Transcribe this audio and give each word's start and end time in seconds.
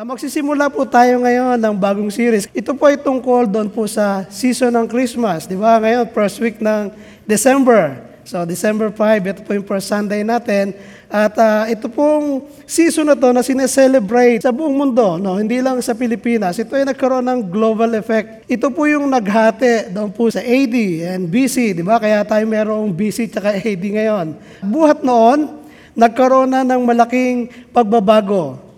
Ah, 0.00 0.08
magsisimula 0.08 0.72
po 0.72 0.88
tayo 0.88 1.20
ngayon 1.20 1.60
ng 1.60 1.76
bagong 1.76 2.08
series. 2.08 2.48
Ito 2.56 2.72
po 2.72 2.88
ay 2.88 2.96
tungkol 2.96 3.44
doon 3.44 3.68
po 3.68 3.84
sa 3.84 4.24
season 4.32 4.72
ng 4.72 4.88
Christmas. 4.88 5.44
Di 5.44 5.52
ba? 5.52 5.76
Ngayon, 5.76 6.08
first 6.16 6.40
week 6.40 6.56
ng 6.56 6.88
December. 7.28 8.00
So, 8.24 8.48
December 8.48 8.88
5, 8.88 8.96
ito 9.28 9.44
po 9.44 9.52
yung 9.52 9.68
first 9.68 9.92
Sunday 9.92 10.24
natin. 10.24 10.72
At 11.04 11.36
ah, 11.36 11.68
ito 11.68 11.84
pong 11.92 12.48
season 12.64 13.12
na 13.12 13.16
to 13.20 13.28
na 13.28 13.44
sineselebrate 13.44 14.40
sa 14.40 14.56
buong 14.56 14.72
mundo, 14.72 15.20
no? 15.20 15.36
hindi 15.36 15.60
lang 15.60 15.76
sa 15.84 15.92
Pilipinas. 15.92 16.56
Ito 16.56 16.80
ay 16.80 16.88
nagkaroon 16.88 17.28
ng 17.28 17.52
global 17.52 17.92
effect. 18.00 18.48
Ito 18.48 18.72
po 18.72 18.88
yung 18.88 19.04
naghati 19.04 19.92
doon 19.92 20.16
po 20.16 20.32
sa 20.32 20.40
AD 20.40 20.76
and 21.12 21.28
BC, 21.28 21.76
di 21.76 21.84
ba? 21.84 22.00
Kaya 22.00 22.24
tayo 22.24 22.48
merong 22.48 22.88
BC 22.88 23.36
at 23.36 23.60
AD 23.60 23.84
ngayon. 23.84 24.32
Buhat 24.64 25.04
noon, 25.04 25.60
nagkaroon 25.92 26.48
na 26.48 26.64
ng 26.64 26.88
malaking 26.88 27.52
pagbabago 27.68 28.69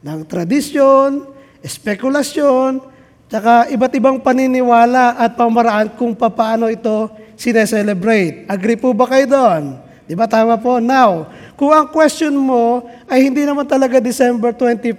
ng 0.00 0.20
tradisyon, 0.24 1.28
espekulasyon, 1.60 2.80
tsaka 3.28 3.68
iba't 3.68 3.92
ibang 3.94 4.18
paniniwala 4.18 5.20
at 5.20 5.36
pamaraan 5.36 5.92
kung 5.94 6.16
paano 6.16 6.66
ito 6.72 7.12
sineselebrate. 7.36 8.48
Agree 8.48 8.80
po 8.80 8.92
ba 8.96 9.08
kayo 9.08 9.26
doon? 9.28 9.62
Di 10.10 10.18
ba 10.18 10.26
tama 10.26 10.58
po? 10.58 10.82
Now, 10.82 11.30
kung 11.54 11.70
ang 11.70 11.86
question 11.86 12.34
mo 12.34 12.82
ay 13.06 13.30
hindi 13.30 13.46
naman 13.46 13.62
talaga 13.62 14.02
December 14.02 14.50
25 14.50 14.98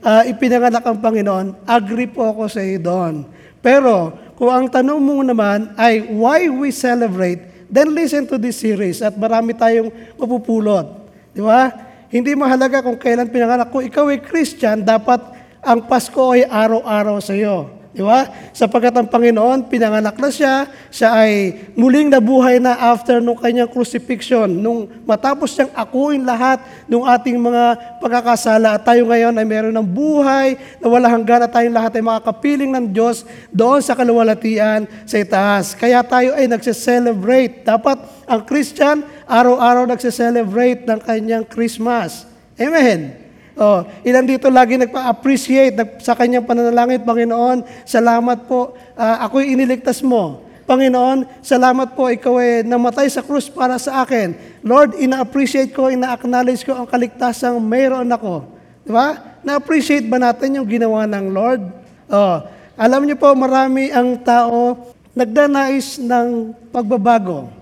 ah, 0.00 0.24
ipinanganak 0.24 0.80
ang 0.80 0.96
Panginoon, 0.96 1.46
agree 1.68 2.08
po 2.08 2.24
ako 2.24 2.48
sa 2.48 2.64
iyo 2.64 2.80
doon. 2.80 3.28
Pero 3.60 4.16
kung 4.40 4.48
ang 4.48 4.66
tanong 4.72 4.96
mo 4.96 5.20
naman 5.20 5.76
ay 5.76 6.08
why 6.16 6.48
we 6.48 6.72
celebrate, 6.72 7.68
then 7.68 7.92
listen 7.92 8.24
to 8.24 8.40
this 8.40 8.56
series 8.56 9.04
at 9.04 9.12
marami 9.20 9.52
tayong 9.52 9.92
mapupulot. 10.16 10.88
Di 11.36 11.44
ba? 11.44 11.89
Hindi 12.10 12.34
mahalaga 12.34 12.82
kung 12.82 12.98
kailan 12.98 13.30
pinanganak. 13.30 13.70
Kung 13.70 13.86
ikaw 13.86 14.10
ay 14.10 14.18
Christian, 14.18 14.82
dapat 14.82 15.22
ang 15.62 15.86
Pasko 15.86 16.34
ay 16.34 16.42
araw-araw 16.42 17.22
sa 17.22 17.38
iyo. 17.38 17.80
Di 17.90 18.06
ba? 18.06 18.22
Sapagkat 18.54 18.94
ang 18.94 19.10
Panginoon, 19.10 19.66
pinanganak 19.66 20.14
na 20.14 20.30
siya, 20.30 20.70
siya 20.94 21.10
ay 21.10 21.58
muling 21.74 22.06
nabuhay 22.06 22.62
na 22.62 22.78
after 22.94 23.18
nung 23.18 23.34
kanyang 23.34 23.66
crucifixion. 23.66 24.46
Nung 24.46 24.86
matapos 25.02 25.54
siyang 25.54 25.74
akuin 25.74 26.22
lahat 26.22 26.62
ng 26.86 27.02
ating 27.02 27.34
mga 27.34 27.98
pagkakasala 27.98 28.78
at 28.78 28.86
tayo 28.86 29.10
ngayon 29.10 29.34
ay 29.34 29.46
meron 29.46 29.74
ng 29.74 29.86
buhay 29.86 30.54
na 30.78 30.86
wala 30.86 31.10
hanggan 31.10 31.46
at 31.46 31.50
tayong 31.50 31.74
lahat 31.74 31.98
ay 31.98 32.02
makakapiling 32.02 32.70
ng 32.70 32.86
Diyos 32.94 33.26
doon 33.50 33.82
sa 33.82 33.98
kaluwalhatian 33.98 34.86
sa 35.02 35.18
itaas. 35.18 35.74
Kaya 35.74 36.06
tayo 36.06 36.38
ay 36.38 36.46
nagse-celebrate. 36.46 37.66
Dapat 37.66 38.22
ang 38.30 38.46
Christian, 38.46 39.02
araw-araw 39.30 39.86
nagse-celebrate 39.86 40.90
ng 40.90 40.98
kanyang 40.98 41.46
Christmas. 41.46 42.26
Amen. 42.58 43.14
Oh, 43.54 43.86
ilan 44.02 44.26
dito 44.26 44.50
lagi 44.50 44.74
nagpa-appreciate 44.74 45.78
nag- 45.78 46.02
sa 46.02 46.18
kanyang 46.18 46.42
pananalangin, 46.42 47.06
Panginoon, 47.06 47.62
salamat 47.86 48.50
po, 48.50 48.74
ah, 48.98 49.22
ako'y 49.22 49.54
iniligtas 49.54 50.02
mo. 50.02 50.42
Panginoon, 50.66 51.26
salamat 51.42 51.94
po, 51.94 52.10
ikaw 52.10 52.42
ay 52.42 52.66
namatay 52.66 53.06
sa 53.06 53.22
krus 53.22 53.46
para 53.46 53.78
sa 53.78 54.02
akin. 54.02 54.34
Lord, 54.66 54.98
ina-appreciate 54.98 55.70
ko, 55.70 55.90
ina-acknowledge 55.90 56.66
ko 56.66 56.74
ang 56.74 56.86
kaligtasang 56.90 57.58
mayroon 57.62 58.10
ako. 58.10 58.50
Di 58.82 58.90
ba? 58.90 59.38
Na-appreciate 59.46 60.10
ba 60.10 60.18
natin 60.18 60.58
yung 60.58 60.66
ginawa 60.66 61.06
ng 61.06 61.26
Lord? 61.30 61.62
Oh, 62.10 62.42
alam 62.74 63.02
niyo 63.06 63.14
po, 63.18 63.30
marami 63.38 63.94
ang 63.94 64.18
tao 64.24 64.74
nagdanais 65.14 66.00
ng 66.02 66.54
pagbabago. 66.70 67.59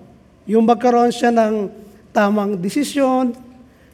Yung 0.48 0.64
magkaroon 0.64 1.12
siya 1.12 1.28
ng 1.28 1.68
tamang 2.08 2.56
desisyon, 2.56 3.36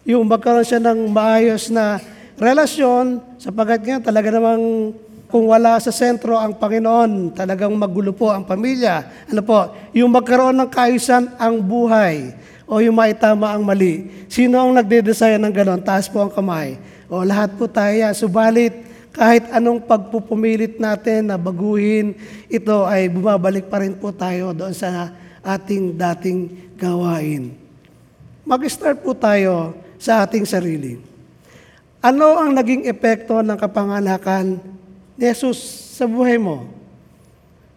yung 0.06 0.22
magkaroon 0.22 0.62
siya 0.62 0.78
ng 0.78 1.10
maayos 1.10 1.66
na 1.66 1.98
relasyon, 2.38 3.18
sapagat 3.42 3.82
nga 3.82 3.98
talaga 3.98 4.30
namang 4.30 4.94
kung 5.26 5.50
wala 5.50 5.82
sa 5.82 5.90
sentro 5.90 6.38
ang 6.38 6.54
Panginoon, 6.54 7.34
talagang 7.34 7.74
magulo 7.74 8.14
po 8.14 8.30
ang 8.30 8.46
pamilya. 8.46 9.02
Ano 9.26 9.42
po, 9.42 9.66
yung 9.90 10.14
magkaroon 10.14 10.54
ng 10.62 10.70
kaayusan 10.70 11.34
ang 11.42 11.58
buhay 11.58 12.30
o 12.70 12.78
yung 12.78 12.94
maitama 12.94 13.50
ang 13.50 13.66
mali. 13.66 14.06
Sino 14.30 14.62
ang 14.62 14.70
nagde-desire 14.78 15.42
ng 15.42 15.50
ganon? 15.50 15.82
Taas 15.82 16.06
po 16.06 16.22
ang 16.22 16.30
kamay. 16.30 16.78
O 17.10 17.26
lahat 17.26 17.50
po 17.58 17.66
tayo. 17.66 17.98
Subalit, 18.14 18.78
kahit 19.10 19.50
anong 19.50 19.82
pagpupumilit 19.82 20.78
natin 20.78 21.34
na 21.34 21.34
baguhin, 21.34 22.14
ito 22.46 22.86
ay 22.86 23.10
bumabalik 23.10 23.66
pa 23.66 23.82
rin 23.82 23.98
po 23.98 24.14
tayo 24.14 24.54
doon 24.54 24.70
sa 24.70 25.10
ating 25.44 25.94
dating 25.94 26.72
gawain. 26.80 27.52
Mag-start 28.48 29.04
po 29.04 29.12
tayo 29.12 29.76
sa 30.00 30.24
ating 30.24 30.48
sarili. 30.48 31.00
Ano 32.04 32.36
ang 32.36 32.52
naging 32.52 32.84
epekto 32.84 33.40
ng 33.40 33.56
kapanganakan 33.56 34.60
ni 35.16 35.24
Jesus 35.24 35.60
sa 35.96 36.04
buhay 36.04 36.36
mo? 36.36 36.68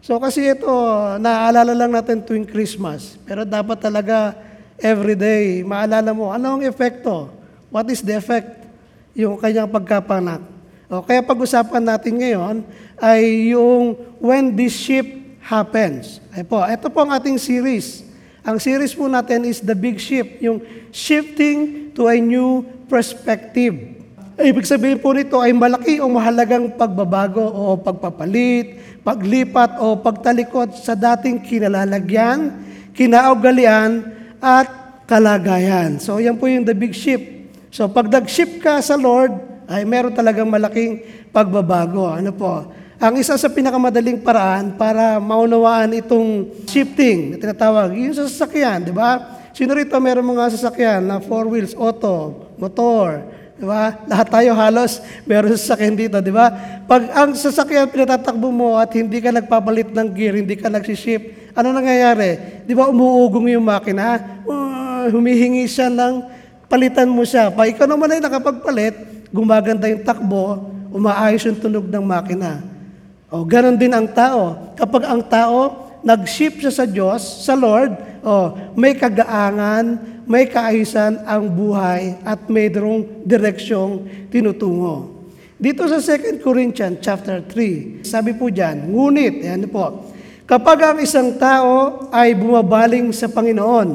So 0.03 0.19
kasi 0.19 0.47
ito, 0.47 0.71
naaalala 1.19 1.75
lang 1.75 1.91
natin 1.91 2.23
tuwing 2.23 2.47
Christmas. 2.47 3.19
Pero 3.27 3.43
dapat 3.43 3.79
talaga 3.79 4.35
everyday, 4.79 5.63
maalala 5.67 6.15
mo, 6.15 6.31
ano 6.31 6.55
ang 6.55 6.63
epekto? 6.63 7.27
What 7.67 7.91
is 7.91 7.99
the 7.99 8.15
effect? 8.15 8.67
Yung 9.15 9.35
kanyang 9.35 9.67
pagkapanak. 9.67 10.39
O, 10.87 11.03
kaya 11.03 11.19
pag-usapan 11.19 11.83
natin 11.83 12.15
ngayon 12.15 12.55
ay 12.95 13.51
yung 13.51 13.99
when 14.23 14.55
this 14.55 14.71
shift 14.71 15.11
happens. 15.47 16.19
Ay 16.35 16.43
po, 16.43 16.59
ito 16.59 16.91
po 16.91 17.07
ang 17.07 17.15
ating 17.15 17.39
series. 17.39 18.03
Ang 18.43 18.59
series 18.59 18.91
po 18.91 19.07
natin 19.07 19.47
is 19.47 19.63
The 19.63 19.75
Big 19.75 19.95
Shift, 19.95 20.43
yung 20.43 20.59
shifting 20.91 21.89
to 21.95 22.11
a 22.11 22.19
new 22.19 22.67
perspective. 22.91 23.95
Ibig 24.37 24.67
sabihin 24.67 24.99
po 25.01 25.15
nito 25.15 25.39
ay 25.41 25.55
malaki 25.55 25.97
o 26.03 26.11
mahalagang 26.11 26.75
pagbabago 26.75 27.41
o 27.41 27.73
pagpapalit, 27.79 28.99
paglipat 29.01 29.81
o 29.81 29.97
pagtalikod 29.97 30.77
sa 30.77 30.93
dating 30.93 31.41
kinalalagyan, 31.41 32.53
kinaugalian, 32.93 34.03
at 34.37 34.69
kalagayan. 35.09 35.97
So 35.97 36.21
yan 36.21 36.37
po 36.37 36.45
yung 36.45 36.67
the 36.67 36.77
big 36.77 36.93
shift. 36.93 37.25
So 37.73 37.89
pag 37.89 38.11
nag-shift 38.11 38.61
ka 38.61 38.77
sa 38.83 38.93
Lord, 38.93 39.33
ay 39.67 39.83
meron 39.83 40.13
talagang 40.13 40.47
malaking 40.47 41.03
pagbabago. 41.33 42.07
Ano 42.07 42.31
po? 42.31 42.69
Ang 42.97 43.21
isa 43.21 43.37
sa 43.37 43.45
pinakamadaling 43.45 44.25
paraan 44.25 44.73
para 44.73 45.21
maunawaan 45.21 45.93
itong 46.01 46.49
shifting 46.65 47.29
na 47.29 47.37
tinatawag, 47.37 47.93
yung 47.93 48.17
sa 48.17 48.25
sasakyan, 48.25 48.89
di 48.89 48.89
ba? 48.89 49.37
Sino 49.53 49.77
rito 49.77 49.93
meron 50.01 50.25
mga 50.25 50.57
sasakyan 50.57 51.05
na 51.05 51.21
four 51.21 51.45
wheels, 51.45 51.77
auto, 51.77 52.49
motor, 52.57 53.21
di 53.53 53.69
ba? 53.69 54.01
Lahat 54.09 54.25
tayo 54.33 54.57
halos 54.57 54.97
meron 55.29 55.53
sasakyan 55.53 55.93
dito, 55.93 56.17
di 56.25 56.33
ba? 56.33 56.49
Pag 56.89 57.13
ang 57.13 57.37
sasakyan 57.37 57.85
pinatatakbo 57.85 58.49
mo 58.49 58.81
at 58.81 58.89
hindi 58.97 59.21
ka 59.21 59.29
nagpapalit 59.29 59.93
ng 59.93 60.07
gear, 60.17 60.33
hindi 60.33 60.57
ka 60.57 60.65
nagsishift, 60.65 61.53
ano 61.53 61.77
nangyayari? 61.77 62.65
Di 62.65 62.73
ba 62.73 62.89
umuugong 62.89 63.45
yung 63.53 63.65
makina? 63.69 64.41
Uh, 64.41 65.05
humihingi 65.13 65.69
siya 65.69 65.93
ng 65.93 66.25
palitan 66.65 67.13
mo 67.13 67.21
siya. 67.21 67.53
Pa 67.53 67.69
ikaw 67.69 67.85
naman 67.85 68.09
ay 68.09 68.25
nakapagpalit, 68.25 69.29
gumaganda 69.29 69.85
yung 69.85 70.01
takbo, 70.01 70.65
umaayos 70.89 71.45
yung 71.45 71.61
tunog 71.61 71.85
ng 71.85 72.01
makina. 72.01 72.76
O, 73.27 73.43
ganon 73.43 73.75
din 73.75 73.91
ang 73.91 74.07
tao. 74.07 74.71
Kapag 74.79 75.03
ang 75.03 75.19
tao 75.19 75.87
nag-shift 75.99 76.63
siya 76.63 76.71
sa 76.71 76.85
Diyos, 76.87 77.19
sa 77.43 77.59
Lord, 77.59 78.23
o, 78.23 78.55
may 78.79 78.95
kagaangan, 78.95 79.99
may 80.23 80.47
kaayusan 80.47 81.27
ang 81.27 81.51
buhay 81.51 82.15
at 82.23 82.47
mayroong 82.47 83.27
direksyong 83.27 84.07
tinutungo. 84.31 85.27
Dito 85.59 85.83
sa 85.91 85.99
2 85.99 86.39
Corinthians 86.39 87.03
chapter 87.03 87.43
3, 87.43 88.07
sabi 88.07 88.31
po 88.31 88.47
diyan, 88.47 88.95
ngunit, 88.95 89.43
yan 89.43 89.67
po, 89.67 90.07
kapag 90.47 90.95
ang 90.95 90.97
isang 91.03 91.35
tao 91.35 92.07
ay 92.15 92.31
bumabaling 92.31 93.11
sa 93.11 93.27
Panginoon, 93.27 93.89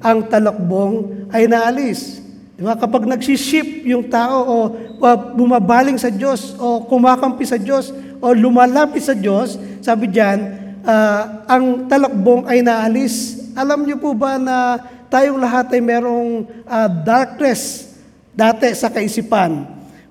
ang 0.00 0.18
talakbong 0.24 1.28
ay 1.28 1.44
naalis. 1.44 2.24
Di 2.56 2.64
ba? 2.64 2.76
Kapag 2.80 3.04
nagsiship 3.04 3.84
yung 3.84 4.08
tao 4.08 4.36
o, 4.40 4.56
o 4.96 5.04
bumabaling 5.36 6.00
sa 6.00 6.08
Diyos 6.08 6.56
o 6.56 6.88
kumakampi 6.88 7.44
sa 7.44 7.60
Diyos 7.60 7.92
o 8.20 8.36
lumalapit 8.36 9.02
sa 9.02 9.16
Diyos, 9.16 9.56
sabi 9.80 10.12
diyan, 10.12 10.38
ah, 10.84 11.44
ang 11.48 11.88
talakbong 11.88 12.46
ay 12.46 12.60
naalis. 12.60 13.48
Alam 13.56 13.88
niyo 13.88 13.98
po 13.98 14.14
ba 14.14 14.36
na 14.36 14.78
tayong 15.10 15.40
lahat 15.40 15.72
ay 15.74 15.82
merong 15.82 16.46
ah, 16.68 16.86
darkness 16.86 17.92
dati 18.30 18.70
sa 18.76 18.92
kaisipan. 18.92 19.66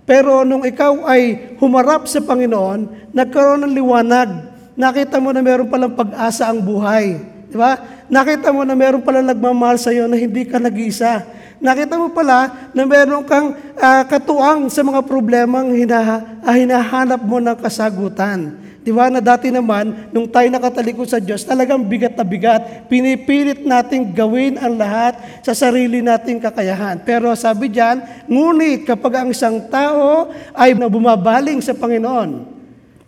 Pero 0.09 0.41
nung 0.41 0.65
ikaw 0.65 1.05
ay 1.05 1.53
humarap 1.61 2.09
sa 2.09 2.17
Panginoon, 2.19 3.13
nagkaroon 3.13 3.61
ng 3.61 3.73
liwanag. 3.77 4.29
Nakita 4.73 5.21
mo 5.21 5.29
na 5.29 5.45
meron 5.45 5.69
palang 5.69 5.93
pag-asa 5.93 6.49
ang 6.49 6.65
buhay. 6.65 7.21
Di 7.49 7.57
ba? 7.57 7.77
Nakita 8.09 8.49
mo 8.49 8.65
na 8.65 8.73
meron 8.73 9.05
pala 9.05 9.21
nagmamahal 9.21 9.77
sa 9.77 9.93
iyo 9.93 10.09
na 10.09 10.17
hindi 10.17 10.49
ka 10.49 10.57
nag-iisa. 10.57 11.25
Nakita 11.59 11.99
mo 11.99 12.07
pala 12.11 12.71
na 12.71 12.87
meron 12.87 13.23
kang 13.27 13.55
ah, 13.75 14.03
katuang 14.07 14.71
sa 14.71 14.79
mga 14.79 15.03
problemang 15.03 15.75
hinaha, 15.75 16.39
ah, 16.39 16.55
hinahanap 16.55 17.19
mo 17.19 17.39
ng 17.43 17.57
kasagutan. 17.59 18.55
Di 18.79 18.95
ba 18.95 19.11
na 19.11 19.19
dati 19.19 19.51
naman, 19.51 20.07
nung 20.15 20.25
tayo 20.25 20.47
nakatalikod 20.47 21.05
sa 21.11 21.19
Diyos, 21.19 21.43
talagang 21.43 21.83
bigat 21.83 22.15
na 22.15 22.23
bigat. 22.23 22.87
Pinipilit 22.87 23.67
nating 23.67 24.15
gawin 24.15 24.55
ang 24.55 24.79
lahat 24.79 25.19
sa 25.43 25.51
sarili 25.51 25.99
nating 25.99 26.39
kakayahan. 26.39 27.03
Pero 27.03 27.35
sabi 27.35 27.67
diyan, 27.67 28.27
ngunit 28.31 28.87
kapag 28.87 29.19
ang 29.19 29.29
isang 29.35 29.59
tao 29.67 30.31
ay 30.55 30.73
bumabaling 30.73 31.59
sa 31.59 31.75
Panginoon, 31.75 32.59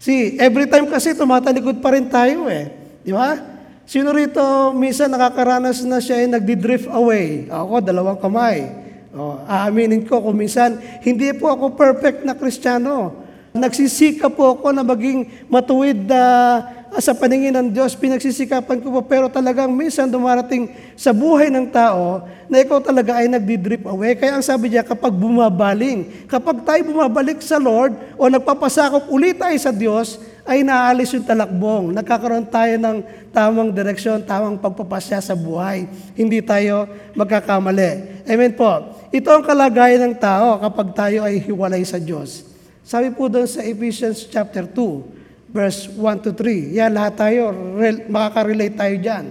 See, 0.02 0.34
every 0.42 0.66
time 0.66 0.90
kasi 0.90 1.14
tumatalikod 1.14 1.78
pa 1.78 1.94
rin 1.94 2.10
tayo 2.10 2.50
eh. 2.50 2.74
Di 3.06 3.14
ba? 3.14 3.38
Sino 3.92 4.16
rito 4.16 4.72
minsan 4.72 5.12
nakakaranas 5.12 5.84
na 5.84 6.00
siya 6.00 6.24
ay 6.24 6.32
nagdi-drift 6.32 6.88
away? 6.96 7.52
Ako, 7.52 7.84
dalawang 7.84 8.24
kamay. 8.24 8.72
O, 9.12 9.36
aaminin 9.44 10.08
ko 10.08 10.24
kung 10.24 10.40
minsan, 10.40 10.80
hindi 11.04 11.36
po 11.36 11.52
ako 11.52 11.76
perfect 11.76 12.24
na 12.24 12.32
kristyano. 12.32 13.12
Nagsisika 13.52 14.32
po 14.32 14.56
ako 14.56 14.72
na 14.72 14.88
maging 14.88 15.28
matuwid 15.52 16.08
na 16.08 16.24
sa 17.04 17.12
paningin 17.12 17.52
ng 17.52 17.68
Diyos, 17.76 17.92
pinagsisikapan 18.00 18.80
ko 18.80 18.96
po, 18.96 19.00
pero 19.04 19.28
talagang 19.28 19.68
minsan 19.76 20.08
dumarating 20.08 20.72
sa 20.96 21.12
buhay 21.12 21.52
ng 21.52 21.68
tao 21.68 22.24
na 22.48 22.64
ikaw 22.64 22.80
talaga 22.80 23.20
ay 23.20 23.28
nagdi-drip 23.28 23.84
away. 23.92 24.16
Kaya 24.16 24.40
ang 24.40 24.44
sabi 24.48 24.72
niya, 24.72 24.88
kapag 24.88 25.12
bumabaling, 25.12 26.32
kapag 26.32 26.64
tayo 26.64 26.80
bumabalik 26.88 27.44
sa 27.44 27.60
Lord 27.60 27.92
o 28.16 28.32
nagpapasakop 28.32 29.12
ulit 29.12 29.36
tayo 29.36 29.60
sa 29.60 29.76
Diyos, 29.76 30.16
ay 30.46 30.66
naaalis 30.66 31.14
yung 31.14 31.26
talakbong. 31.26 31.94
Nagkakaroon 31.94 32.48
tayo 32.50 32.74
ng 32.78 32.98
tamang 33.30 33.70
direksyon, 33.70 34.26
tamang 34.26 34.58
pagpapasya 34.58 35.22
sa 35.22 35.38
buhay. 35.38 35.86
Hindi 36.18 36.42
tayo 36.42 36.90
magkakamali. 37.14 38.24
Amen 38.26 38.54
po. 38.58 38.98
Ito 39.14 39.30
ang 39.30 39.44
kalagayan 39.46 40.12
ng 40.12 40.16
tao 40.18 40.58
kapag 40.62 40.88
tayo 40.98 41.26
ay 41.28 41.38
hiwalay 41.42 41.86
sa 41.86 42.02
Diyos. 42.02 42.48
Sabi 42.82 43.14
po 43.14 43.30
doon 43.30 43.46
sa 43.46 43.62
Ephesians 43.62 44.26
chapter 44.26 44.66
2, 44.66 45.54
verse 45.54 45.92
1 45.92 46.26
to 46.26 46.32
3. 46.34 46.80
Yan, 46.80 46.92
lahat 46.96 47.14
tayo, 47.20 47.52
rel- 47.78 48.08
makaka-relate 48.08 48.76
tayo 48.76 48.96
dyan. 48.98 49.26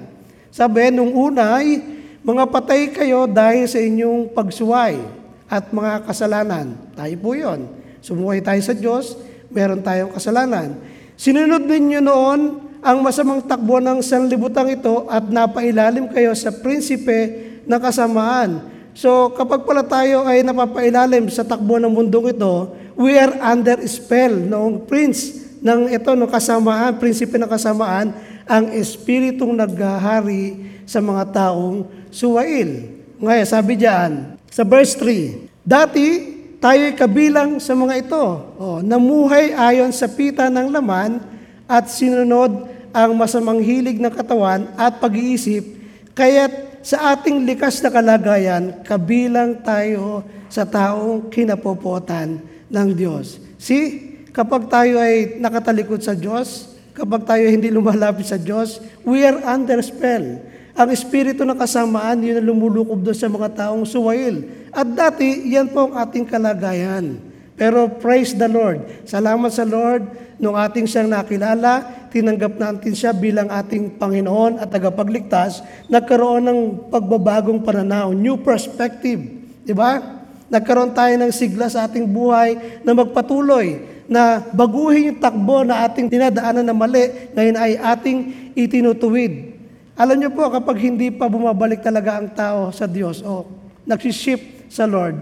Sabi, 0.53 0.93
nung 0.93 1.11
una 1.17 1.59
ay, 1.59 1.81
mga 2.21 2.45
patay 2.53 2.93
kayo 2.93 3.25
dahil 3.25 3.65
sa 3.65 3.81
inyong 3.81 4.37
pagsuway 4.37 5.01
at 5.49 5.73
mga 5.73 6.05
kasalanan. 6.05 6.77
Tayo 6.93 7.15
po 7.17 7.33
yon. 7.33 7.65
Sumuhay 8.05 8.45
tayo 8.45 8.61
sa 8.61 8.77
Diyos, 8.77 9.17
meron 9.49 9.81
tayong 9.81 10.13
kasalanan. 10.13 10.77
Sinunod 11.21 11.69
ninyo 11.69 12.01
noon 12.01 12.41
ang 12.81 13.05
masamang 13.05 13.45
takbo 13.45 13.77
ng 13.77 14.01
sanlibutang 14.01 14.73
ito 14.73 15.05
at 15.05 15.29
napailalim 15.29 16.09
kayo 16.09 16.33
sa 16.33 16.49
prinsipe 16.49 17.61
ng 17.69 17.77
kasamaan. 17.77 18.65
So 18.97 19.29
kapag 19.37 19.69
pala 19.69 19.85
tayo 19.85 20.25
ay 20.25 20.41
napapailalim 20.41 21.29
sa 21.29 21.45
takbo 21.45 21.77
ng 21.77 21.93
mundong 21.93 22.33
ito, 22.33 22.73
we 22.97 23.21
are 23.21 23.37
under 23.37 23.85
spell 23.85 24.33
noong 24.33 24.89
prince 24.89 25.45
ng 25.61 25.93
ito, 25.93 26.17
no 26.17 26.25
kasamaan, 26.25 26.97
prinsipe 26.97 27.37
ng 27.37 27.53
kasamaan, 27.53 28.17
ang 28.49 28.73
espiritong 28.73 29.53
naghahari 29.53 30.73
sa 30.89 31.05
mga 31.05 31.37
taong 31.37 31.85
suwail. 32.09 32.97
Ngayon, 33.21 33.45
sabi 33.45 33.77
diyan, 33.77 34.41
sa 34.49 34.65
verse 34.65 34.97
3, 34.97 35.69
Dati, 35.69 36.30
tayo'y 36.61 36.95
kabilang 36.95 37.59
sa 37.59 37.73
mga 37.73 38.07
ito, 38.07 38.25
oh, 38.61 38.79
namuhay 38.85 39.57
ayon 39.57 39.91
sa 39.91 40.07
pita 40.07 40.53
ng 40.53 40.69
laman 40.69 41.19
at 41.65 41.89
sinunod 41.89 42.69
ang 42.93 43.11
masamang 43.17 43.65
hilig 43.65 43.97
ng 43.97 44.13
katawan 44.13 44.69
at 44.77 45.01
pag-iisip, 45.01 45.65
kaya't 46.13 46.85
sa 46.85 47.17
ating 47.17 47.45
likas 47.49 47.81
na 47.81 47.91
kalagayan, 47.93 48.85
kabilang 48.85 49.61
tayo 49.65 50.25
sa 50.53 50.69
taong 50.69 51.33
kinapopotan 51.33 52.41
ng 52.69 52.89
Diyos. 52.93 53.41
See, 53.61 54.11
Kapag 54.31 54.71
tayo 54.71 55.03
ay 55.03 55.43
nakatalikod 55.43 56.07
sa 56.07 56.15
Diyos, 56.15 56.71
kapag 56.95 57.27
tayo 57.27 57.43
hindi 57.51 57.67
lumalapit 57.67 58.31
sa 58.31 58.39
Diyos, 58.39 58.79
we 59.03 59.27
are 59.27 59.43
under 59.43 59.83
spell. 59.83 60.39
Ang 60.81 60.97
espiritu 60.97 61.45
ng 61.45 61.61
kasamaan, 61.61 62.25
yun 62.25 62.41
ang 62.41 62.57
lumulukob 62.57 63.05
doon 63.05 63.13
sa 63.13 63.29
mga 63.29 63.53
taong 63.53 63.85
suwail. 63.85 64.49
At 64.73 64.89
dati, 64.89 65.53
yan 65.53 65.69
po 65.69 65.85
ang 65.85 66.01
ating 66.01 66.25
kalagayan. 66.25 67.21
Pero 67.53 68.01
praise 68.01 68.33
the 68.33 68.49
Lord. 68.49 69.05
Salamat 69.05 69.53
sa 69.53 69.69
Lord 69.69 70.09
nung 70.41 70.57
ating 70.57 70.89
siyang 70.89 71.13
nakilala, 71.13 71.85
tinanggap 72.09 72.57
natin 72.57 72.97
siya 72.97 73.13
bilang 73.13 73.53
ating 73.53 74.01
Panginoon 74.01 74.57
at 74.57 74.73
tagapagligtas, 74.73 75.61
nagkaroon 75.93 76.49
ng 76.49 76.61
pagbabagong 76.89 77.61
pananaw, 77.61 78.17
new 78.17 78.41
perspective. 78.41 79.21
Di 79.61 79.77
ba? 79.77 80.01
Nagkaroon 80.49 80.97
tayo 80.97 81.13
ng 81.21 81.29
sigla 81.29 81.69
sa 81.69 81.85
ating 81.85 82.09
buhay 82.09 82.81
na 82.81 82.97
magpatuloy 82.97 83.85
na 84.09 84.41
baguhin 84.49 85.13
yung 85.13 85.21
takbo 85.21 85.61
na 85.61 85.85
ating 85.85 86.09
dinadaanan 86.09 86.65
na 86.65 86.73
mali, 86.73 87.05
ngayon 87.37 87.57
ay 87.61 87.77
ating 87.77 88.19
itinutuwid. 88.57 89.60
Alam 90.01 90.17
niyo 90.17 90.33
po, 90.33 90.49
kapag 90.49 90.81
hindi 90.81 91.13
pa 91.13 91.29
bumabalik 91.29 91.85
talaga 91.85 92.17
ang 92.17 92.33
tao 92.33 92.73
sa 92.73 92.89
Diyos 92.89 93.21
o 93.21 93.45
nagsishift 93.85 94.73
sa 94.73 94.89
Lord, 94.89 95.21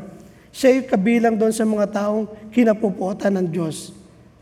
siya 0.54 0.70
ay 0.70 0.86
kabilang 0.86 1.34
doon 1.34 1.50
sa 1.50 1.66
mga 1.66 1.90
taong 1.90 2.30
kinapupuotan 2.54 3.34
ng 3.42 3.46
Diyos. 3.50 3.90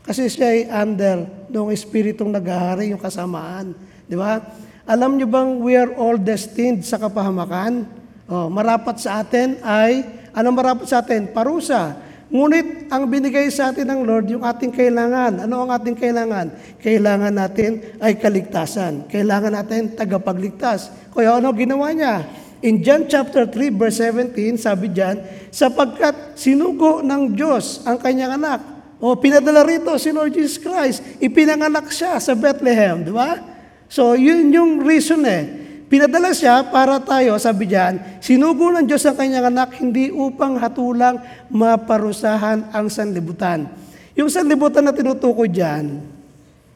Kasi 0.05 0.29
siya 0.29 0.53
ay 0.53 0.61
under 0.69 1.25
noong 1.49 1.73
espiritong 1.73 2.29
naghahari 2.29 2.93
yung 2.93 3.01
kasamaan. 3.01 3.73
Di 4.05 4.13
ba? 4.13 4.37
Alam 4.85 5.17
niyo 5.17 5.25
bang 5.25 5.57
we 5.57 5.73
are 5.73 5.97
all 5.97 6.21
destined 6.21 6.85
sa 6.85 7.01
kapahamakan? 7.01 7.89
Oh, 8.29 8.45
marapat 8.45 9.01
sa 9.01 9.25
atin 9.25 9.57
ay, 9.65 10.05
ano 10.37 10.53
marapat 10.53 10.85
sa 10.85 11.01
atin? 11.01 11.33
Parusa. 11.33 11.97
Ngunit 12.27 12.91
ang 12.91 13.07
binigay 13.07 13.47
sa 13.47 13.71
atin 13.71 13.87
ng 13.87 14.01
Lord, 14.03 14.27
yung 14.27 14.43
ating 14.43 14.75
kailangan. 14.75 15.47
Ano 15.47 15.63
ang 15.63 15.71
ating 15.71 15.95
kailangan? 15.95 16.51
Kailangan 16.83 17.31
natin 17.31 17.95
ay 18.03 18.19
kaligtasan. 18.19 19.07
Kailangan 19.07 19.55
natin 19.55 19.95
tagapagligtas. 19.95 20.91
Kaya 21.15 21.39
ano 21.39 21.55
ginawa 21.55 21.87
niya? 21.95 22.27
In 22.59 22.83
John 22.83 23.07
chapter 23.07 23.47
3 23.47 23.71
verse 23.79 24.03
17, 24.03 24.59
sabi 24.59 24.91
diyan, 24.91 25.23
sapagkat 25.53 26.35
sinugo 26.35 26.99
ng 26.99 27.37
Diyos 27.37 27.85
ang 27.87 27.95
kanyang 28.01 28.35
anak. 28.35 28.59
O 28.97 29.13
pinadala 29.15 29.61
rito 29.61 29.93
si 30.01 30.09
Lord 30.09 30.33
Jesus 30.33 30.57
Christ. 30.57 31.05
Ipinanganak 31.21 31.93
siya 31.93 32.17
sa 32.17 32.33
Bethlehem, 32.33 33.05
di 33.05 33.13
ba? 33.13 33.39
So 33.87 34.17
yun 34.17 34.49
yung 34.51 34.81
reason 34.83 35.21
eh. 35.23 35.66
Pinadala 35.87 36.35
siya 36.35 36.67
para 36.67 36.99
tayo, 36.99 37.39
sabi 37.39 37.71
diyan, 37.71 38.19
sinugo 38.19 38.67
ng 38.75 38.83
Diyos 38.83 39.07
ang 39.07 39.15
kanyang 39.15 39.47
anak 39.47 39.79
hindi 39.79 40.11
upang 40.11 40.59
hatulang 40.59 41.23
maparusahan 41.47 42.75
ang 42.75 42.91
sanlibutan. 42.91 43.71
Yung 44.11 44.27
sanlibutan 44.27 44.83
na 44.83 44.91
tinutukoy 44.91 45.47
diyan, 45.47 46.03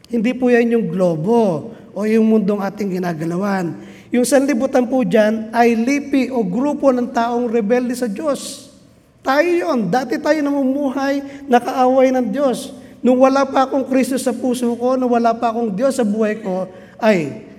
hindi 0.08 0.32
po 0.32 0.48
yan 0.48 0.80
yung 0.80 0.88
globo 0.88 1.76
o 1.92 2.08
yung 2.08 2.24
mundong 2.24 2.64
ating 2.64 3.04
ginagalawan. 3.04 3.76
Yung 4.16 4.24
sanlibutan 4.24 4.88
po 4.88 5.04
diyan 5.04 5.52
ay 5.52 5.76
lipi 5.76 6.32
o 6.32 6.40
grupo 6.48 6.96
ng 6.96 7.12
taong 7.12 7.52
rebelde 7.52 7.92
sa 7.92 8.08
Diyos. 8.08 8.72
Tayo 9.20 9.52
yon. 9.52 9.92
Dati 9.92 10.16
tayo 10.24 10.40
namumuhay, 10.40 11.46
nakaaway 11.52 12.16
ng 12.16 12.32
Diyos. 12.32 12.72
Nung 13.04 13.20
wala 13.20 13.44
pa 13.44 13.68
akong 13.68 13.92
Kristo 13.92 14.16
sa 14.16 14.32
puso 14.32 14.72
ko, 14.80 14.96
nung 14.96 15.12
wala 15.12 15.36
pa 15.36 15.52
akong 15.52 15.76
Diyos 15.76 16.00
sa 16.00 16.08
buhay 16.08 16.40
ko, 16.40 16.72
ay 16.96 17.51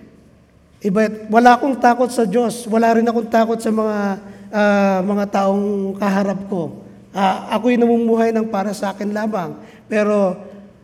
Iba, 0.83 1.07
wala 1.31 1.55
akong 1.55 1.79
takot 1.79 2.11
sa 2.11 2.27
Diyos. 2.27 2.67
Wala 2.67 2.99
rin 2.99 3.07
akong 3.07 3.31
takot 3.31 3.55
sa 3.63 3.71
mga 3.71 4.19
uh, 4.51 4.99
mga 5.07 5.25
taong 5.31 5.95
kaharap 5.95 6.41
ko. 6.51 6.83
Uh, 7.15 7.37
ako'y 7.55 7.79
namumuhay 7.79 8.35
ng 8.35 8.51
para 8.51 8.75
sa 8.75 8.91
akin 8.91 9.15
lamang. 9.15 9.55
Pero 9.87 10.35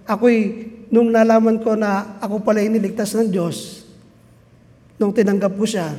ako'y, 0.07 0.71
nung 0.95 1.11
nalaman 1.11 1.59
ko 1.59 1.75
na 1.75 2.15
ako 2.23 2.47
pala 2.47 2.63
iniligtas 2.63 3.19
ng 3.19 3.27
Diyos, 3.27 3.83
nung 5.03 5.11
tinanggap 5.11 5.59
ko 5.59 5.67
siya, 5.67 5.91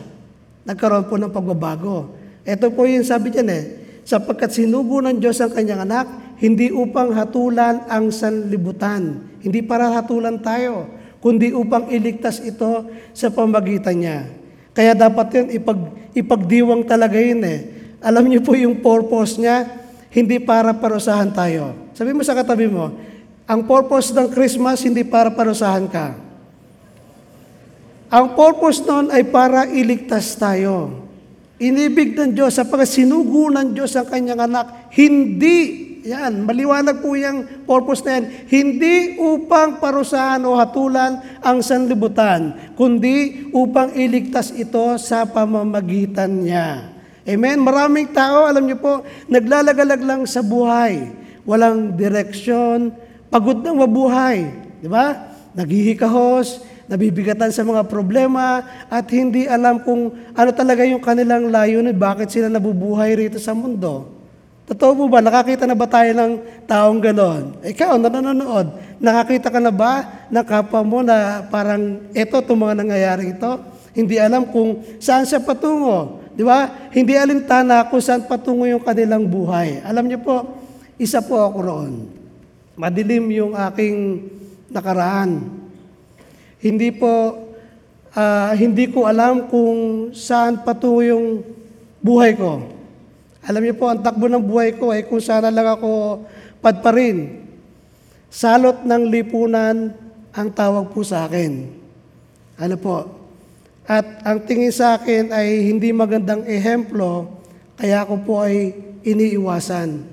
nagkaroon 0.63 1.11
po 1.11 1.19
ng 1.19 1.35
pagbabago. 1.35 2.15
Ito 2.47 2.71
po 2.71 2.87
yung 2.87 3.03
sabi 3.03 3.35
niyan 3.35 3.49
eh, 3.51 3.63
sapagkat 4.07 4.55
sinugo 4.55 5.03
ng 5.03 5.19
Diyos 5.19 5.43
ang 5.43 5.51
kanyang 5.51 5.83
anak, 5.83 6.07
hindi 6.39 6.71
upang 6.71 7.11
hatulan 7.19 7.83
ang 7.91 8.15
sanlibutan. 8.15 9.27
Hindi 9.43 9.59
para 9.59 9.91
hatulan 9.91 10.39
tayo 10.39 10.98
kundi 11.19 11.51
upang 11.51 11.91
iligtas 11.91 12.39
ito 12.43 12.87
sa 13.11 13.27
pamagitan 13.31 13.95
niya. 13.99 14.19
Kaya 14.71 14.95
dapat 14.95 15.27
yun, 15.35 15.47
ipag, 15.59 15.79
ipagdiwang 16.15 16.83
talaga 16.87 17.19
yun 17.19 17.43
eh. 17.43 17.59
Alam 17.99 18.31
niyo 18.31 18.39
po 18.39 18.55
yung 18.55 18.79
purpose 18.79 19.35
niya, 19.35 19.67
hindi 20.15 20.39
para 20.39 20.71
parusahan 20.71 21.35
tayo. 21.35 21.75
Sabi 21.91 22.15
mo 22.15 22.23
sa 22.23 22.31
katabi 22.33 22.71
mo, 22.71 22.95
ang 23.49 23.65
purpose 23.65 24.15
ng 24.15 24.29
Christmas 24.31 24.85
hindi 24.85 25.03
para 25.03 25.33
parusahan 25.33 25.89
ka. 25.89 26.15
Ang 28.09 28.33
purpose 28.33 28.81
noon 28.85 29.11
ay 29.13 29.27
para 29.27 29.69
iligtas 29.69 30.33
tayo. 30.37 31.05
Inibig 31.59 32.15
ng 32.15 32.31
Diyos, 32.31 32.55
sapagkat 32.55 32.87
sinugo 32.87 33.51
ng 33.51 33.75
Diyos 33.75 33.91
ang 33.99 34.07
kanyang 34.07 34.47
anak, 34.47 34.89
hindi 34.95 35.88
yan, 36.09 36.41
maliwanag 36.41 37.05
po 37.05 37.13
yung 37.13 37.65
purpose 37.69 38.01
na 38.01 38.17
yan. 38.17 38.25
Hindi 38.49 38.95
upang 39.21 39.77
parusahan 39.77 40.41
o 40.41 40.57
hatulan 40.57 41.39
ang 41.45 41.61
sanlibutan, 41.61 42.73
kundi 42.73 43.49
upang 43.53 43.93
iligtas 43.93 44.49
ito 44.57 44.97
sa 44.97 45.29
pamamagitan 45.29 46.41
niya. 46.41 46.89
Amen? 47.29 47.61
Maraming 47.61 48.09
tao, 48.09 48.49
alam 48.49 48.65
niyo 48.65 48.81
po, 48.81 49.05
naglalagalag 49.29 50.01
lang 50.01 50.21
sa 50.25 50.41
buhay. 50.41 51.13
Walang 51.45 51.93
direksyon, 51.93 52.89
pagod 53.29 53.61
ng 53.61 53.77
mabuhay. 53.85 54.49
Di 54.81 54.89
ba? 54.89 55.29
naghihikahos, 55.53 56.61
nabibigatan 56.89 57.53
sa 57.53 57.65
mga 57.65 57.85
problema, 57.89 58.61
at 58.89 59.05
hindi 59.13 59.45
alam 59.45 59.81
kung 59.81 60.13
ano 60.33 60.51
talaga 60.53 60.85
yung 60.85 61.01
kanilang 61.01 61.49
layunin, 61.49 61.95
bakit 61.97 62.29
sila 62.33 62.49
nabubuhay 62.49 63.17
rito 63.17 63.41
sa 63.41 63.53
mundo. 63.53 64.18
Totoo 64.69 64.93
po 64.93 65.03
ba? 65.09 65.17
Nakakita 65.17 65.65
na 65.65 65.73
ba 65.73 65.89
tayo 65.89 66.13
ng 66.13 66.31
taong 66.69 67.01
ganon? 67.01 67.57
Ikaw, 67.65 67.97
na 67.97 68.05
nanonood, 68.05 68.69
nakakita 69.01 69.49
ka 69.49 69.57
na 69.57 69.73
ba 69.73 70.21
ng 70.29 70.45
kapwa 70.45 70.85
mo 70.85 71.01
na 71.01 71.41
parang 71.49 72.05
ito, 72.13 72.37
itong 72.37 72.69
mga 72.69 72.75
nangyayari 72.77 73.33
ito? 73.33 73.57
Hindi 73.97 74.21
alam 74.21 74.45
kung 74.45 74.85
saan 75.01 75.25
siya 75.25 75.41
patungo. 75.41 76.21
Di 76.37 76.45
ba? 76.45 76.69
Hindi 76.93 77.17
alintana 77.17 77.89
kung 77.89 77.97
saan 77.97 78.29
patungo 78.29 78.69
yung 78.69 78.85
kanilang 78.85 79.25
buhay. 79.25 79.81
Alam 79.81 80.05
niyo 80.05 80.21
po, 80.21 80.45
isa 81.01 81.25
po 81.25 81.41
ako 81.41 81.57
roon. 81.65 81.93
Madilim 82.77 83.25
yung 83.33 83.57
aking 83.57 84.21
nakaraan. 84.69 85.49
Hindi 86.61 86.93
po, 86.93 87.41
ah, 88.13 88.53
hindi 88.53 88.85
ko 88.85 89.09
alam 89.09 89.49
kung 89.49 90.13
saan 90.13 90.61
patungo 90.61 91.01
yung 91.01 91.41
buhay 92.05 92.37
ko. 92.37 92.78
Alam 93.49 93.65
niyo 93.65 93.75
po, 93.81 93.89
ang 93.89 94.05
takbo 94.05 94.29
ng 94.29 94.45
buhay 94.45 94.77
ko 94.77 94.93
ay 94.93 95.09
kung 95.09 95.17
sana 95.17 95.49
lang 95.49 95.65
ako 95.65 96.21
padparin. 96.61 97.49
Salot 98.29 98.85
ng 98.85 99.09
lipunan 99.09 99.89
ang 100.29 100.49
tawag 100.53 100.93
po 100.93 101.01
sa 101.01 101.25
akin. 101.25 101.65
Ano 102.61 102.77
po? 102.77 103.09
At 103.89 104.21
ang 104.21 104.45
tingin 104.45 104.69
sa 104.69 105.01
akin 105.01 105.33
ay 105.33 105.65
hindi 105.65 105.89
magandang 105.89 106.45
ehemplo, 106.45 107.41
kaya 107.73 108.05
ako 108.05 108.21
po 108.21 108.45
ay 108.45 108.69
iniiwasan. 109.01 110.05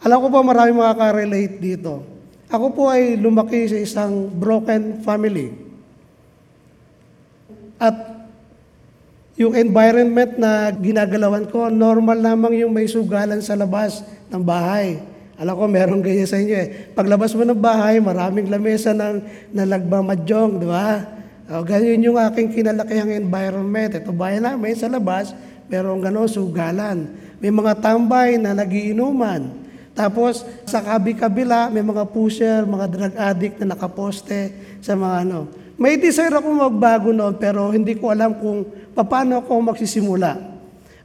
Alam 0.00 0.18
ko 0.24 0.26
po 0.32 0.40
marami 0.40 0.72
makaka-relate 0.72 1.60
dito. 1.60 2.00
Ako 2.48 2.72
po 2.72 2.88
ay 2.88 3.20
lumaki 3.20 3.68
sa 3.68 3.76
isang 3.76 4.32
broken 4.32 5.04
family. 5.04 5.52
At 7.76 8.19
yung 9.40 9.56
environment 9.56 10.36
na 10.36 10.68
ginagalawan 10.68 11.48
ko, 11.48 11.72
normal 11.72 12.20
lamang 12.20 12.60
yung 12.60 12.76
may 12.76 12.84
sugalan 12.84 13.40
sa 13.40 13.56
labas 13.56 14.04
ng 14.28 14.44
bahay. 14.44 15.00
Alam 15.40 15.56
ko, 15.56 15.64
meron 15.64 16.04
ganyan 16.04 16.28
sa 16.28 16.36
inyo 16.36 16.52
eh. 16.52 16.92
Paglabas 16.92 17.32
mo 17.32 17.48
ng 17.48 17.56
bahay, 17.56 17.96
maraming 18.04 18.52
lamesa 18.52 18.92
ng 18.92 19.24
nalagmamadyong, 19.56 20.60
di 20.60 20.68
ba? 20.68 21.08
O, 21.48 21.64
ganyan 21.64 22.04
yung 22.04 22.20
aking 22.20 22.52
kinalakihang 22.52 23.16
environment. 23.16 23.96
Ito 23.96 24.12
bahay 24.12 24.44
namin 24.44 24.76
sa 24.76 24.92
labas, 24.92 25.32
merong 25.72 26.04
gano'n, 26.04 26.28
sugalan. 26.28 27.08
May 27.40 27.48
mga 27.48 27.80
tambay 27.80 28.36
na 28.36 28.52
nagiinuman. 28.52 29.56
Tapos, 29.96 30.44
sa 30.68 30.84
kabi-kabila, 30.84 31.72
may 31.72 31.80
mga 31.80 32.04
pusher, 32.12 32.68
mga 32.68 32.86
drug 32.92 33.14
addict 33.16 33.56
na 33.64 33.72
nakaposte 33.72 34.52
sa 34.84 34.92
mga 34.92 35.24
ano. 35.24 35.48
May 35.80 35.96
desire 35.96 36.36
ako 36.36 36.68
magbago 36.68 37.08
noon, 37.08 37.40
pero 37.40 37.72
hindi 37.72 37.96
ko 37.96 38.12
alam 38.12 38.36
kung 38.36 38.68
paano 39.04 39.44
ako 39.44 39.74
magsisimula. 39.74 40.32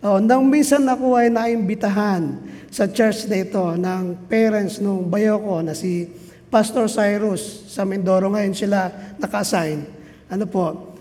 Oh, 0.05 0.21
nang 0.21 0.45
minsan 0.45 0.85
ako 0.85 1.17
ay 1.17 1.33
naimbitahan 1.33 2.37
sa 2.69 2.85
church 2.85 3.25
na 3.25 3.41
ito 3.41 3.63
ng 3.73 4.29
parents 4.29 4.77
nung 4.77 5.09
bayo 5.09 5.41
ko 5.41 5.65
na 5.65 5.73
si 5.73 6.05
Pastor 6.45 6.85
Cyrus 6.85 7.67
sa 7.73 7.83
Mindoro 7.83 8.29
ngayon 8.29 8.53
sila 8.53 8.87
naka-assign. 9.17 9.81
Ano 10.29 10.45
po, 10.45 10.93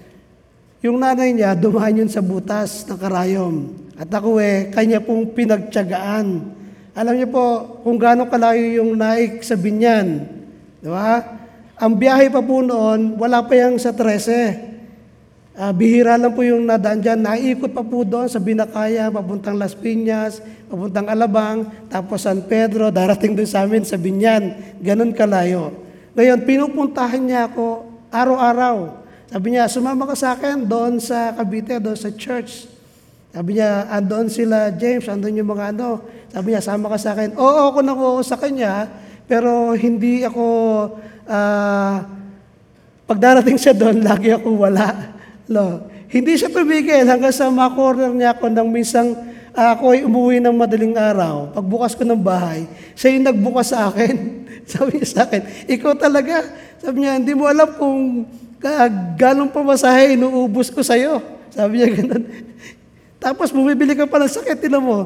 yung 0.81 1.01
nanay 1.01 1.37
niya 1.37 1.57
dumaan 1.57 2.01
yun 2.05 2.11
sa 2.11 2.25
butas 2.25 2.85
ng 2.89 2.99
karayom. 2.99 3.57
At 3.95 4.11
ako 4.11 4.43
eh, 4.43 4.69
kanya 4.75 4.99
pong 5.01 5.33
pinagtyagaan. 5.33 6.27
Alam 6.97 7.15
niyo 7.15 7.29
po 7.31 7.45
kung 7.87 7.97
gaano 7.97 8.27
kalayo 8.27 8.83
yung 8.83 8.99
naik 8.99 9.45
sa 9.47 9.55
binyan. 9.55 10.27
Di 10.83 10.91
ba? 10.91 11.23
Ang 11.79 11.99
biyahe 11.99 12.31
pa 12.31 12.43
po 12.43 12.63
noon, 12.63 13.15
wala 13.19 13.43
pa 13.47 13.55
yung 13.55 13.79
sa 13.79 13.95
13. 13.97 14.74
Ah, 15.55 15.71
bihira 15.71 16.19
lang 16.19 16.35
po 16.35 16.43
yung 16.43 16.67
nadaan 16.67 16.99
dyan. 16.99 17.23
Naikot 17.23 17.71
pa 17.71 17.87
po 17.87 18.03
doon 18.03 18.27
sa 18.27 18.43
Binakaya, 18.43 19.07
papuntang 19.07 19.55
Las 19.55 19.71
Piñas, 19.71 20.43
papuntang 20.67 21.07
Alabang, 21.07 21.71
tapos 21.87 22.27
San 22.27 22.43
Pedro, 22.43 22.91
darating 22.91 23.39
doon 23.39 23.47
sa 23.47 23.63
amin 23.63 23.87
sa 23.87 23.95
Binyan. 23.95 24.51
Ganon 24.83 25.15
kalayo. 25.15 25.71
Ngayon, 26.19 26.43
pinupuntahan 26.43 27.23
niya 27.23 27.47
ako 27.47 27.87
araw-araw. 28.11 29.07
Sabi 29.31 29.55
niya, 29.55 29.71
sumama 29.71 30.11
ka 30.11 30.19
sa 30.19 30.35
akin 30.35 30.67
doon 30.67 30.99
sa 30.99 31.31
Cavite, 31.39 31.79
doon 31.79 31.95
sa 31.95 32.11
church. 32.11 32.67
Sabi 33.31 33.55
niya, 33.55 33.87
andoon 33.95 34.27
sila 34.27 34.75
James, 34.75 35.07
andoon 35.07 35.39
yung 35.39 35.55
mga 35.55 35.71
ano. 35.71 36.03
Sabi 36.35 36.51
niya, 36.51 36.67
sama 36.67 36.91
ka 36.91 36.99
sa 36.99 37.15
akin. 37.15 37.39
Oo, 37.39 37.71
ako 37.71 37.79
nakuha 37.79 38.27
sa 38.27 38.35
kanya, 38.43 38.91
pero 39.31 39.71
hindi 39.79 40.27
ako, 40.27 40.47
ah, 41.31 42.03
pagdarating 43.07 43.55
siya 43.55 43.75
doon, 43.75 44.03
lagi 44.11 44.35
ako 44.35 44.67
wala. 44.67 45.15
Lo, 45.51 45.85
hindi 46.09 46.33
siya 46.41 46.49
tumigil 46.49 47.05
hanggang 47.05 47.35
sa 47.35 47.53
makorner 47.53 48.13
niya 48.15 48.33
ako 48.33 48.49
nang 48.49 48.69
minsang 48.73 49.13
ah, 49.55 49.77
ako 49.77 49.95
ay 49.95 50.01
umuwi 50.05 50.43
ng 50.43 50.55
madaling 50.57 50.97
araw. 50.99 51.53
Pagbukas 51.55 51.95
ko 51.95 52.03
ng 52.03 52.19
bahay, 52.19 52.67
siya 52.99 53.15
yung 53.15 53.27
nagbukas 53.29 53.71
sa 53.71 53.89
akin. 53.89 54.45
Sabi 54.71 54.99
niya 54.99 55.09
sa 55.09 55.21
akin, 55.29 55.43
ikaw 55.69 55.93
talaga. 55.95 56.43
Sabi 56.81 57.05
niya, 57.05 57.21
hindi 57.21 57.33
mo 57.33 57.45
alam 57.47 57.69
kung 57.77 58.27
ka, 58.59 58.89
ganong 59.21 59.53
pamasahe 59.53 60.17
inuubos 60.17 60.73
ko 60.73 60.81
sa'yo. 60.81 61.21
Sabi 61.53 61.81
niya 61.81 61.89
ganun. 61.93 62.25
Tapos 63.25 63.53
bumibili 63.53 63.97
ka 63.97 64.05
pa 64.05 64.21
ng 64.21 64.29
sakit, 64.29 64.69
tinan 64.69 64.85
mo. 64.85 64.99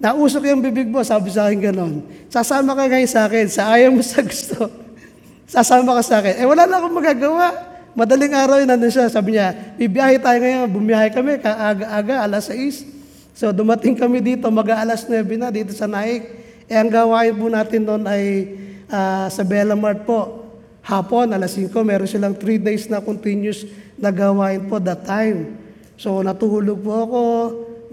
Nausok 0.00 0.48
yung 0.48 0.64
bibig 0.64 0.88
mo, 0.88 1.04
sabi 1.04 1.28
sa 1.28 1.46
akin 1.46 1.60
ganon. 1.60 2.00
Sasama 2.32 2.72
ka 2.72 2.88
ngayon 2.88 3.10
sa 3.10 3.28
akin, 3.28 3.46
sa 3.52 3.76
ayaw 3.76 3.92
mo 3.92 4.00
sa 4.00 4.24
gusto. 4.24 4.64
Sasama 5.52 5.92
ka 6.00 6.02
sa 6.02 6.24
akin. 6.24 6.40
Eh 6.40 6.46
wala 6.48 6.64
na 6.64 6.80
akong 6.80 6.96
magagawa. 6.96 7.69
Madaling 7.94 8.30
araw 8.30 8.62
yun, 8.62 8.70
nandun 8.70 8.92
siya. 8.92 9.10
Sabi 9.10 9.34
niya, 9.34 9.74
bibiyahe 9.74 10.22
tayo 10.22 10.38
ngayon. 10.38 10.66
Bumiyahe 10.70 11.08
kami, 11.10 11.42
kaaga-aga, 11.42 12.22
alas 12.22 12.46
6. 12.46 12.86
So 13.34 13.50
dumating 13.50 13.96
kami 13.98 14.22
dito, 14.22 14.46
mag-aalas 14.52 15.08
9 15.08 15.24
na 15.40 15.50
dito 15.50 15.74
sa 15.74 15.90
Naik. 15.90 16.22
Eh 16.70 16.76
ang 16.78 16.92
gawain 16.92 17.34
po 17.34 17.50
natin 17.50 17.82
doon 17.82 18.04
ay 18.06 18.52
ah, 18.86 19.26
sa 19.26 19.42
Bella 19.42 19.74
Mart 19.74 20.06
po. 20.06 20.46
Hapon, 20.84 21.34
alas 21.34 21.58
5, 21.58 21.72
meron 21.82 22.08
silang 22.08 22.36
3 22.36 22.60
days 22.62 22.86
na 22.86 23.02
continuous 23.02 23.66
na 23.98 24.14
gawain 24.14 24.64
po 24.70 24.78
that 24.78 25.02
time. 25.02 25.56
So 26.00 26.22
natulog 26.24 26.80
po 26.80 26.92
ako, 27.04 27.22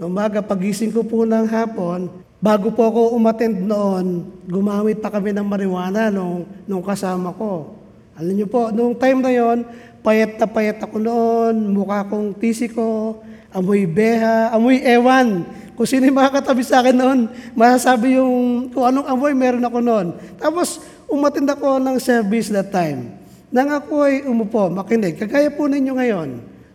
umaga 0.00 0.40
pagising 0.40 0.94
ko 0.94 1.04
po 1.04 1.28
ng 1.28 1.44
hapon, 1.50 2.08
bago 2.40 2.72
po 2.72 2.88
ako 2.88 3.12
umattend 3.12 3.60
noon, 3.60 4.24
gumamit 4.48 5.02
pa 5.02 5.12
kami 5.12 5.36
ng 5.36 5.44
marijuana 5.44 6.08
nung, 6.08 6.48
nung 6.64 6.80
kasama 6.80 7.34
ko. 7.36 7.76
Alam 8.18 8.34
niyo 8.34 8.48
po, 8.50 8.74
nung 8.74 8.98
time 8.98 9.22
na 9.22 9.30
yon, 9.30 9.62
payat 10.08 10.40
na 10.40 10.48
payat 10.48 10.80
ako 10.80 10.96
noon, 10.96 11.68
mukha 11.68 12.00
kong 12.08 12.32
tisiko, 12.40 13.20
amoy 13.52 13.84
beha, 13.84 14.48
amoy 14.56 14.80
ewan. 14.80 15.44
Kung 15.76 15.84
sino 15.84 16.08
yung 16.08 16.16
mga 16.16 16.40
katabi 16.40 16.64
sa 16.64 16.80
akin 16.80 16.96
noon, 16.96 17.28
masasabi 17.52 18.16
yung 18.16 18.72
kung 18.72 18.88
anong 18.88 19.04
amoy 19.04 19.36
meron 19.36 19.68
ako 19.68 19.84
noon. 19.84 20.16
Tapos, 20.40 20.80
umatend 21.12 21.52
ako 21.52 21.76
ng 21.76 22.00
service 22.00 22.48
that 22.48 22.72
time. 22.72 23.20
Nang 23.52 23.68
ako 23.68 24.08
ay 24.08 24.24
umupo, 24.24 24.72
makinig, 24.72 25.20
kagaya 25.20 25.52
po 25.52 25.68
ninyo 25.68 25.92
ngayon. 25.92 26.28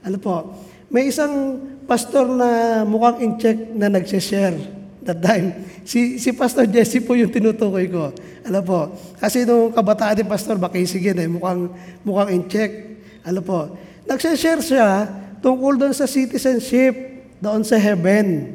Ano 0.05 0.17
po, 0.21 0.53
may 0.93 1.09
isang 1.09 1.57
pastor 1.89 2.29
na 2.29 2.81
mukhang 2.85 3.17
in-check 3.17 3.57
na 3.73 3.89
nag-share 3.89 4.61
that 5.01 5.25
time. 5.25 5.57
Si, 5.81 6.21
si 6.21 6.29
Pastor 6.37 6.69
Jesse 6.69 7.01
po 7.01 7.17
yung 7.17 7.33
tinutukoy 7.33 7.89
ko. 7.89 8.13
Alam 8.45 8.61
po, 8.61 8.79
kasi 9.17 9.41
nung 9.41 9.73
kabataan 9.73 10.21
ni 10.21 10.23
Pastor, 10.23 10.55
makisigin 10.61 11.17
eh, 11.17 11.27
mukhang, 11.27 11.73
mukhang 12.05 12.29
in-check. 12.39 12.93
Alam 13.23 13.43
po, 13.43 13.71
nag-share 14.03 14.59
siya 14.59 15.07
tungkol 15.39 15.79
doon 15.79 15.95
sa 15.95 16.03
citizenship 16.03 16.91
doon 17.39 17.63
sa 17.63 17.79
heaven. 17.79 18.51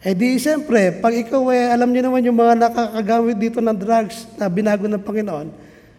Eh 0.00 0.16
di 0.16 0.40
siyempre, 0.40 0.96
pag 1.02 1.12
ikaw 1.12 1.52
eh, 1.52 1.74
alam 1.74 1.92
niyo 1.92 2.08
naman 2.08 2.24
yung 2.24 2.38
mga 2.38 2.54
nakakagamit 2.56 3.36
dito 3.36 3.60
ng 3.60 3.76
drugs 3.76 4.24
na 4.38 4.48
binago 4.48 4.88
ng 4.88 5.02
Panginoon, 5.02 5.48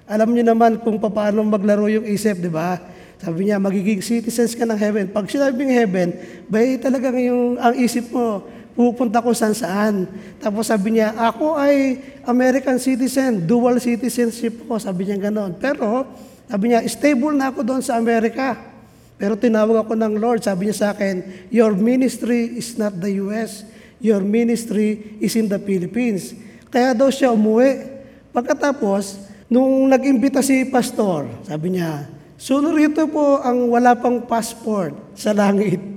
alam 0.09 0.29
niyo 0.33 0.43
naman 0.43 0.81
kung 0.81 0.97
paano 0.97 1.45
maglaro 1.45 1.85
yung 1.85 2.03
isip, 2.03 2.41
di 2.41 2.49
ba? 2.49 2.81
Sabi 3.21 3.45
niya, 3.47 3.61
magiging 3.61 4.01
citizens 4.01 4.57
ka 4.57 4.65
ng 4.65 4.79
heaven. 4.79 5.05
Pag 5.13 5.29
sinabing 5.29 5.69
heaven, 5.69 6.17
bay 6.49 6.81
talagang 6.81 7.13
yung, 7.21 7.61
ang 7.61 7.77
isip 7.77 8.09
mo, 8.09 8.41
pupunta 8.73 9.21
ko 9.21 9.29
saan 9.37 9.53
saan. 9.53 10.09
Tapos 10.41 10.65
sabi 10.65 10.97
niya, 10.97 11.13
ako 11.13 11.53
ay 11.53 12.01
American 12.25 12.81
citizen, 12.81 13.45
dual 13.45 13.77
citizenship 13.77 14.65
ko. 14.65 14.81
Sabi 14.81 15.05
niya 15.05 15.29
ganon. 15.29 15.53
Pero, 15.61 16.09
sabi 16.51 16.67
niya, 16.67 16.83
stable 16.83 17.31
na 17.31 17.47
ako 17.47 17.63
doon 17.63 17.79
sa 17.79 17.95
Amerika. 17.95 18.59
Pero 19.15 19.39
tinawag 19.39 19.87
ako 19.87 19.95
ng 19.95 20.19
Lord, 20.19 20.43
sabi 20.43 20.67
niya 20.67 20.75
sa 20.75 20.87
akin, 20.91 21.47
your 21.47 21.71
ministry 21.79 22.59
is 22.59 22.75
not 22.75 22.91
the 22.99 23.23
U.S., 23.23 23.63
your 24.03 24.19
ministry 24.19 25.15
is 25.23 25.39
in 25.39 25.47
the 25.47 25.55
Philippines. 25.55 26.35
Kaya 26.67 26.91
daw 26.91 27.07
siya 27.07 27.31
umuwi. 27.31 27.87
Pagkatapos, 28.35 29.31
nung 29.47 29.87
nag-imbita 29.87 30.43
si 30.43 30.67
pastor, 30.67 31.31
sabi 31.47 31.79
niya, 31.79 32.11
sunurito 32.35 33.07
po 33.07 33.39
ang 33.39 33.71
wala 33.71 33.95
pang 33.95 34.19
passport 34.27 35.15
sa 35.15 35.31
langit. 35.31 35.79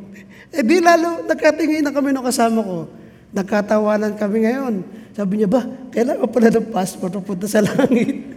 Eh 0.54 0.62
di 0.62 0.78
lalo, 0.78 1.26
nagkatingin 1.26 1.82
na 1.82 1.90
kami 1.90 2.14
ng 2.14 2.22
kasama 2.22 2.62
ko. 2.62 2.86
Nagkatawanan 3.34 4.14
kami 4.14 4.46
ngayon. 4.46 4.86
Sabi 5.10 5.42
niya, 5.42 5.50
ba, 5.50 5.66
kailangan 5.90 6.30
pala 6.30 6.46
ng 6.46 6.70
passport 6.70 7.10
papunta 7.10 7.50
sa 7.50 7.58
langit. 7.66 8.33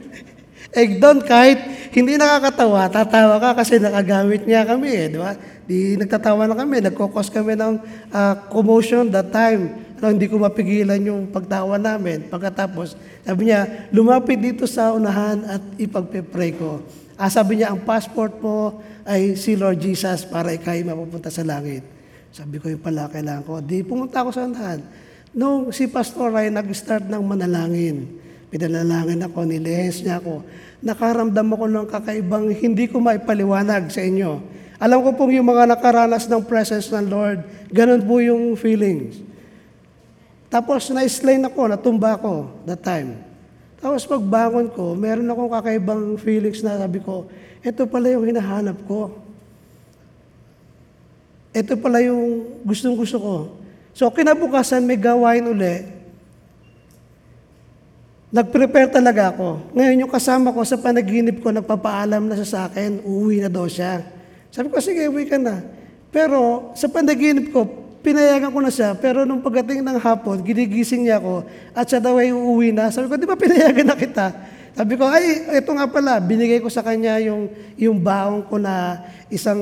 Eh 0.77 1.01
doon, 1.01 1.25
kahit 1.25 1.89
hindi 1.97 2.21
nakakatawa, 2.21 2.85
tatawa 2.93 3.41
ka 3.41 3.57
kasi 3.57 3.81
nakagamit 3.81 4.45
niya 4.45 4.61
kami 4.61 4.89
eh, 4.93 5.05
di 5.09 5.17
ba? 5.17 5.33
Di 5.65 5.97
nagtatawa 5.97 6.45
na 6.45 6.53
kami, 6.53 6.85
nagkokos 6.85 7.33
kami 7.33 7.57
ng 7.57 7.81
ah, 8.13 8.37
commotion 8.53 9.09
that 9.09 9.33
time. 9.33 9.73
Ano, 9.97 10.13
hindi 10.13 10.29
ko 10.29 10.37
mapigilan 10.37 11.01
yung 11.01 11.33
pagtawa 11.33 11.81
namin. 11.81 12.29
Pagkatapos, 12.29 12.93
sabi 13.25 13.49
niya, 13.49 13.89
lumapit 13.89 14.37
dito 14.37 14.69
sa 14.69 14.93
unahan 14.93 15.41
at 15.49 15.61
ipagpe-pray 15.81 16.53
ko. 16.53 16.85
Ah, 17.17 17.33
sabi 17.33 17.57
niya, 17.57 17.73
ang 17.73 17.81
passport 17.81 18.37
mo 18.37 18.77
ay 19.01 19.33
si 19.33 19.57
Lord 19.57 19.81
Jesus 19.81 20.29
para 20.29 20.53
ikay 20.53 20.85
mapupunta 20.85 21.33
sa 21.33 21.41
langit. 21.41 21.81
Sabi 22.29 22.61
ko, 22.61 22.69
yung 22.69 22.85
pala 22.85 23.09
kailangan 23.09 23.41
ko. 23.41 23.57
Di 23.57 23.81
pumunta 23.81 24.21
ako 24.21 24.29
sa 24.29 24.45
unahan. 24.45 24.85
Nung 25.33 25.73
si 25.73 25.89
Pastor 25.89 26.29
Ryan 26.29 26.61
nag-start 26.61 27.09
ng 27.09 27.23
manalangin, 27.25 28.05
pinalangin 28.53 29.25
ako, 29.25 29.49
nilihens 29.49 30.05
niya 30.05 30.21
ako, 30.21 30.45
nakaramdam 30.81 31.47
ako 31.53 31.65
ng 31.65 31.85
kakaibang 31.89 32.53
hindi 32.53 32.85
ko 32.85 33.01
maipaliwanag 33.01 33.89
sa 33.89 34.01
inyo. 34.05 34.41
Alam 34.77 35.01
ko 35.01 35.09
pong 35.17 35.33
yung 35.33 35.49
mga 35.49 35.73
nakaranas 35.73 36.29
ng 36.29 36.45
presence 36.45 36.93
ng 36.93 37.09
Lord, 37.09 37.39
ganun 37.73 38.01
po 38.05 38.21
yung 38.21 38.53
feelings. 38.53 39.17
Tapos 40.47 40.87
na-slay 40.93 41.41
ako, 41.41 41.61
natumba 41.65 42.15
ako 42.15 42.53
that 42.69 42.79
time. 42.85 43.17
Tapos 43.81 44.05
pagbangon 44.05 44.69
ko, 44.69 44.93
meron 44.93 45.25
akong 45.29 45.51
kakaibang 45.53 46.03
feelings 46.21 46.61
na 46.61 46.77
sabi 46.77 47.01
ko, 47.01 47.25
ito 47.61 47.83
pala 47.89 48.13
yung 48.13 48.25
hinahanap 48.25 48.77
ko. 48.85 49.17
Ito 51.57 51.73
pala 51.81 52.05
yung 52.05 52.45
gustong 52.61 52.93
gusto 52.93 53.17
ko. 53.17 53.35
So 53.97 54.13
kinabukasan 54.13 54.85
may 54.85 54.97
gawain 54.97 55.41
uli. 55.41 55.96
Nag-prepare 58.27 58.91
talaga 58.91 59.31
ako. 59.31 59.71
Ngayon 59.71 60.03
yung 60.03 60.11
kasama 60.11 60.51
ko 60.51 60.59
sa 60.67 60.75
panaginip 60.75 61.39
ko, 61.39 61.47
nagpapaalam 61.47 62.27
na 62.27 62.35
siya 62.35 62.47
sa 62.47 62.59
akin, 62.67 62.99
uuwi 63.07 63.39
na 63.39 63.47
daw 63.47 63.63
siya. 63.71 64.03
Sabi 64.51 64.67
ko, 64.67 64.83
sige, 64.83 65.07
uwi 65.07 65.23
ka 65.31 65.39
na. 65.39 65.63
Pero 66.11 66.71
sa 66.75 66.91
panaginip 66.91 67.55
ko, 67.55 67.63
pinayagan 68.03 68.51
ko 68.51 68.59
na 68.59 68.67
siya. 68.67 68.99
Pero 68.99 69.23
nung 69.23 69.39
pagdating 69.39 69.79
ng 69.79 69.99
hapon, 70.03 70.43
ginigising 70.43 71.07
niya 71.07 71.23
ako 71.23 71.47
at 71.71 71.87
siya 71.87 72.03
daw 72.03 72.19
ay 72.19 72.35
uuwi 72.35 72.75
na. 72.75 72.91
Sabi 72.91 73.07
ko, 73.07 73.15
di 73.15 73.23
ba 73.23 73.39
pinayagan 73.39 73.87
na 73.87 73.95
kita? 73.95 74.27
Sabi 74.75 74.93
ko, 74.99 75.07
ay, 75.07 75.57
ito 75.63 75.71
nga 75.71 75.87
pala, 75.87 76.19
binigay 76.19 76.59
ko 76.59 76.67
sa 76.67 76.83
kanya 76.83 77.17
yung, 77.23 77.47
yung 77.79 77.97
baong 77.97 78.43
ko 78.45 78.59
na 78.59 79.07
isang 79.31 79.57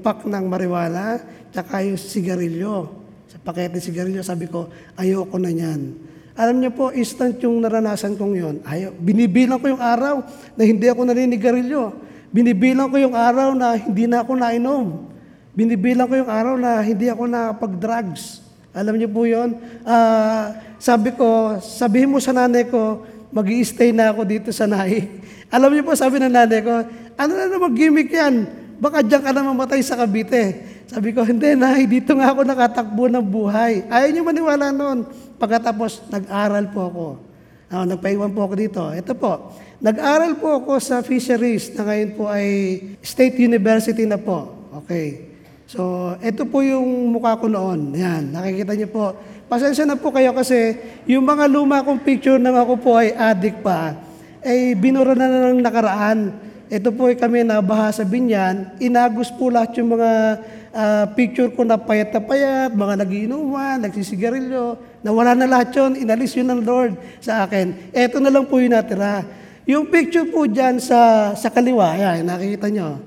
pack 0.00 0.24
ng 0.24 0.44
marijuana, 0.48 1.20
tsaka 1.52 1.84
yung 1.84 2.00
sigarilyo. 2.00 2.90
Sa 3.28 3.36
pakete 3.44 3.76
sigarilyo, 3.76 4.24
sabi 4.24 4.48
ko, 4.48 4.72
ayoko 4.96 5.36
na 5.36 5.52
yan. 5.52 6.15
Alam 6.36 6.60
niyo 6.60 6.70
po, 6.76 6.92
instant 6.92 7.40
yung 7.40 7.64
naranasan 7.64 8.12
kong 8.12 8.34
yon. 8.36 8.56
Ayaw, 8.60 8.92
binibilang 9.00 9.56
ko 9.56 9.72
yung 9.72 9.80
araw 9.80 10.20
na 10.52 10.62
hindi 10.68 10.84
ako 10.84 11.08
naninigarilyo. 11.08 11.82
Binibilang 12.28 12.92
ko 12.92 13.00
yung 13.00 13.16
araw 13.16 13.56
na 13.56 13.72
hindi 13.72 14.04
na 14.04 14.20
ako 14.20 14.36
nainom. 14.36 15.08
Binibilang 15.56 16.04
ko 16.04 16.14
yung 16.20 16.28
araw 16.28 16.60
na 16.60 16.84
hindi 16.84 17.08
ako 17.08 17.24
nakapag-drugs. 17.24 18.44
Alam 18.76 19.00
niyo 19.00 19.08
po 19.08 19.24
yun? 19.24 19.56
Ah, 19.88 20.52
sabi 20.76 21.16
ko, 21.16 21.56
sabihin 21.64 22.12
mo 22.12 22.20
sa 22.20 22.36
nanay 22.36 22.68
ko, 22.68 23.00
mag 23.32 23.48
stay 23.64 23.96
na 23.96 24.12
ako 24.12 24.28
dito 24.28 24.48
sa 24.52 24.68
nahi. 24.68 25.08
Alam 25.56 25.72
niyo 25.72 25.88
po, 25.88 25.96
sabi 25.96 26.20
ng 26.20 26.28
nanay 26.28 26.60
ko, 26.60 26.84
ano 27.16 27.32
na 27.32 27.48
naman 27.48 27.72
gimmick 27.72 28.12
yan? 28.12 28.44
Baka 28.76 29.00
diyan 29.00 29.22
ka 29.24 29.32
na 29.32 29.48
mamatay 29.48 29.80
sa 29.80 29.96
Cavite. 29.96 30.60
Sabi 30.86 31.16
ko, 31.16 31.24
hindi 31.24 31.56
na, 31.56 31.80
dito 31.80 32.12
nga 32.12 32.36
ako 32.36 32.44
nakatakbo 32.44 33.08
ng 33.08 33.24
buhay. 33.24 33.88
Ayaw 33.88 34.08
niyo 34.12 34.22
maniwala 34.28 34.68
noon. 34.68 35.08
Pagkatapos, 35.36 36.08
nag-aral 36.08 36.64
po 36.72 36.80
ako. 36.88 37.06
Ah, 37.66 37.84
nagpaiwan 37.84 38.32
po 38.32 38.46
ako 38.46 38.54
dito. 38.56 38.82
Ito 38.88 39.12
po, 39.18 39.52
nag-aral 39.82 40.38
po 40.40 40.62
ako 40.62 40.80
sa 40.80 41.02
fisheries 41.04 41.74
na 41.76 41.84
ngayon 41.84 42.10
po 42.16 42.24
ay 42.30 42.46
State 43.02 43.36
University 43.42 44.06
na 44.08 44.16
po. 44.16 44.70
Okay. 44.84 45.36
So, 45.66 46.14
ito 46.22 46.46
po 46.46 46.62
yung 46.62 47.10
mukha 47.10 47.34
ko 47.36 47.50
noon. 47.50 47.90
Yan, 47.98 48.30
nakikita 48.30 48.72
niyo 48.78 48.88
po. 48.88 49.18
Pasensya 49.50 49.82
na 49.82 49.98
po 49.98 50.14
kayo 50.14 50.30
kasi 50.30 50.78
yung 51.10 51.26
mga 51.26 51.50
luma 51.50 51.82
kong 51.82 52.06
picture 52.06 52.38
nang 52.38 52.54
ako 52.54 52.78
po 52.78 52.90
ay 52.98 53.10
addict 53.10 53.66
pa, 53.66 53.98
ay 54.46 54.78
binura 54.78 55.18
na 55.18 55.26
na 55.26 55.50
ng 55.50 55.62
nakaraan. 55.62 56.18
Ito 56.70 56.94
po 56.94 57.10
ay 57.10 57.18
kami 57.18 57.42
nabaha 57.42 57.90
sa 57.90 58.06
binyan. 58.06 58.78
Inagos 58.78 59.34
po 59.34 59.50
lahat 59.50 59.74
yung 59.78 59.98
mga 59.98 60.10
ah, 60.76 61.04
picture 61.08 61.48
ko 61.56 61.64
na 61.64 61.80
payat 61.80 62.12
na 62.12 62.20
payat, 62.20 62.70
mga 62.76 62.94
nagiinuman, 63.00 63.80
nagsisigarilyo. 63.80 64.76
Nawala 65.00 65.32
na 65.32 65.48
lahat 65.48 65.72
yun. 65.72 65.96
Inalis 65.96 66.36
yun 66.36 66.52
ng 66.52 66.60
Lord 66.60 66.92
sa 67.24 67.48
akin. 67.48 67.92
Ito 67.96 68.20
na 68.20 68.28
lang 68.28 68.44
po 68.44 68.60
yung 68.60 68.76
natira. 68.76 69.24
Yung 69.64 69.88
picture 69.88 70.28
po 70.28 70.44
dyan 70.46 70.78
sa, 70.78 71.32
sa 71.34 71.50
kaliwa, 71.50 71.96
yan, 71.96 72.22
nakikita 72.22 72.70
nyo. 72.70 73.02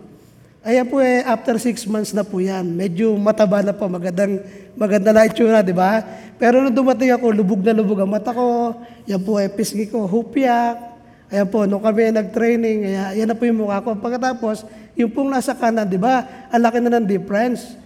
Ayan 0.60 0.92
po 0.92 1.00
eh, 1.00 1.24
after 1.24 1.56
six 1.56 1.88
months 1.88 2.12
na 2.12 2.28
po 2.28 2.44
yan. 2.44 2.68
Medyo 2.68 3.16
mataba 3.16 3.64
na 3.64 3.72
po, 3.72 3.88
magandang, 3.88 4.44
maganda 4.76 5.16
na 5.16 5.24
itsura, 5.24 5.64
di 5.64 5.72
ba? 5.72 6.04
Pero 6.36 6.60
nung 6.60 6.76
dumating 6.76 7.16
ako, 7.16 7.32
lubog 7.32 7.64
na 7.64 7.72
lubog 7.72 8.04
ang 8.04 8.12
mata 8.12 8.36
ko. 8.36 8.76
Yan 9.08 9.24
po 9.24 9.40
eh, 9.40 9.48
pisngi 9.48 9.88
ko, 9.88 10.04
hupyak. 10.04 10.99
Ayan 11.30 11.46
po, 11.46 11.70
nung 11.70 11.86
kami 11.86 12.10
nag-training, 12.10 12.90
ayan, 12.90 13.10
yan 13.22 13.28
na 13.30 13.38
po 13.38 13.46
yung 13.46 13.62
mukha 13.62 13.86
ko. 13.86 13.94
Pagkatapos, 13.94 14.66
yung 14.98 15.14
pong 15.14 15.30
nasa 15.30 15.54
kanan, 15.54 15.86
di 15.86 16.02
ba? 16.02 16.26
Ang 16.50 16.62
laki 16.66 16.78
na 16.82 16.98
ng 16.98 17.06
difference. 17.06 17.78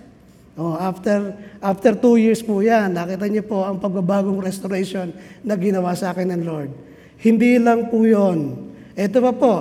Oh, 0.56 0.80
after 0.80 1.34
after 1.60 1.98
two 1.98 2.16
years 2.16 2.40
po 2.40 2.62
yan, 2.62 2.94
nakita 2.94 3.26
niyo 3.26 3.44
po 3.44 3.66
ang 3.66 3.82
pagbabagong 3.82 4.38
restoration 4.38 5.10
na 5.42 5.58
ginawa 5.58 5.92
sa 5.98 6.16
akin 6.16 6.30
ng 6.30 6.44
Lord. 6.46 6.72
Hindi 7.20 7.58
lang 7.60 7.90
po 7.90 8.06
yon. 8.06 8.70
Ito 8.94 9.18
pa 9.20 9.34
po, 9.34 9.56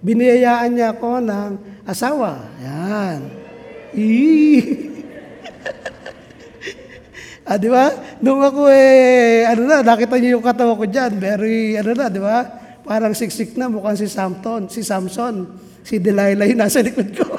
biniyayaan 0.00 0.70
niya 0.72 0.94
ako 0.96 1.10
ng 1.20 1.50
asawa. 1.84 2.40
Yan. 2.64 3.18
Ah, 7.46 7.62
di 7.62 7.70
ba? 7.70 7.94
Nung 8.18 8.42
ako 8.42 8.66
eh, 8.66 9.46
ano 9.46 9.70
na, 9.70 9.78
nakita 9.78 10.18
niyo 10.18 10.34
yung 10.34 10.42
katawa 10.42 10.74
ko 10.74 10.82
dyan, 10.82 11.14
very, 11.14 11.78
ano 11.78 11.94
na, 11.94 12.10
di 12.10 12.18
ba? 12.18 12.42
Parang 12.86 13.10
siksik 13.18 13.58
na, 13.58 13.66
mukhang 13.66 13.98
si 13.98 14.06
Samson, 14.06 14.70
si 14.70 14.86
Samson, 14.86 15.58
si 15.82 15.98
Delilah 15.98 16.46
yung 16.46 16.62
nasa 16.62 16.86
likod 16.86 17.10
ko. 17.18 17.26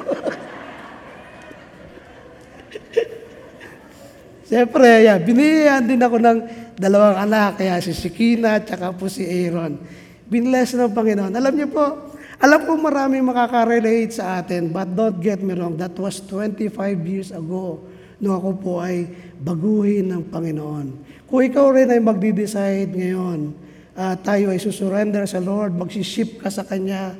Siyempre, 4.52 5.08
yeah, 5.08 5.16
biniyayaan 5.16 5.88
din 5.88 6.04
ako 6.04 6.20
ng 6.20 6.40
dalawang 6.76 7.16
anak, 7.24 7.64
kaya 7.64 7.80
si 7.80 7.96
Shikina 7.96 8.60
at 8.60 8.68
saka 8.68 8.92
po 8.92 9.08
si 9.08 9.24
Aaron. 9.24 9.80
Binless 10.28 10.76
ng 10.76 10.92
Panginoon. 10.92 11.32
Alam 11.32 11.54
niyo 11.56 11.72
po, 11.72 12.12
alam 12.44 12.68
ko 12.68 12.76
marami 12.76 13.24
makaka-relate 13.24 14.20
sa 14.20 14.44
atin, 14.44 14.68
but 14.68 14.92
don't 14.92 15.24
get 15.24 15.40
me 15.40 15.56
wrong, 15.56 15.80
that 15.80 15.96
was 15.96 16.20
25 16.28 16.76
years 17.08 17.32
ago 17.32 17.82
nung 18.20 18.36
ako 18.36 18.50
po 18.60 18.72
ay 18.84 19.08
baguhin 19.40 20.12
ng 20.12 20.28
Panginoon. 20.28 20.88
Kung 21.24 21.42
ikaw 21.44 21.72
rin 21.72 21.88
ay 21.88 22.04
magdi-decide 22.04 22.92
ngayon, 22.92 23.67
ah, 23.98 24.16
tayo 24.16 24.54
ay 24.54 24.62
susurrender 24.62 25.26
sa 25.26 25.42
Lord, 25.42 25.74
magsiship 25.74 26.40
ka 26.46 26.54
sa 26.54 26.62
Kanya, 26.62 27.18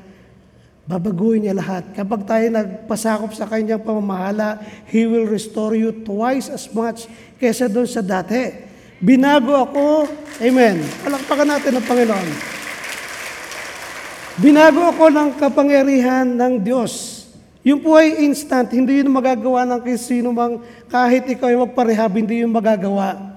babaguhin 0.88 1.44
niya 1.44 1.58
lahat. 1.58 1.92
Kapag 1.92 2.24
tayo 2.24 2.48
nagpasakop 2.48 3.36
sa 3.36 3.44
kanyang 3.44 3.84
pamamahala, 3.84 4.64
He 4.88 5.04
will 5.04 5.28
restore 5.28 5.76
you 5.76 5.92
twice 5.92 6.48
as 6.48 6.72
much 6.72 7.12
kesa 7.36 7.68
doon 7.68 7.86
sa 7.86 8.00
dati. 8.00 8.70
Binago 9.04 9.54
ako, 9.54 10.08
Amen. 10.40 10.80
Palakpakan 11.04 11.48
natin 11.50 11.76
ang 11.76 11.86
Panginoon. 11.86 12.30
Binago 14.38 14.82
ako 14.86 15.10
ng 15.10 15.30
kapangyarihan 15.42 16.30
ng 16.30 16.62
Diyos. 16.62 17.26
Yung 17.68 17.84
po 17.84 18.00
ay 18.00 18.24
instant, 18.24 18.72
hindi 18.72 19.04
yun 19.04 19.12
magagawa 19.12 19.68
ng 19.68 19.84
sino 20.00 20.32
mang, 20.32 20.64
kahit 20.88 21.28
ikaw 21.28 21.52
ay 21.52 21.60
magparehab, 21.60 22.16
hindi 22.16 22.46
yun 22.46 22.54
magagawa. 22.54 23.37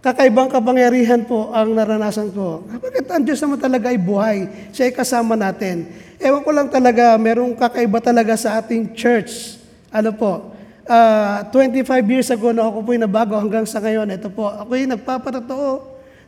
Kakaibang 0.00 0.48
kapangyarihan 0.48 1.28
po 1.28 1.52
ang 1.52 1.76
naranasan 1.76 2.32
ko. 2.32 2.64
Bakit 2.64 3.04
ang 3.12 3.20
Diyos 3.20 3.36
naman 3.44 3.60
talaga 3.60 3.92
ay 3.92 4.00
buhay? 4.00 4.38
Siya 4.72 4.88
ay 4.88 4.96
kasama 4.96 5.36
natin. 5.36 5.92
Ewan 6.16 6.40
ko 6.40 6.50
lang 6.56 6.72
talaga, 6.72 7.20
merong 7.20 7.52
kakaiba 7.52 8.00
talaga 8.00 8.32
sa 8.32 8.56
ating 8.64 8.96
church. 8.96 9.60
Ano 9.92 10.16
po, 10.16 10.56
ah, 10.88 11.44
25 11.52 11.84
years 12.08 12.32
ago 12.32 12.48
na 12.48 12.64
ako 12.64 12.80
po 12.80 12.96
yung 12.96 13.04
nabago 13.04 13.36
hanggang 13.36 13.68
sa 13.68 13.76
ngayon. 13.76 14.08
Ito 14.08 14.32
po, 14.32 14.48
ako 14.48 14.72
yung 14.72 14.96
nagpapatotoo, 14.96 15.70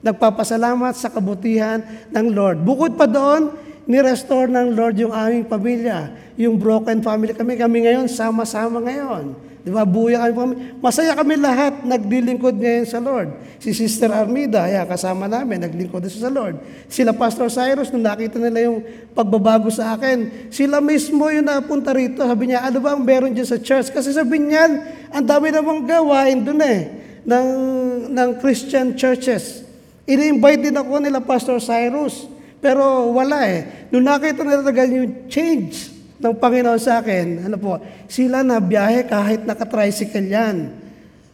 nagpapasalamat 0.05 0.93
sa 0.93 1.09
kabutihan 1.09 1.81
ng 2.13 2.27
Lord. 2.29 2.61
Bukod 2.61 2.93
pa 2.93 3.09
doon, 3.09 3.57
ni-restore 3.89 4.53
ng 4.53 4.77
Lord 4.77 5.01
yung 5.01 5.17
aming 5.17 5.49
pamilya. 5.49 6.13
Yung 6.37 6.61
broken 6.61 7.01
family 7.01 7.33
kami, 7.33 7.57
kami 7.57 7.89
ngayon, 7.89 8.05
sama-sama 8.05 8.85
ngayon. 8.85 9.33
Di 9.63 9.71
ba? 9.71 9.87
Buya 9.87 10.27
kami. 10.27 10.83
Masaya 10.83 11.15
kami 11.15 11.39
lahat 11.39 11.87
naglilingkod 11.87 12.59
ngayon 12.59 12.83
sa 12.83 12.99
Lord. 12.99 13.31
Si 13.63 13.71
Sister 13.71 14.11
Armida, 14.11 14.67
yeah, 14.67 14.83
kasama 14.83 15.31
namin, 15.31 15.63
naglingkod 15.63 16.03
din 16.03 16.11
sa 16.11 16.27
Lord. 16.27 16.59
Sila 16.91 17.15
Pastor 17.15 17.47
Cyrus, 17.47 17.95
nung 17.95 18.03
nakita 18.03 18.43
nila 18.43 18.67
yung 18.67 18.83
pagbabago 19.15 19.71
sa 19.71 19.95
akin, 19.95 20.51
sila 20.51 20.83
mismo 20.83 21.31
yung 21.31 21.47
napunta 21.47 21.95
rito. 21.95 22.27
Sabi 22.27 22.51
niya, 22.51 22.67
ano 22.67 22.83
ba 22.83 22.99
ang 22.99 23.07
meron 23.07 23.31
dyan 23.31 23.47
sa 23.47 23.63
church? 23.63 23.95
Kasi 23.95 24.11
sabi 24.11 24.43
niyan, 24.43 24.83
ang 25.15 25.25
dami 25.31 25.55
namang 25.55 25.87
gawain 25.87 26.43
dun 26.43 26.59
eh, 26.59 26.81
ng, 27.23 27.47
ng 28.11 28.31
Christian 28.43 28.99
churches. 28.99 29.63
Ini-invite 30.11 30.59
din 30.59 30.75
ako 30.75 30.99
nila 30.99 31.23
Pastor 31.23 31.63
Cyrus. 31.63 32.27
Pero 32.59 33.15
wala 33.15 33.47
eh. 33.47 33.87
Nung 33.95 34.11
nakita 34.11 34.43
nila 34.43 34.67
talaga 34.67 34.91
yung 34.91 35.31
change 35.31 35.92
ng 36.23 36.39
Panginoon 36.39 36.79
sa 36.79 37.03
akin, 37.03 37.51
ano 37.51 37.59
po, 37.59 37.83
sila 38.07 38.47
na 38.47 38.63
biyahe 38.63 39.11
kahit 39.11 39.43
naka-tricycle 39.43 40.31
yan. 40.31 40.71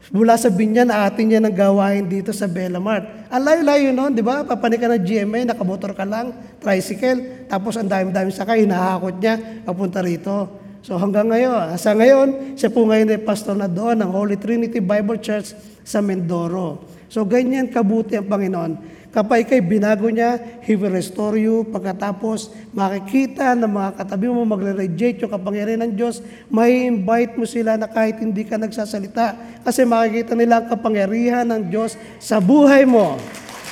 Mula 0.09 0.41
sa 0.41 0.49
Binyan, 0.49 0.89
atin 0.89 1.29
niya 1.29 1.41
ng 1.45 1.53
gawain 1.53 2.09
dito 2.09 2.33
sa 2.33 2.49
Belamart. 2.49 3.29
Ang 3.29 3.43
layo-layo 3.45 3.93
noon, 3.93 4.17
di 4.17 4.25
ba? 4.25 4.41
Papanik 4.41 4.81
ka 4.81 4.89
ng 4.89 5.05
GMA, 5.05 5.45
nakamotor 5.45 5.93
ka 5.93 6.09
lang, 6.09 6.33
tricycle, 6.65 7.45
tapos 7.45 7.77
ang 7.77 7.85
dami-dami 7.85 8.33
sakay, 8.33 8.65
hinahakot 8.65 9.21
niya, 9.21 9.37
papunta 9.69 10.01
rito. 10.01 10.49
So 10.83 10.95
hanggang 10.97 11.29
ngayon, 11.29 11.75
sa 11.77 11.93
ngayon, 11.93 12.55
siya 12.55 12.71
po 12.71 12.87
ngayon 12.87 13.13
ay 13.13 13.21
pastor 13.21 13.59
na 13.59 13.67
doon 13.67 13.99
ng 13.99 14.11
Holy 14.11 14.39
Trinity 14.39 14.79
Bible 14.79 15.19
Church 15.19 15.53
sa 15.83 15.99
Mindoro. 15.99 16.85
So 17.09 17.25
ganyan 17.25 17.73
kabuti 17.73 18.15
ang 18.15 18.29
Panginoon. 18.29 18.99
Kapag 19.09 19.49
ikay 19.49 19.65
binago 19.65 20.13
niya, 20.13 20.37
He 20.69 20.77
will 20.77 20.93
restore 20.93 21.41
you. 21.41 21.65
Pagkatapos 21.73 22.53
makikita 22.77 23.57
ng 23.57 23.73
mga 23.73 23.91
katabi 24.05 24.29
mo 24.29 24.45
magre-reject 24.45 25.25
yung 25.25 25.33
kapangyarihan 25.33 25.81
ng 25.89 25.93
Diyos, 25.97 26.21
may 26.53 26.85
invite 26.85 27.41
mo 27.41 27.49
sila 27.49 27.81
na 27.81 27.89
kahit 27.89 28.21
hindi 28.21 28.45
ka 28.45 28.61
nagsasalita. 28.61 29.33
Kasi 29.65 29.89
makikita 29.89 30.37
nila 30.37 30.61
ang 30.61 30.69
kapangyarihan 30.69 31.49
ng 31.49 31.73
Diyos 31.73 31.97
sa 32.21 32.37
buhay 32.37 32.85
mo. 32.85 33.17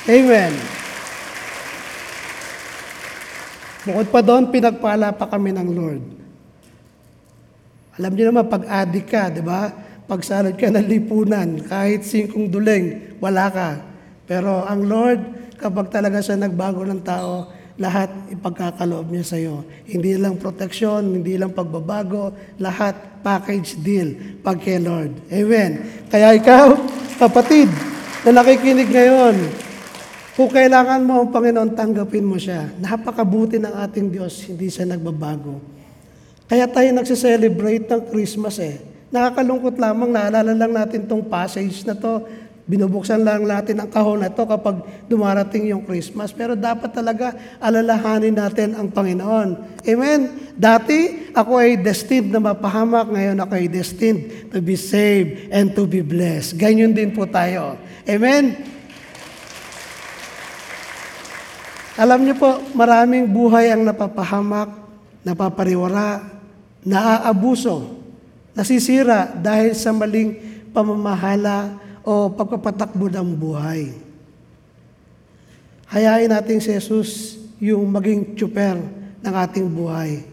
Amen. 0.09 0.57
Bukod 3.85 4.07
pa 4.09 4.19
doon, 4.25 4.49
pinagpala 4.49 5.13
pa 5.13 5.29
kami 5.29 5.53
ng 5.53 5.69
Lord. 5.69 6.16
Alam 7.97 8.11
niyo 8.13 8.29
naman, 8.29 8.45
pag 8.45 8.63
adik 8.65 9.09
ka, 9.09 9.33
di 9.33 9.41
ba? 9.41 9.73
Pag 10.05 10.21
salad 10.21 10.53
ka 10.53 10.69
ng 10.69 10.87
lipunan, 10.87 11.59
kahit 11.65 12.05
singkong 12.05 12.47
duling, 12.47 13.17
wala 13.17 13.49
ka. 13.49 13.69
Pero 14.29 14.63
ang 14.63 14.85
Lord, 14.85 15.51
kapag 15.57 15.89
talaga 15.89 16.21
siya 16.21 16.37
nagbago 16.37 16.85
ng 16.85 17.01
tao, 17.01 17.49
lahat 17.77 18.09
ipagkakaloob 18.33 19.09
niya 19.13 19.25
sa 19.25 19.37
iyo. 19.37 19.65
Hindi 19.85 20.17
lang 20.17 20.41
proteksyon, 20.41 21.21
hindi 21.21 21.37
lang 21.37 21.53
pagbabago, 21.53 22.33
lahat 22.57 23.21
package 23.21 23.77
deal 23.81 24.39
pag 24.41 24.57
kay 24.61 24.81
Lord. 24.81 25.13
Amen. 25.29 26.05
Kaya 26.09 26.33
ikaw, 26.37 26.73
kapatid, 27.21 27.69
na 28.25 28.41
nakikinig 28.41 28.89
ngayon, 28.89 29.35
kung 30.37 30.49
kailangan 30.53 31.01
mo 31.01 31.25
ang 31.25 31.29
Panginoon, 31.33 31.73
tanggapin 31.73 32.25
mo 32.25 32.37
siya. 32.37 32.69
Napakabuti 32.77 33.57
ng 33.57 33.73
ating 33.73 34.13
Diyos, 34.13 34.45
hindi 34.45 34.69
siya 34.69 34.85
nagbabago. 34.85 35.76
Kaya 36.47 36.63
tayo 36.71 36.87
nagsiselebrate 36.95 37.91
ng 37.91 38.01
Christmas 38.07 38.55
eh. 38.63 38.79
Nakakalungkot 39.11 39.75
lamang, 39.75 40.15
naalala 40.15 40.55
lang 40.55 40.71
natin 40.71 41.03
tong 41.03 41.23
passage 41.27 41.83
na 41.83 41.95
to. 41.95 42.23
Binubuksan 42.67 43.23
lang 43.23 43.47
natin 43.47 43.79
ang 43.79 43.87
kahon 43.87 44.19
na 44.19 44.27
to 44.27 44.43
kapag 44.43 44.83
dumarating 45.07 45.71
yung 45.71 45.87
Christmas. 45.87 46.35
Pero 46.35 46.55
dapat 46.55 46.91
talaga 46.91 47.31
alalahanin 47.63 48.35
natin 48.35 48.75
ang 48.75 48.91
Panginoon. 48.91 49.79
Amen? 49.87 50.51
Dati, 50.51 51.31
ako 51.31 51.63
ay 51.63 51.79
destined 51.79 52.35
na 52.35 52.43
mapahamak. 52.43 53.07
Ngayon 53.07 53.39
ako 53.43 53.51
ay 53.55 53.67
destined 53.71 54.51
to 54.51 54.59
be 54.59 54.75
saved 54.75 55.47
and 55.47 55.71
to 55.71 55.87
be 55.87 56.03
blessed. 56.03 56.59
Ganyan 56.59 56.91
din 56.91 57.15
po 57.15 57.23
tayo. 57.23 57.79
Amen? 58.03 58.55
Alam 61.95 62.27
niyo 62.27 62.35
po, 62.35 62.51
maraming 62.75 63.31
buhay 63.31 63.71
ang 63.71 63.87
napapahamak, 63.87 64.69
napapariwara, 65.23 66.36
naaabuso, 66.87 67.99
nasisira 68.55 69.27
dahil 69.35 69.75
sa 69.75 69.91
maling 69.91 70.39
pamamahala 70.71 71.75
o 72.07 72.31
pagpapatakbo 72.31 73.11
ng 73.11 73.29
buhay. 73.35 73.91
Hayain 75.91 76.31
natin 76.31 76.63
si 76.63 76.71
Jesus 76.71 77.35
yung 77.59 77.83
maging 77.91 78.39
tsuper 78.39 78.79
ng 79.19 79.33
ating 79.35 79.67
buhay 79.67 80.23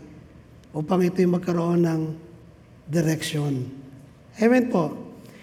upang 0.70 1.02
ito'y 1.02 1.26
magkaroon 1.26 1.82
ng 1.82 2.00
direksyon. 2.86 3.66
Amen 4.38 4.70
po. 4.70 4.94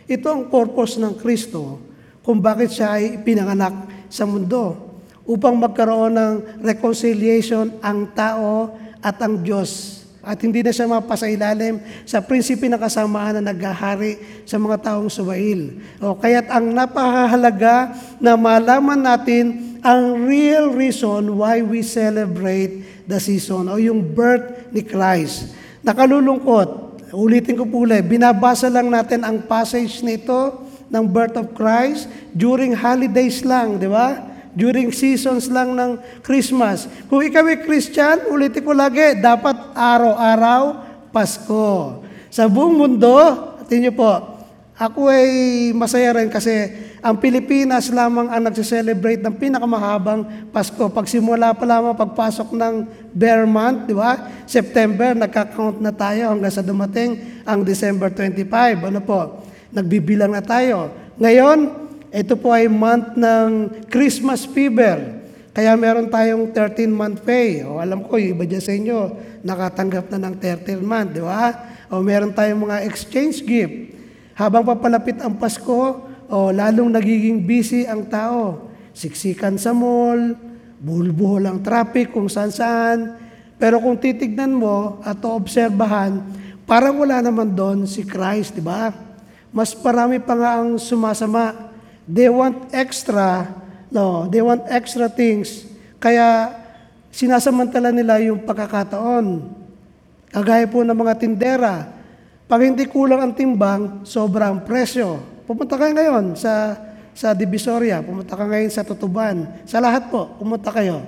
Ito 0.08 0.28
ang 0.32 0.44
purpose 0.52 1.00
ng 1.00 1.16
Kristo 1.16 1.80
kung 2.24 2.44
bakit 2.44 2.76
siya 2.76 3.00
ay 3.00 3.24
pinanganak 3.24 4.08
sa 4.12 4.28
mundo 4.28 4.76
upang 5.24 5.56
magkaroon 5.56 6.12
ng 6.12 6.34
reconciliation 6.60 7.80
ang 7.80 8.12
tao 8.12 8.76
at 9.00 9.16
ang 9.24 9.40
Diyos. 9.40 10.01
At 10.22 10.38
hindi 10.46 10.62
na 10.62 10.70
siya 10.70 10.86
mapasailalim 10.86 11.82
sa 12.06 12.22
prinsipi 12.22 12.70
ng 12.70 12.78
kasamaan 12.78 13.42
na 13.42 13.50
naghahari 13.50 14.22
sa 14.46 14.62
mga 14.62 14.78
taong 14.86 15.10
suwail. 15.10 15.82
O, 15.98 16.14
kaya't 16.14 16.46
ang 16.46 16.70
napahalaga 16.70 17.98
na 18.22 18.38
malaman 18.38 19.02
natin 19.02 19.78
ang 19.82 20.30
real 20.30 20.70
reason 20.78 21.42
why 21.42 21.66
we 21.66 21.82
celebrate 21.82 22.86
the 23.10 23.18
season 23.18 23.66
o 23.66 23.82
yung 23.82 24.14
birth 24.14 24.70
ni 24.70 24.86
Christ. 24.86 25.58
Nakalulungkot, 25.82 27.02
ulitin 27.18 27.58
ko 27.58 27.66
po 27.66 27.90
ulit, 27.90 28.06
binabasa 28.06 28.70
lang 28.70 28.94
natin 28.94 29.26
ang 29.26 29.42
passage 29.42 30.06
nito 30.06 30.70
ng 30.86 31.04
birth 31.10 31.34
of 31.34 31.58
Christ 31.58 32.06
during 32.38 32.78
holidays 32.78 33.42
lang, 33.42 33.82
di 33.82 33.90
ba? 33.90 34.31
During 34.54 34.92
seasons 34.92 35.48
lang 35.48 35.76
ng 35.76 36.00
Christmas. 36.24 36.88
Kung 37.08 37.24
ikaw 37.24 37.48
ay 37.48 37.64
Christian, 37.64 38.28
ulitin 38.32 38.64
ko 38.64 38.72
lagi, 38.76 39.20
dapat 39.20 39.76
araw-araw 39.76 40.62
Pasko. 41.12 42.02
Sa 42.32 42.48
buong 42.48 42.76
mundo, 42.76 43.16
atin 43.60 43.80
niyo 43.84 43.94
po, 43.96 44.12
ako 44.82 45.14
ay 45.14 45.30
masaya 45.78 46.16
rin 46.18 46.32
kasi 46.32 46.72
ang 47.02 47.18
Pilipinas 47.18 47.90
lamang 47.90 48.30
ang 48.30 48.42
nagse-celebrate 48.46 49.26
ng 49.26 49.36
pinakamahabang 49.38 50.50
Pasko. 50.54 50.90
Pagsimula 50.90 51.54
pa 51.58 51.66
lamang 51.66 51.98
pagpasok 51.98 52.54
ng 52.54 52.74
bear 53.10 53.50
month, 53.50 53.90
di 53.90 53.96
ba? 53.98 54.30
September, 54.46 55.18
nagka-count 55.18 55.82
na 55.82 55.90
tayo 55.90 56.30
hanggang 56.30 56.54
sa 56.54 56.62
dumating 56.62 57.42
ang 57.46 57.66
December 57.66 58.14
25. 58.14 58.86
Ano 58.86 59.02
po? 59.02 59.42
Nagbibilang 59.74 60.34
na 60.34 60.46
tayo. 60.46 60.94
Ngayon, 61.18 61.81
ito 62.12 62.36
po 62.36 62.52
ay 62.52 62.68
month 62.68 63.16
ng 63.16 63.72
Christmas 63.88 64.44
fever. 64.44 65.24
Kaya 65.56 65.80
meron 65.80 66.12
tayong 66.12 66.52
13-month 66.52 67.24
pay. 67.24 67.64
O 67.64 67.80
alam 67.80 68.04
ko, 68.04 68.20
iba 68.20 68.44
dyan 68.44 68.64
sa 68.64 68.76
inyo, 68.76 69.16
nakatanggap 69.48 70.12
na 70.12 70.28
ng 70.28 70.36
13 70.36 70.84
month, 70.84 71.16
di 71.16 71.24
ba? 71.24 71.56
O 71.88 72.04
meron 72.04 72.36
tayong 72.36 72.68
mga 72.68 72.84
exchange 72.84 73.44
gift. 73.48 73.96
Habang 74.36 74.68
papalapit 74.68 75.24
ang 75.24 75.40
Pasko, 75.40 76.08
o 76.32 76.38
lalong 76.52 76.92
nagiging 76.92 77.44
busy 77.48 77.88
ang 77.88 78.08
tao. 78.08 78.72
Siksikan 78.92 79.56
sa 79.56 79.72
mall, 79.72 80.36
buhol-buhol 80.84 81.48
ang 81.48 81.60
traffic 81.64 82.12
kung 82.12 82.28
saan-saan. 82.28 83.16
Pero 83.56 83.80
kung 83.80 83.96
titignan 83.96 84.52
mo 84.52 85.00
at 85.04 85.20
obserbahan, 85.24 86.20
parang 86.68 87.00
wala 87.00 87.24
naman 87.24 87.56
doon 87.56 87.88
si 87.88 88.04
Christ, 88.04 88.60
di 88.60 88.64
ba? 88.64 88.92
Mas 89.52 89.72
parami 89.76 90.20
pa 90.20 90.36
nga 90.36 90.60
ang 90.60 90.76
sumasama 90.76 91.71
They 92.10 92.30
want 92.30 92.74
extra, 92.74 93.50
no, 93.94 94.26
they 94.30 94.42
want 94.42 94.66
extra 94.70 95.10
things. 95.10 95.66
Kaya 96.02 96.54
sinasamantala 97.14 97.94
nila 97.94 98.18
yung 98.22 98.42
pagkakataon. 98.46 99.60
Kagaya 100.32 100.66
po 100.66 100.82
ng 100.82 100.96
mga 100.96 101.14
tindera. 101.20 101.74
Pag 102.48 102.68
hindi 102.68 102.88
kulang 102.88 103.20
ang 103.20 103.34
timbang, 103.36 104.04
sobrang 104.08 104.64
presyo. 104.64 105.20
Pumunta 105.48 105.76
kayo 105.76 105.92
ngayon 105.92 106.36
sa 106.36 106.76
sa 107.12 107.36
Divisoria, 107.36 108.00
pumunta 108.00 108.40
ka 108.40 108.46
ngayon 108.48 108.72
sa 108.72 108.88
Tutuban. 108.88 109.46
Sa 109.68 109.84
lahat 109.84 110.08
po, 110.08 110.32
pumunta 110.40 110.72
kayo. 110.72 111.04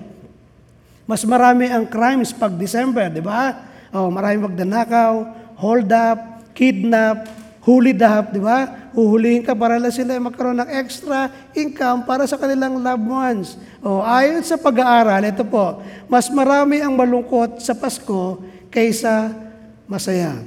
Mas 1.07 1.23
marami 1.27 1.67
ang 1.67 1.87
crimes 1.87 2.31
pag 2.31 2.51
December, 2.55 3.11
di 3.11 3.23
ba? 3.23 3.71
Oh, 3.91 4.07
marami 4.07 4.47
magdanakaw, 4.47 5.13
hold 5.59 5.91
up, 5.91 6.43
kidnap, 6.55 7.27
huli 7.63 7.95
dahap, 7.95 8.35
di 8.35 8.43
ba? 8.43 8.91
Huhulihin 8.91 9.41
ka 9.41 9.55
para 9.55 9.79
lang 9.79 9.91
sila 9.91 10.19
magkaroon 10.19 10.59
ng 10.59 10.69
extra 10.69 11.31
income 11.55 12.03
para 12.03 12.27
sa 12.27 12.35
kanilang 12.35 12.77
loved 12.77 13.07
ones. 13.07 13.47
O, 13.79 14.03
ayon 14.03 14.43
sa 14.43 14.59
pag-aaral, 14.59 15.23
ito 15.23 15.47
po, 15.47 15.79
mas 16.11 16.27
marami 16.29 16.83
ang 16.83 16.93
malungkot 16.93 17.63
sa 17.63 17.73
Pasko 17.73 18.43
kaysa 18.67 19.31
masaya. 19.87 20.43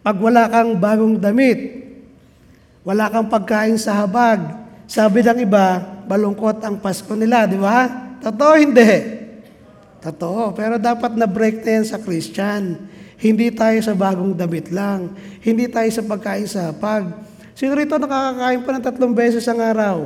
Pag 0.00 0.16
wala 0.22 0.46
kang 0.48 0.78
bagong 0.78 1.18
damit, 1.18 1.84
wala 2.86 3.10
kang 3.12 3.28
pagkain 3.28 3.76
sa 3.76 3.98
habag, 4.00 4.40
sabi 4.88 5.20
ng 5.20 5.44
iba, 5.44 5.84
malungkot 6.08 6.64
ang 6.64 6.80
Pasko 6.80 7.12
nila, 7.12 7.44
di 7.44 7.60
ba? 7.60 7.84
Totoo, 8.24 8.54
hindi. 8.56 9.18
Totoo, 9.98 10.54
pero 10.54 10.78
dapat 10.78 11.12
na-break 11.18 11.66
na 11.66 11.82
yan 11.82 11.84
sa 11.84 11.98
Christian. 12.00 12.78
Hindi 13.18 13.50
tayo 13.50 13.82
sa 13.82 13.98
bagong 13.98 14.38
damit 14.38 14.70
lang. 14.70 15.10
Hindi 15.42 15.66
tayo 15.66 15.90
sa 15.90 16.06
pagkain 16.06 16.46
sa 16.46 16.70
hapag. 16.70 17.10
Sino 17.58 17.74
rito 17.74 17.98
nakakakain 17.98 18.62
pa 18.62 18.70
ng 18.78 18.84
tatlong 18.86 19.14
beses 19.14 19.42
ang 19.50 19.58
araw? 19.58 19.96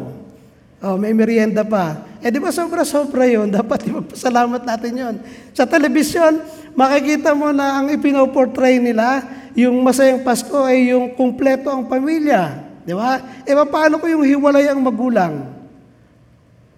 Oh, 0.82 0.96
may 0.96 1.12
merienda 1.12 1.62
pa. 1.62 2.08
Eh 2.24 2.32
di 2.32 2.40
ba 2.40 2.48
sobra-sobra 2.48 3.28
yun? 3.28 3.52
Dapat 3.60 3.84
magpasalamat 3.84 4.64
natin 4.64 4.92
yon. 4.96 5.14
Sa 5.52 5.68
telebisyon, 5.68 6.40
makikita 6.72 7.36
mo 7.36 7.52
na 7.52 7.78
ang 7.78 7.92
ipinoportray 7.92 8.80
nila, 8.80 9.22
yung 9.52 9.84
masayang 9.84 10.24
Pasko 10.24 10.64
ay 10.64 10.96
yung 10.96 11.12
kumpleto 11.12 11.68
ang 11.68 11.84
pamilya. 11.84 12.64
Di 12.82 12.96
ba? 12.96 13.44
Eh 13.44 13.52
paano 13.68 14.00
ko 14.00 14.08
yung 14.08 14.24
hiwalay 14.24 14.72
ang 14.72 14.80
magulang? 14.80 15.52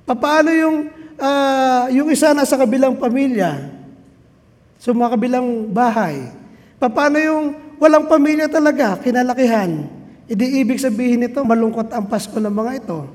Paano 0.04 0.50
yung 0.52 0.90
ah, 1.16 1.86
yung 1.88 2.10
isa 2.10 2.34
nasa 2.34 2.58
kabilang 2.58 2.98
pamilya, 2.98 3.73
sa 4.84 4.92
mga 4.92 5.16
kabilang 5.16 5.72
bahay. 5.72 6.28
Paano 6.76 7.16
yung 7.16 7.56
walang 7.80 8.04
pamilya 8.04 8.52
talaga, 8.52 9.00
kinalakihan? 9.00 9.88
Hindi 10.28 10.60
ibig 10.60 10.76
sabihin 10.76 11.24
nito, 11.24 11.40
malungkot 11.40 11.88
ang 11.88 12.04
Pasko 12.04 12.36
ng 12.36 12.52
mga 12.52 12.84
ito. 12.84 13.08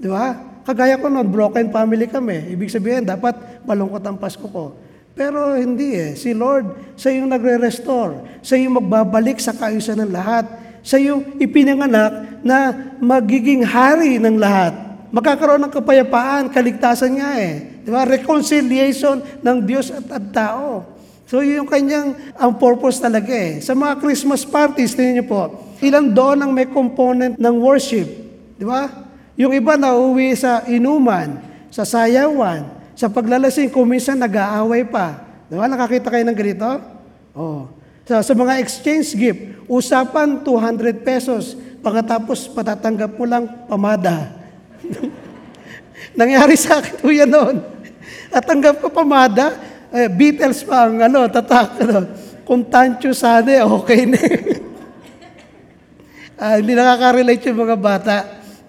Di 0.00 0.08
ba? 0.08 0.32
Kagaya 0.64 0.96
ko 0.96 1.12
noon, 1.12 1.28
broken 1.28 1.68
family 1.68 2.08
kami. 2.08 2.56
Ibig 2.56 2.72
sabihin, 2.72 3.04
dapat 3.04 3.36
malungkot 3.68 4.00
ang 4.08 4.16
Pasko 4.16 4.48
ko. 4.48 4.72
Pero 5.12 5.52
hindi 5.60 5.92
eh. 5.92 6.16
Si 6.16 6.32
Lord, 6.32 6.96
siya 6.96 7.20
yung 7.20 7.28
nagre-restore. 7.28 8.40
Siya 8.40 8.64
yung 8.64 8.80
magbabalik 8.80 9.44
sa 9.44 9.52
kaayusan 9.52 10.00
ng 10.00 10.12
lahat. 10.16 10.48
Siya 10.80 11.12
yung 11.12 11.36
ipinanganak 11.36 12.40
na 12.40 12.72
magiging 12.96 13.60
hari 13.60 14.16
ng 14.16 14.40
lahat. 14.40 14.72
Magkakaroon 15.12 15.68
ng 15.68 15.74
kapayapaan, 15.74 16.48
kaligtasan 16.48 17.20
nga 17.20 17.36
eh. 17.36 17.84
Di 17.84 17.92
ba? 17.92 18.08
Reconciliation 18.08 19.20
ng 19.44 19.56
Diyos 19.68 19.92
at, 19.92 20.08
at 20.08 20.24
tao. 20.32 20.99
So 21.30 21.46
yun 21.46 21.62
yung 21.62 21.70
kanyang 21.70 22.34
ang 22.34 22.58
purpose 22.58 22.98
talaga 22.98 23.30
eh. 23.30 23.62
Sa 23.62 23.70
mga 23.78 24.02
Christmas 24.02 24.42
parties, 24.42 24.98
tingnan 24.98 25.22
niyo 25.22 25.26
po, 25.30 25.62
ilan 25.78 26.10
doon 26.10 26.42
ang 26.42 26.50
may 26.50 26.66
component 26.66 27.38
ng 27.38 27.54
worship. 27.62 28.10
Di 28.58 28.66
ba? 28.66 28.90
Yung 29.38 29.54
iba 29.54 29.78
na 29.78 29.94
uwi 29.94 30.34
sa 30.34 30.66
inuman, 30.66 31.38
sa 31.70 31.86
sayawan, 31.86 32.66
sa 32.98 33.06
paglalasing, 33.06 33.70
kung 33.70 33.86
minsan 33.86 34.18
nag-aaway 34.18 34.82
pa. 34.90 35.22
Di 35.46 35.54
ba? 35.54 35.70
Nakakita 35.70 36.10
kayo 36.10 36.26
ng 36.26 36.34
ganito? 36.34 36.66
Oh. 37.38 37.70
Sa, 38.10 38.26
sa 38.26 38.34
mga 38.34 38.58
exchange 38.58 39.14
gift, 39.14 39.40
usapan 39.70 40.42
200 40.42 40.98
pesos, 41.06 41.54
pagkatapos 41.78 42.50
patatanggap 42.50 43.14
mo 43.14 43.22
lang 43.30 43.46
pamada. 43.70 44.34
Nangyari 46.18 46.58
sa 46.58 46.82
akin 46.82 46.98
po 46.98 47.06
yan 47.06 47.30
noon. 47.30 47.62
At 48.34 48.42
tanggap 48.50 48.82
ko 48.82 48.90
pamada, 48.90 49.69
eh, 49.90 50.06
Beatles 50.06 50.62
pa 50.62 50.86
ang 50.86 51.02
ano, 51.02 51.26
tatak, 51.26 51.82
ano, 51.82 52.06
kung 52.46 52.66
tancho 52.66 53.10
sana, 53.14 53.50
eh, 53.50 53.62
okay 53.62 54.06
na. 54.06 54.20
Ah, 56.40 56.56
hindi 56.56 56.72
nakaka-relate 56.72 57.52
yung 57.52 57.68
mga 57.68 57.76
bata. 57.76 58.16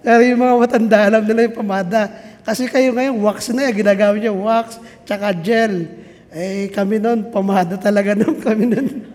Pero 0.04 0.20
yung 0.20 0.44
mga 0.44 0.60
matanda, 0.60 1.08
alam 1.08 1.24
nila 1.24 1.48
yung 1.48 1.56
pamada. 1.56 2.04
Kasi 2.44 2.68
kayo 2.68 2.92
ngayon, 2.92 3.16
wax 3.24 3.48
na 3.48 3.64
yan. 3.64 3.80
Ginagamit 3.80 4.20
niyo 4.20 4.36
wax, 4.44 4.76
tsaka 5.08 5.32
gel. 5.40 5.88
Eh, 6.36 6.68
kami 6.68 7.00
noon, 7.00 7.32
pamada 7.32 7.80
talaga 7.80 8.12
noon 8.12 8.36
kami 8.44 8.68
noon. 8.68 9.08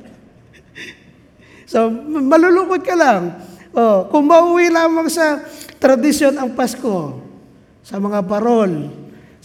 so, 1.70 1.86
malulungkot 2.02 2.82
ka 2.82 2.98
lang. 2.98 3.38
Oh, 3.78 4.10
kung 4.10 4.26
mauwi 4.26 4.74
lamang 4.74 5.06
sa 5.06 5.46
tradisyon 5.78 6.34
ang 6.34 6.58
Pasko, 6.58 7.22
sa 7.86 8.02
mga 8.02 8.26
parol, 8.26 8.89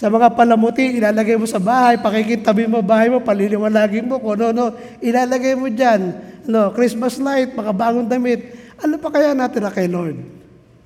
sa 0.03 0.11
mga 0.11 0.35
palamuti, 0.35 0.99
ilalagay 0.99 1.39
mo 1.39 1.47
sa 1.47 1.63
bahay, 1.63 1.95
pakikitabi 1.95 2.67
mo 2.67 2.83
bahay 2.83 3.07
mo, 3.07 3.23
paliliwanagin 3.23 4.11
mo 4.11 4.19
kung 4.19 4.35
ano, 4.35 4.75
ilalagay 4.99 5.55
mo 5.55 5.71
dyan. 5.71 6.19
No, 6.43 6.75
Christmas 6.75 7.23
light, 7.23 7.55
mga 7.55 7.71
bagong 7.71 8.11
damit. 8.11 8.51
Ano 8.83 8.99
pa 8.99 9.15
kaya 9.15 9.31
natin 9.31 9.63
na 9.63 9.71
kay 9.71 9.87
Lord? 9.87 10.19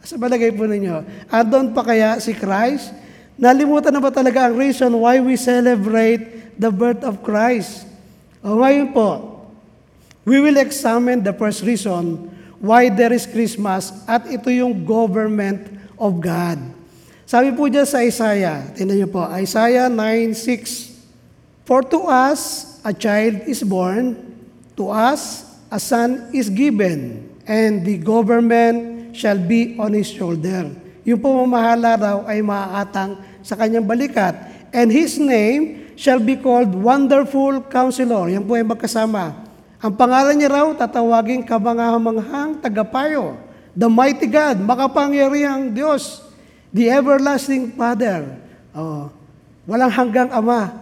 Sa 0.05 0.21
balagay 0.21 0.53
po 0.53 0.69
ninyo, 0.69 1.01
andon 1.33 1.73
pa 1.73 1.81
kaya 1.81 2.21
si 2.21 2.37
Christ? 2.37 2.93
Nalimutan 3.41 3.89
na 3.89 4.05
ba 4.05 4.13
talaga 4.13 4.53
ang 4.53 4.55
reason 4.61 4.93
why 4.93 5.17
we 5.17 5.41
celebrate 5.41 6.53
the 6.61 6.69
birth 6.69 7.01
of 7.01 7.25
Christ? 7.25 7.89
O 8.45 8.61
ngayon 8.61 8.93
po, 8.93 9.41
we 10.29 10.45
will 10.45 10.61
examine 10.61 11.25
the 11.25 11.33
first 11.33 11.65
reason 11.65 12.29
why 12.61 12.93
there 12.93 13.17
is 13.17 13.25
Christmas 13.25 13.97
at 14.05 14.29
ito 14.29 14.53
yung 14.53 14.85
government 14.85 15.73
of 15.97 16.21
God. 16.21 16.76
Sabi 17.27 17.51
po 17.51 17.67
dyan 17.67 17.83
sa 17.83 18.07
Isaiah, 18.07 18.71
tingnan 18.71 19.03
niyo 19.03 19.11
po, 19.11 19.27
Isaiah 19.35 19.91
9:6. 19.91 20.95
For 21.67 21.83
to 21.83 22.07
us 22.07 22.79
a 22.87 22.95
child 22.95 23.51
is 23.51 23.67
born, 23.67 24.15
to 24.79 24.95
us 24.95 25.43
a 25.67 25.83
son 25.83 26.31
is 26.31 26.47
given, 26.47 27.27
and 27.43 27.83
the 27.83 27.99
government 27.99 29.11
shall 29.11 29.43
be 29.43 29.75
on 29.75 29.91
his 29.91 30.07
shoulder. 30.07 30.71
Yung 31.03 31.19
pamamahala 31.19 31.99
raw 31.99 32.19
ay 32.31 32.47
maaatang 32.47 33.19
sa 33.43 33.59
kanyang 33.59 33.83
balikat. 33.83 34.39
And 34.71 34.95
his 34.95 35.19
name 35.19 35.95
shall 35.99 36.23
be 36.23 36.39
called 36.39 36.79
Wonderful 36.79 37.67
Counselor. 37.67 38.31
Yan 38.31 38.47
po 38.47 38.55
ay 38.55 38.63
magkasama. 38.63 39.35
Ang 39.83 39.99
pangalan 39.99 40.39
niya 40.39 40.63
raw, 40.63 40.67
tatawagin 40.79 41.43
kamangahamanghang 41.43 42.63
tagapayo. 42.63 43.35
The 43.75 43.91
mighty 43.91 44.31
God, 44.31 44.63
makapangyarihang 44.63 45.75
Diyos. 45.75 46.26
The 46.77 46.93
everlasting 46.93 47.73
Father. 47.73 48.37
Oh, 48.77 49.09
walang 49.65 49.89
hanggang 49.89 50.29
Ama. 50.29 50.77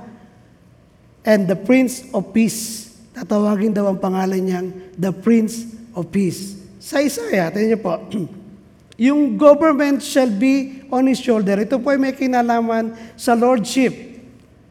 And 1.22 1.46
the 1.46 1.54
Prince 1.54 2.10
of 2.10 2.34
Peace. 2.34 2.90
Tatawagin 3.14 3.70
daw 3.70 3.86
ang 3.86 4.02
pangalan 4.02 4.42
niyang 4.42 4.68
The 4.98 5.14
Prince 5.14 5.70
of 5.94 6.10
Peace. 6.10 6.58
Sa 6.82 6.98
Isaiah, 6.98 7.48
tingnan 7.54 7.78
niyo 7.78 7.80
po, 7.80 7.94
yung 9.06 9.38
government 9.38 10.02
shall 10.02 10.28
be 10.28 10.82
on 10.90 11.06
his 11.06 11.22
shoulder. 11.22 11.62
Ito 11.62 11.78
po 11.78 11.94
ay 11.94 11.98
may 12.02 12.12
kinalaman 12.12 13.14
sa 13.14 13.38
lordship, 13.38 13.94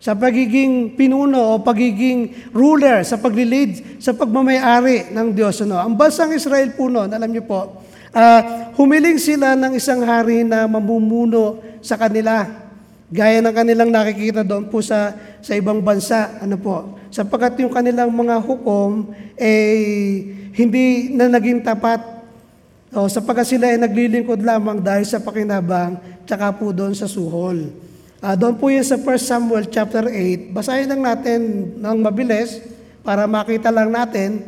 sa 0.04 0.20
pagiging 0.20 1.00
pinuno 1.00 1.56
o 1.56 1.64
pagiging 1.64 2.52
ruler, 2.52 3.08
sa 3.08 3.16
paglilid, 3.16 4.04
sa 4.04 4.12
pagmamayari 4.12 5.16
ng 5.16 5.32
Diyos. 5.32 5.64
Ano? 5.64 5.80
Ang 5.80 5.96
bansang 5.96 6.36
Israel 6.36 6.76
po 6.76 6.92
noon, 6.92 7.08
alam 7.16 7.32
niyo 7.32 7.48
po, 7.48 7.83
ah, 8.14 8.72
humiling 8.78 9.20
sila 9.20 9.58
ng 9.58 9.76
isang 9.76 10.06
hari 10.06 10.46
na 10.46 10.70
mamumuno 10.70 11.60
sa 11.82 12.00
kanila. 12.00 12.46
Gaya 13.14 13.42
ng 13.42 13.54
kanilang 13.54 13.94
nakikita 13.94 14.42
doon 14.42 14.70
po 14.70 14.82
sa, 14.82 15.14
sa 15.44 15.54
ibang 15.54 15.84
bansa. 15.84 16.40
Ano 16.42 16.58
po? 16.58 16.98
Sapagkat 17.14 17.62
yung 17.62 17.70
kanilang 17.70 18.10
mga 18.10 18.42
hukom, 18.42 19.14
eh, 19.38 20.26
hindi 20.54 21.14
na 21.14 21.30
naging 21.30 21.62
tapat 21.62 22.14
o, 22.94 23.10
sapagkat 23.10 23.58
sila 23.58 23.74
ay 23.74 23.82
naglilingkod 23.82 24.46
lamang 24.46 24.78
dahil 24.78 25.02
sa 25.02 25.18
pakinabang, 25.18 25.98
tsaka 26.30 26.54
po 26.54 26.70
doon 26.70 26.94
sa 26.94 27.10
suhol. 27.10 27.74
Ah, 28.22 28.38
doon 28.38 28.54
po 28.54 28.70
yun 28.70 28.86
sa 28.86 29.02
1 29.02 29.18
Samuel 29.18 29.66
chapter 29.66 30.06
8. 30.06 30.54
Basahin 30.54 30.86
lang 30.86 31.02
natin 31.02 31.40
ng 31.74 31.98
mabilis 31.98 32.62
para 33.02 33.26
makita 33.26 33.74
lang 33.74 33.90
natin. 33.90 34.46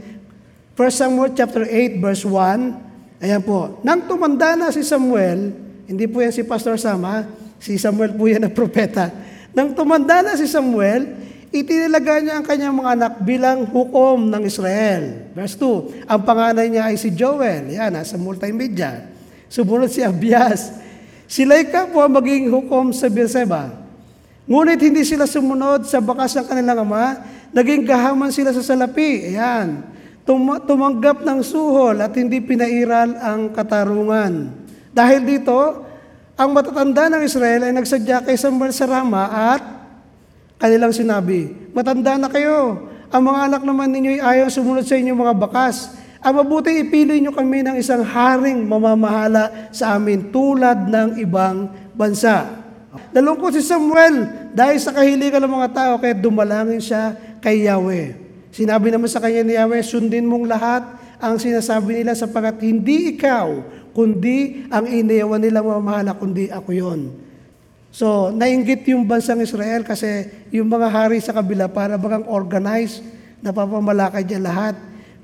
1 0.77 0.93
Samuel 0.93 1.33
chapter 1.33 1.65
8 1.65 1.97
verse 1.97 2.21
1. 2.21 2.84
Ayan 3.23 3.39
po. 3.43 3.79
Nang 3.79 4.03
tumanda 4.03 4.59
na 4.59 4.71
si 4.75 4.83
Samuel, 4.83 5.55
hindi 5.87 6.05
po 6.09 6.19
yan 6.19 6.35
si 6.35 6.43
Pastor 6.43 6.75
Sama, 6.75 7.23
si 7.61 7.79
Samuel 7.79 8.11
po 8.11 8.27
yan 8.27 8.43
na 8.43 8.51
propeta. 8.51 9.11
Nang 9.55 9.71
tumanda 9.71 10.19
na 10.19 10.35
si 10.35 10.49
Samuel, 10.51 11.15
itinilaga 11.55 12.19
niya 12.19 12.33
ang 12.35 12.45
kanyang 12.45 12.75
mga 12.75 12.91
anak 12.99 13.13
bilang 13.23 13.63
hukom 13.71 14.27
ng 14.27 14.43
Israel. 14.43 15.31
Verse 15.31 15.55
2, 15.55 16.11
ang 16.11 16.21
panganay 16.27 16.67
niya 16.67 16.91
ay 16.91 16.99
si 16.99 17.15
Joel. 17.15 17.71
Yan, 17.71 17.95
nasa 17.95 18.19
multimedia. 18.19 19.07
Sumunod 19.47 19.87
si 19.87 20.03
Abias. 20.03 20.75
Sila'y 21.25 21.71
kapwa 21.71 22.11
maging 22.11 22.51
hukom 22.51 22.91
sa 22.91 23.07
Beersheba. 23.07 23.71
Ngunit 24.45 24.77
hindi 24.77 25.01
sila 25.07 25.25
sumunod 25.25 25.89
sa 25.89 26.03
bakas 26.03 26.37
ng 26.37 26.45
kanilang 26.45 26.85
ama, 26.85 27.17
naging 27.49 27.87
gahaman 27.87 28.29
sila 28.29 28.53
sa 28.53 28.61
salapi. 28.61 29.33
Ayan. 29.33 29.94
Tum- 30.25 30.61
tumanggap 30.65 31.21
ng 31.21 31.39
suhol 31.45 32.01
at 32.01 32.09
hindi 32.17 32.41
pinairal 32.41 33.13
ang 33.21 33.53
katarungan. 33.53 34.49
Dahil 34.89 35.21
dito, 35.21 35.85
ang 36.33 36.49
matatanda 36.49 37.07
ng 37.13 37.21
Israel 37.21 37.69
ay 37.69 37.71
nagsadya 37.77 38.25
kay 38.25 38.33
Samuel 38.33 38.73
sa 38.73 38.89
Rama 38.89 39.29
at 39.29 39.61
kanilang 40.57 40.91
sinabi, 40.91 41.69
Matanda 41.71 42.17
na 42.17 42.27
kayo. 42.27 42.89
Ang 43.13 43.21
mga 43.31 43.39
anak 43.47 43.61
naman 43.61 43.93
ninyo 43.93 44.17
ay 44.17 44.21
ayaw 44.41 44.47
sumunod 44.49 44.83
sa 44.83 44.97
inyong 44.97 45.19
mga 45.29 45.35
bakas. 45.37 45.93
Ang 46.25 46.41
mabuti 46.41 46.73
ipili 46.73 47.21
nyo 47.21 47.29
kami 47.29 47.61
ng 47.61 47.77
isang 47.77 48.01
haring 48.01 48.65
mamamahala 48.65 49.69
sa 49.69 49.93
amin 49.93 50.33
tulad 50.33 50.89
ng 50.89 51.21
ibang 51.21 51.69
bansa. 51.93 52.65
Nalungkot 53.13 53.53
si 53.53 53.61
Samuel 53.61 54.25
dahil 54.57 54.81
sa 54.81 54.89
kahilingan 54.89 55.37
ng 55.37 55.53
mga 55.53 55.69
tao 55.69 55.93
kaya 56.01 56.17
dumalangin 56.17 56.81
siya 56.81 57.13
kay 57.45 57.69
Yahweh. 57.69 58.24
Sinabi 58.55 58.87
naman 58.87 59.11
sa 59.11 59.19
kanya 59.19 59.43
ni 59.43 59.59
Yahweh, 59.59 59.83
sundin 59.83 60.23
mong 60.23 60.47
lahat 60.47 60.83
ang 61.19 61.35
sinasabi 61.35 61.99
nila 61.99 62.15
sapagkat 62.15 62.63
hindi 62.63 63.11
ikaw, 63.11 63.51
kundi 63.91 64.63
ang 64.71 64.87
iniwan 64.87 65.43
nilang 65.43 65.67
mamahala, 65.67 66.15
kundi 66.15 66.47
ako 66.47 66.71
yon. 66.71 67.11
So, 67.91 68.31
nainggit 68.31 68.87
yung 68.87 69.03
bansang 69.03 69.43
Israel 69.43 69.83
kasi 69.83 70.31
yung 70.55 70.71
mga 70.71 70.87
hari 70.87 71.19
sa 71.19 71.35
kabila 71.35 71.67
para 71.67 71.99
bagang 71.99 72.23
organized, 72.31 73.03
napapamalakad 73.43 74.23
niya 74.23 74.39
lahat. 74.39 74.75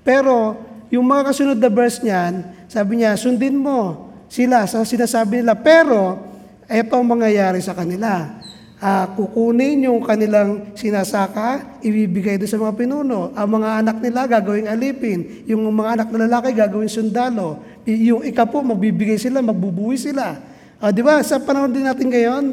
Pero, 0.03 0.59
yung 0.91 1.07
mga 1.07 1.31
kasunod 1.31 1.55
na 1.55 1.71
verse 1.71 2.03
niyan, 2.03 2.43
sabi 2.67 2.99
niya, 2.99 3.15
sundin 3.15 3.55
mo 3.55 4.11
sila 4.27 4.67
sa 4.67 4.83
sinasabi 4.83 5.39
nila. 5.39 5.55
Pero, 5.55 6.19
ito 6.67 6.91
ang 6.95 7.07
mangyayari 7.07 7.63
sa 7.63 7.71
kanila. 7.71 8.40
Ah, 8.81 9.05
kukunin 9.13 9.85
yung 9.85 10.01
kanilang 10.01 10.73
sinasaka, 10.73 11.77
ibibigay 11.85 12.41
doon 12.41 12.49
sa 12.49 12.57
mga 12.57 12.73
pinuno. 12.73 13.29
Ang 13.37 13.61
mga 13.61 13.69
anak 13.85 13.97
nila 14.01 14.25
gagawing 14.25 14.65
alipin. 14.65 15.45
Yung 15.45 15.69
mga 15.69 16.01
anak 16.01 16.07
na 16.09 16.25
lalaki 16.25 16.49
gagawing 16.57 16.89
sundalo. 16.89 17.61
Yung 17.85 18.25
ikapo, 18.25 18.65
magbibigay 18.65 19.21
sila, 19.21 19.37
magbubuwi 19.45 20.01
sila. 20.01 20.41
Ah, 20.81 20.89
di 20.89 21.05
ba? 21.05 21.21
Sa 21.21 21.37
panahon 21.37 21.69
din 21.69 21.85
natin 21.85 22.09
ngayon, 22.09 22.43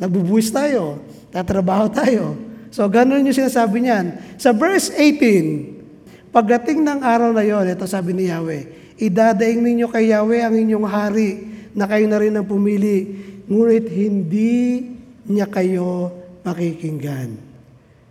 nagbubuwis 0.00 0.48
tayo, 0.48 0.96
tatrabaho 1.28 1.92
tayo. 1.92 2.40
So, 2.72 2.88
ganun 2.88 3.28
yung 3.28 3.36
sinasabi 3.36 3.84
niyan. 3.84 4.16
Sa 4.40 4.56
verse 4.56 4.88
18, 4.96 6.32
pagdating 6.32 6.80
ng 6.88 7.04
araw 7.04 7.36
na 7.36 7.44
yon, 7.44 7.68
ito 7.68 7.84
sabi 7.84 8.16
ni 8.16 8.32
Yahweh, 8.32 8.96
idadaing 8.96 9.60
ninyo 9.60 9.92
kay 9.92 10.08
Yahweh 10.08 10.40
ang 10.40 10.56
inyong 10.56 10.88
hari 10.88 11.52
na 11.76 11.84
kayo 11.84 12.08
na 12.08 12.16
rin 12.16 12.32
ang 12.32 12.48
pumili, 12.48 13.12
ngunit 13.44 13.92
hindi 13.92 14.56
niya 15.26 15.46
kayo 15.50 16.10
makikinggan. 16.46 17.36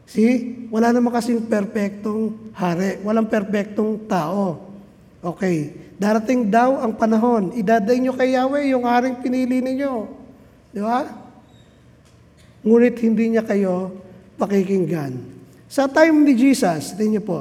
See? 0.06 0.68
Wala 0.70 0.94
naman 0.94 1.14
kasing 1.14 1.50
perpektong 1.50 2.54
hari. 2.54 3.02
Walang 3.02 3.32
perpektong 3.32 4.06
tao. 4.06 4.62
Okay. 5.24 5.74
Darating 5.96 6.52
daw 6.52 6.84
ang 6.84 6.94
panahon. 6.94 7.56
Idadaing 7.56 8.06
nyo 8.06 8.14
kay 8.14 8.36
Yahweh 8.36 8.76
yung 8.76 8.86
haring 8.86 9.18
pinili 9.24 9.64
ninyo. 9.64 9.94
Di 10.76 10.84
ba? 10.84 11.08
Ngunit 12.62 13.00
hindi 13.00 13.32
niya 13.32 13.44
kayo 13.48 13.96
pakikinggan. 14.36 15.16
Sa 15.72 15.88
time 15.88 16.28
ni 16.28 16.36
Jesus, 16.36 16.94
tingnan 16.94 17.20
niyo 17.20 17.24
po, 17.24 17.40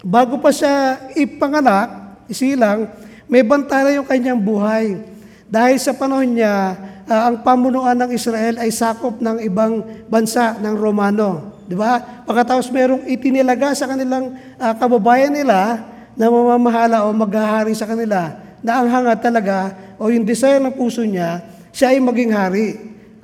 bago 0.00 0.40
pa 0.40 0.50
siya 0.50 1.06
ipanganak, 1.12 2.18
isilang, 2.26 2.88
may 3.28 3.44
bantala 3.44 3.92
yung 3.92 4.08
kanyang 4.08 4.40
buhay. 4.40 5.00
Dahil 5.48 5.76
sa 5.78 5.92
panahon 5.92 6.28
niya, 6.28 6.76
ah, 7.08 7.32
ang 7.32 7.40
pamunuan 7.40 7.96
ng 7.96 8.10
Israel 8.12 8.60
ay 8.60 8.70
sakop 8.72 9.20
ng 9.20 9.40
ibang 9.44 9.84
bansa 10.08 10.56
ng 10.60 10.74
Romano. 10.76 11.54
Di 11.64 11.72
ba? 11.72 12.24
Pagkatapos 12.28 12.68
merong 12.68 13.08
itinilaga 13.08 13.72
sa 13.72 13.88
kanilang 13.88 14.36
ah, 14.60 14.76
kababayan 14.76 15.32
nila 15.32 15.80
na 16.14 16.28
mamamahala 16.28 17.08
o 17.08 17.12
maghahari 17.16 17.72
sa 17.74 17.88
kanila 17.88 18.36
na 18.64 18.80
ang 18.80 18.88
hangad 18.88 19.18
talaga 19.20 19.76
o 20.00 20.08
yung 20.08 20.24
desire 20.24 20.60
ng 20.60 20.72
puso 20.72 21.04
niya, 21.04 21.44
siya 21.72 21.92
ay 21.92 22.00
maging 22.00 22.32
hari. 22.32 22.68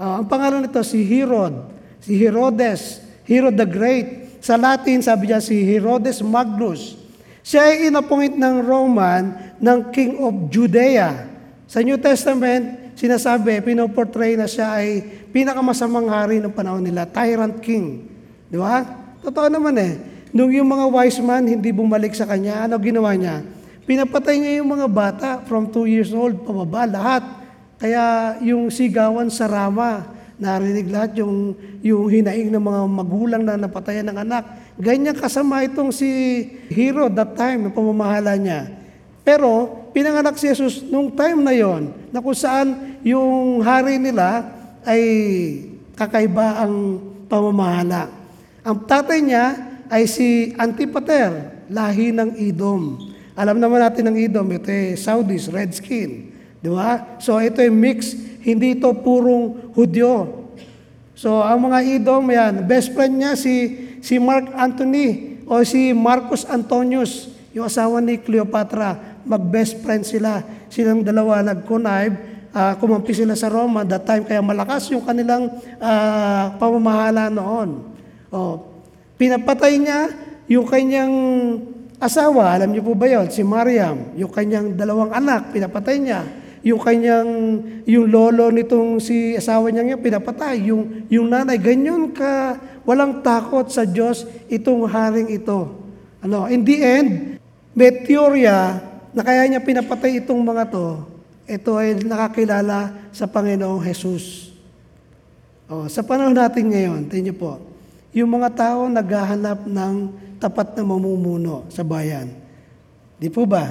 Ah, 0.00 0.20
ang 0.20 0.26
pangalan 0.28 0.64
nito 0.64 0.80
si 0.80 1.04
Herod, 1.04 1.52
si 2.00 2.16
Herodes, 2.16 3.04
Herod 3.28 3.56
the 3.56 3.68
Great. 3.68 4.40
Sa 4.40 4.56
Latin, 4.56 5.04
sabi 5.04 5.28
niya 5.28 5.44
si 5.44 5.60
Herodes 5.68 6.24
Magnus. 6.24 6.96
Siya 7.44 7.68
ay 7.68 7.92
inappoint 7.92 8.40
ng 8.40 8.64
Roman 8.64 9.36
ng 9.60 9.78
King 9.92 10.16
of 10.16 10.48
Judea. 10.48 11.28
Sa 11.68 11.84
New 11.84 12.00
Testament, 12.00 12.79
sinasabi, 13.00 13.64
pinoportray 13.64 14.36
na 14.36 14.44
siya 14.44 14.76
ay 14.76 15.00
pinakamasamang 15.32 16.12
hari 16.12 16.36
ng 16.36 16.52
panahon 16.52 16.84
nila, 16.84 17.08
tyrant 17.08 17.56
king. 17.64 18.04
Di 18.52 18.60
ba? 18.60 18.84
Totoo 19.24 19.48
naman 19.48 19.72
eh. 19.80 19.96
Nung 20.36 20.52
yung 20.52 20.68
mga 20.68 20.84
wise 20.92 21.18
man 21.24 21.48
hindi 21.48 21.72
bumalik 21.72 22.12
sa 22.12 22.28
kanya, 22.28 22.68
ano 22.68 22.76
ginawa 22.76 23.16
niya? 23.16 23.40
Pinapatay 23.88 24.36
niya 24.36 24.52
yung 24.60 24.76
mga 24.76 24.86
bata 24.86 25.28
from 25.48 25.72
2 25.72 25.88
years 25.88 26.12
old 26.12 26.44
pababa, 26.44 26.84
lahat. 26.84 27.24
Kaya 27.80 28.36
yung 28.44 28.68
sigawan 28.68 29.32
sa 29.32 29.48
Rama, 29.48 30.04
narinig 30.36 30.92
lahat 30.92 31.24
yung, 31.24 31.56
yung 31.80 32.04
hinaing 32.04 32.52
ng 32.52 32.60
mga 32.60 32.80
magulang 32.84 33.42
na 33.42 33.56
napatayan 33.56 34.12
ng 34.12 34.18
anak. 34.20 34.44
Ganyan 34.76 35.16
kasama 35.16 35.64
itong 35.64 35.88
si 35.88 36.06
Herod 36.68 37.16
that 37.16 37.32
time, 37.32 37.64
na 37.66 37.70
pamamahala 37.72 38.36
niya. 38.36 38.68
Pero 39.24 39.79
pinanganak 39.90 40.38
si 40.38 40.50
Jesus 40.50 40.86
nung 40.86 41.10
time 41.12 41.40
na 41.42 41.54
yon 41.54 41.90
na 42.10 42.22
kung 42.22 42.34
saan 42.36 42.98
yung 43.02 43.62
hari 43.62 43.98
nila 43.98 44.46
ay 44.86 45.02
kakaiba 45.94 46.64
ang 46.64 47.02
pamamahala. 47.28 48.08
Ang 48.64 48.76
tatay 48.88 49.20
niya 49.20 49.56
ay 49.90 50.06
si 50.06 50.54
Antipater, 50.56 51.64
lahi 51.68 52.14
ng 52.14 52.38
Edom. 52.38 52.96
Alam 53.34 53.56
naman 53.58 53.80
natin 53.82 54.10
ng 54.10 54.16
Edom, 54.16 54.46
ito 54.52 54.68
ay 54.68 54.94
Saudis, 54.96 55.48
red 55.48 55.72
skin. 55.72 56.30
Di 56.60 56.68
ba? 56.68 57.18
So 57.18 57.40
ito 57.40 57.58
ay 57.58 57.72
mix, 57.72 58.12
hindi 58.44 58.76
ito 58.76 58.90
purong 58.92 59.72
Hudyo. 59.72 60.44
So 61.16 61.40
ang 61.40 61.68
mga 61.68 61.78
Edom, 62.00 62.24
yan, 62.28 62.64
best 62.64 62.92
friend 62.92 63.20
niya 63.20 63.32
si, 63.36 63.76
si 64.00 64.16
Mark 64.16 64.52
Antony 64.56 65.40
o 65.50 65.60
si 65.66 65.90
Marcus 65.90 66.46
Antonius, 66.46 67.26
yung 67.50 67.66
asawa 67.66 67.98
ni 67.98 68.16
Cleopatra. 68.22 69.09
Mag-best 69.30 69.78
friend 69.78 70.02
sila. 70.02 70.42
Silang 70.66 71.06
dalawa 71.06 71.46
nag-connive, 71.46 72.50
ah, 72.50 72.74
kumampi 72.74 73.14
sila 73.14 73.38
sa 73.38 73.46
Roma 73.46 73.86
that 73.86 74.02
time, 74.02 74.26
kaya 74.26 74.42
malakas 74.42 74.90
yung 74.90 75.06
kanilang 75.06 75.54
ah, 75.78 76.58
pamamahala 76.58 77.30
noon. 77.30 77.94
Oh, 78.34 78.66
pinapatay 79.14 79.78
niya 79.78 80.10
yung 80.50 80.66
kanyang 80.66 81.14
asawa, 82.02 82.58
alam 82.58 82.74
niyo 82.74 82.82
po 82.82 82.98
ba 82.98 83.06
yun? 83.06 83.30
Si 83.30 83.46
Mariam, 83.46 84.18
yung 84.18 84.34
kanyang 84.34 84.74
dalawang 84.74 85.14
anak, 85.14 85.54
pinapatay 85.54 86.02
niya. 86.02 86.26
Yung 86.66 86.82
kanyang, 86.82 87.30
yung 87.86 88.10
lolo 88.10 88.50
nitong 88.50 88.98
si 88.98 89.38
asawa 89.38 89.70
niya 89.70 89.86
niya, 89.86 90.02
pinapatay. 90.02 90.58
Yung, 90.74 91.06
yung 91.06 91.30
nanay, 91.30 91.54
ganyan 91.54 92.10
ka, 92.10 92.58
walang 92.82 93.22
takot 93.22 93.70
sa 93.70 93.86
Diyos 93.86 94.26
itong 94.50 94.90
haring 94.90 95.30
ito. 95.30 95.70
Ano, 96.18 96.50
in 96.50 96.66
the 96.66 96.82
end, 96.82 97.10
may 97.70 98.02
teorya 98.02 98.89
na 99.10 99.22
kaya 99.26 99.46
niya 99.46 99.62
pinapatay 99.62 100.22
itong 100.22 100.38
mga 100.42 100.70
to, 100.70 101.02
ito 101.50 101.74
ay 101.74 101.98
nakakilala 101.98 103.10
sa 103.10 103.26
Panginoong 103.26 103.82
Jesus. 103.82 104.54
Oh, 105.66 105.86
sa 105.90 106.02
panahon 106.02 106.34
natin 106.34 106.70
ngayon, 106.70 107.10
tingnan 107.10 107.30
niyo 107.30 107.34
po, 107.38 107.52
yung 108.10 108.30
mga 108.30 108.50
tao 108.54 108.90
naghahanap 108.90 109.66
ng 109.66 109.94
tapat 110.38 110.74
na 110.74 110.82
mamumuno 110.82 111.66
sa 111.70 111.86
bayan. 111.86 112.30
Di 113.18 113.30
po 113.30 113.46
ba? 113.46 113.70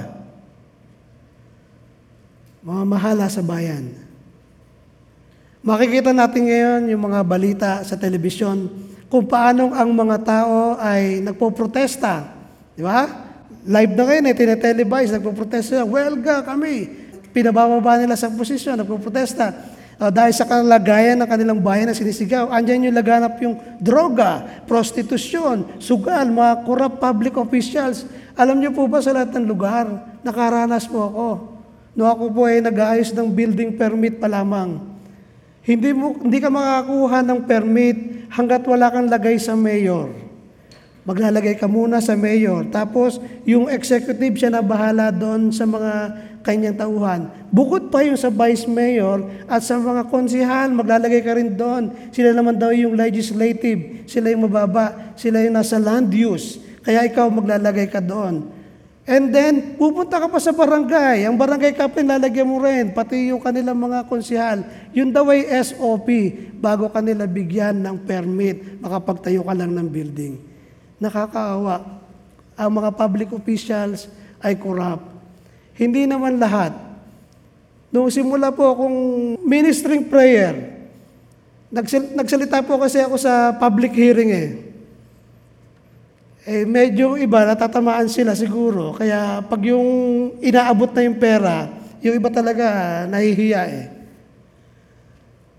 Mga 2.60 2.82
mahala 2.84 3.26
sa 3.28 3.40
bayan. 3.40 3.92
Makikita 5.60 6.16
natin 6.16 6.48
ngayon 6.48 6.82
yung 6.88 7.02
mga 7.12 7.20
balita 7.20 7.70
sa 7.84 7.96
telebisyon 8.00 8.68
kung 9.12 9.28
paano 9.28 9.76
ang 9.76 9.92
mga 9.92 10.16
tao 10.24 10.80
ay 10.80 11.20
nagpo-protesta. 11.20 12.32
Di 12.72 12.80
ba? 12.80 13.29
Live 13.60 13.92
na 13.92 14.08
ngayon, 14.08 14.24
eh, 14.24 14.36
tinetelevise, 14.36 15.12
nagpo-protesta. 15.12 15.84
Welga 15.84 16.40
kami. 16.40 16.88
Pinabababa 17.28 18.00
nila 18.00 18.16
sa 18.16 18.32
posisyon, 18.32 18.80
nagpo-protesta. 18.80 19.52
Uh, 20.00 20.08
dahil 20.08 20.32
sa 20.32 20.48
kalagayan 20.48 21.20
ng 21.20 21.28
kanilang 21.28 21.60
bayan 21.60 21.92
na 21.92 21.96
sinisigaw, 21.96 22.48
andyan 22.48 22.88
yung 22.88 22.96
laganap 22.96 23.36
yung 23.44 23.60
droga, 23.76 24.64
prostitusyon, 24.64 25.76
sugal, 25.76 26.24
mga 26.32 26.64
corrupt 26.64 26.96
public 26.96 27.36
officials. 27.36 28.08
Alam 28.32 28.64
niyo 28.64 28.72
po 28.72 28.88
ba 28.88 29.04
sa 29.04 29.12
lahat 29.12 29.36
ng 29.36 29.44
lugar, 29.44 29.84
nakaranas 30.24 30.88
po 30.88 31.04
ako. 31.12 31.28
No 31.92 32.08
ako 32.08 32.32
po 32.32 32.48
ay 32.48 32.64
nag-aayos 32.64 33.12
ng 33.12 33.28
building 33.28 33.76
permit 33.76 34.16
pa 34.16 34.24
lamang. 34.24 34.80
Hindi, 35.60 35.92
mo, 35.92 36.16
hindi 36.16 36.40
ka 36.40 36.48
makakuha 36.48 37.20
ng 37.20 37.40
permit 37.44 38.24
hanggat 38.32 38.64
wala 38.64 38.88
kang 38.88 39.12
lagay 39.12 39.36
sa 39.36 39.52
mayor. 39.52 40.29
Maglalagay 41.10 41.58
ka 41.58 41.66
muna 41.66 41.98
sa 41.98 42.14
mayor. 42.14 42.70
Tapos, 42.70 43.18
yung 43.42 43.66
executive 43.66 44.38
siya 44.38 44.54
na 44.54 44.62
bahala 44.62 45.10
doon 45.10 45.50
sa 45.50 45.66
mga 45.66 46.14
kanyang 46.46 46.78
tauhan. 46.78 47.26
Bukod 47.50 47.90
pa 47.90 48.06
yung 48.06 48.14
sa 48.14 48.30
vice 48.30 48.70
mayor 48.70 49.26
at 49.50 49.58
sa 49.66 49.74
mga 49.74 50.06
konsihal, 50.06 50.70
maglalagay 50.70 51.18
ka 51.26 51.34
rin 51.34 51.58
doon. 51.58 51.90
Sila 52.14 52.30
naman 52.30 52.62
daw 52.62 52.70
yung 52.70 52.94
legislative. 52.94 54.06
Sila 54.06 54.30
yung 54.30 54.46
mababa. 54.46 55.18
Sila 55.18 55.42
yung 55.42 55.58
nasa 55.58 55.82
land 55.82 56.14
use. 56.14 56.62
Kaya 56.86 57.02
ikaw 57.02 57.26
maglalagay 57.26 57.90
ka 57.90 57.98
doon. 57.98 58.46
And 59.02 59.34
then, 59.34 59.74
pupunta 59.74 60.22
ka 60.22 60.30
pa 60.30 60.38
sa 60.38 60.54
barangay. 60.54 61.26
Ang 61.26 61.34
barangay 61.34 61.74
captain, 61.74 62.06
lalagyan 62.06 62.46
mo 62.46 62.62
rin. 62.62 62.94
Pati 62.94 63.34
yung 63.34 63.42
kanilang 63.42 63.74
mga 63.74 64.06
konsihal. 64.06 64.62
Yun 64.94 65.10
daw 65.10 65.26
ay 65.34 65.50
SOP 65.58 66.06
bago 66.54 66.86
kanila 66.86 67.26
bigyan 67.26 67.82
ng 67.82 68.06
permit. 68.06 68.78
Makapagtayo 68.78 69.42
ka 69.42 69.58
lang 69.58 69.74
ng 69.74 69.90
building. 69.90 70.49
Nakakaawa. 71.00 71.80
Ang 72.60 72.70
mga 72.76 72.90
public 72.92 73.32
officials 73.32 74.06
ay 74.44 74.54
corrupt. 74.60 75.08
Hindi 75.80 76.04
naman 76.04 76.36
lahat. 76.36 76.76
Noong 77.88 78.12
simula 78.12 78.52
po 78.52 78.68
akong 78.70 78.98
ministering 79.42 80.06
prayer, 80.06 80.78
nagsil- 81.72 82.14
nagsalita 82.14 82.62
po 82.62 82.76
kasi 82.78 83.00
ako 83.00 83.16
sa 83.16 83.56
public 83.56 83.96
hearing 83.96 84.30
eh. 84.30 84.48
Eh, 86.44 86.64
medyo 86.64 87.16
iba, 87.20 87.44
natatamaan 87.44 88.08
sila 88.08 88.36
siguro. 88.36 88.96
Kaya 88.96 89.44
pag 89.44 89.60
yung 89.64 89.88
inaabot 90.40 90.88
na 90.92 91.02
yung 91.04 91.18
pera, 91.20 91.68
yung 92.00 92.16
iba 92.16 92.28
talaga 92.32 92.66
nahihiya 93.08 93.62
eh. 93.68 93.99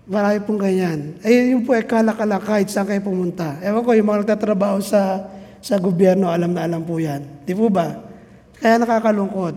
Marami 0.02 0.42
pong 0.42 0.58
ganyan. 0.58 1.14
Eh, 1.22 1.54
yun 1.54 1.62
po 1.62 1.78
eh, 1.78 1.86
kala-kala 1.86 2.42
kahit 2.42 2.66
saan 2.66 2.90
kayo 2.90 2.98
pumunta. 3.06 3.54
Ewan 3.62 3.86
ko, 3.86 3.94
yung 3.94 4.08
mga 4.10 4.20
nagtatrabaho 4.26 4.82
sa, 4.82 5.30
sa 5.62 5.78
gobyerno, 5.78 6.26
alam 6.26 6.50
na 6.50 6.66
alam 6.66 6.82
po 6.82 6.98
yan. 6.98 7.22
Di 7.46 7.54
po 7.54 7.70
ba? 7.70 8.02
Kaya 8.58 8.82
nakakalungkot. 8.82 9.54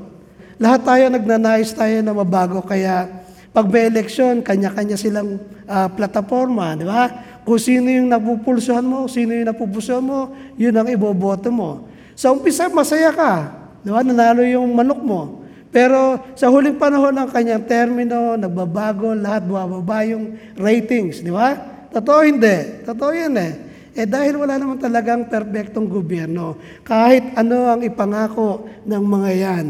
Lahat 0.61 0.85
tayo 0.85 1.09
nagnanais 1.09 1.73
tayo 1.73 1.97
na 2.05 2.13
mabago, 2.13 2.61
kaya 2.61 3.09
pag 3.49 3.65
may 3.73 3.89
eleksyon, 3.89 4.45
kanya-kanya 4.45 4.93
silang 4.93 5.41
ah, 5.65 5.89
plataforma, 5.89 6.77
di 6.77 6.85
ba? 6.85 7.09
Kung 7.41 7.57
sino 7.57 7.89
yung 7.89 8.13
napupulsuhan 8.13 8.85
mo, 8.85 9.09
sino 9.09 9.33
yung 9.33 9.49
napupulsuhan 9.49 10.05
mo, 10.05 10.29
yun 10.61 10.77
ang 10.77 10.85
iboboto 10.85 11.49
mo. 11.49 11.89
Sa 12.13 12.29
umpisa, 12.29 12.69
masaya 12.69 13.09
ka. 13.09 13.33
Di 13.81 13.89
ba? 13.89 14.05
Nanalo 14.05 14.45
yung 14.45 14.69
manok 14.77 15.01
mo. 15.01 15.44
Pero 15.75 16.23
sa 16.39 16.47
huling 16.47 16.79
panahon 16.79 17.11
ng 17.11 17.27
kanyang 17.35 17.67
termino, 17.67 18.39
nagbabago, 18.39 19.11
lahat 19.11 19.43
bumababa 19.43 20.07
yung 20.07 20.39
ratings, 20.55 21.19
di 21.19 21.27
ba? 21.27 21.51
Totoo 21.91 22.23
hindi. 22.23 22.87
Totoo 22.87 23.11
yan 23.11 23.35
eh. 23.35 23.51
Eh 23.91 24.07
dahil 24.07 24.39
wala 24.39 24.55
naman 24.55 24.79
talagang 24.79 25.27
perpektong 25.27 25.91
gobyerno, 25.91 26.55
kahit 26.87 27.35
ano 27.35 27.75
ang 27.75 27.83
ipangako 27.83 28.71
ng 28.87 29.03
mga 29.03 29.31
yan, 29.35 29.67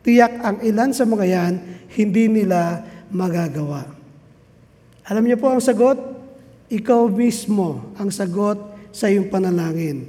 tiyak 0.00 0.32
ang 0.40 0.64
ilan 0.64 0.96
sa 0.96 1.04
mga 1.04 1.24
yan, 1.28 1.52
hindi 1.92 2.24
nila 2.32 2.88
magagawa. 3.12 3.84
Alam 5.12 5.28
niyo 5.28 5.36
po 5.36 5.52
ang 5.52 5.60
sagot? 5.60 5.96
Ikaw 6.72 7.04
mismo 7.12 7.92
ang 8.00 8.08
sagot 8.08 8.56
sa 8.96 9.12
iyong 9.12 9.28
panalangin. 9.28 10.08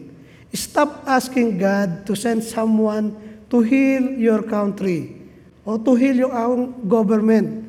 Stop 0.56 1.04
asking 1.08 1.60
God 1.60 2.08
to 2.08 2.16
send 2.16 2.40
someone 2.44 3.29
to 3.50 3.66
heal 3.66 4.16
your 4.16 4.46
country 4.46 5.20
or 5.66 5.78
to 5.82 5.94
heal 5.98 6.16
your 6.16 6.34
own 6.34 6.88
government. 6.88 7.66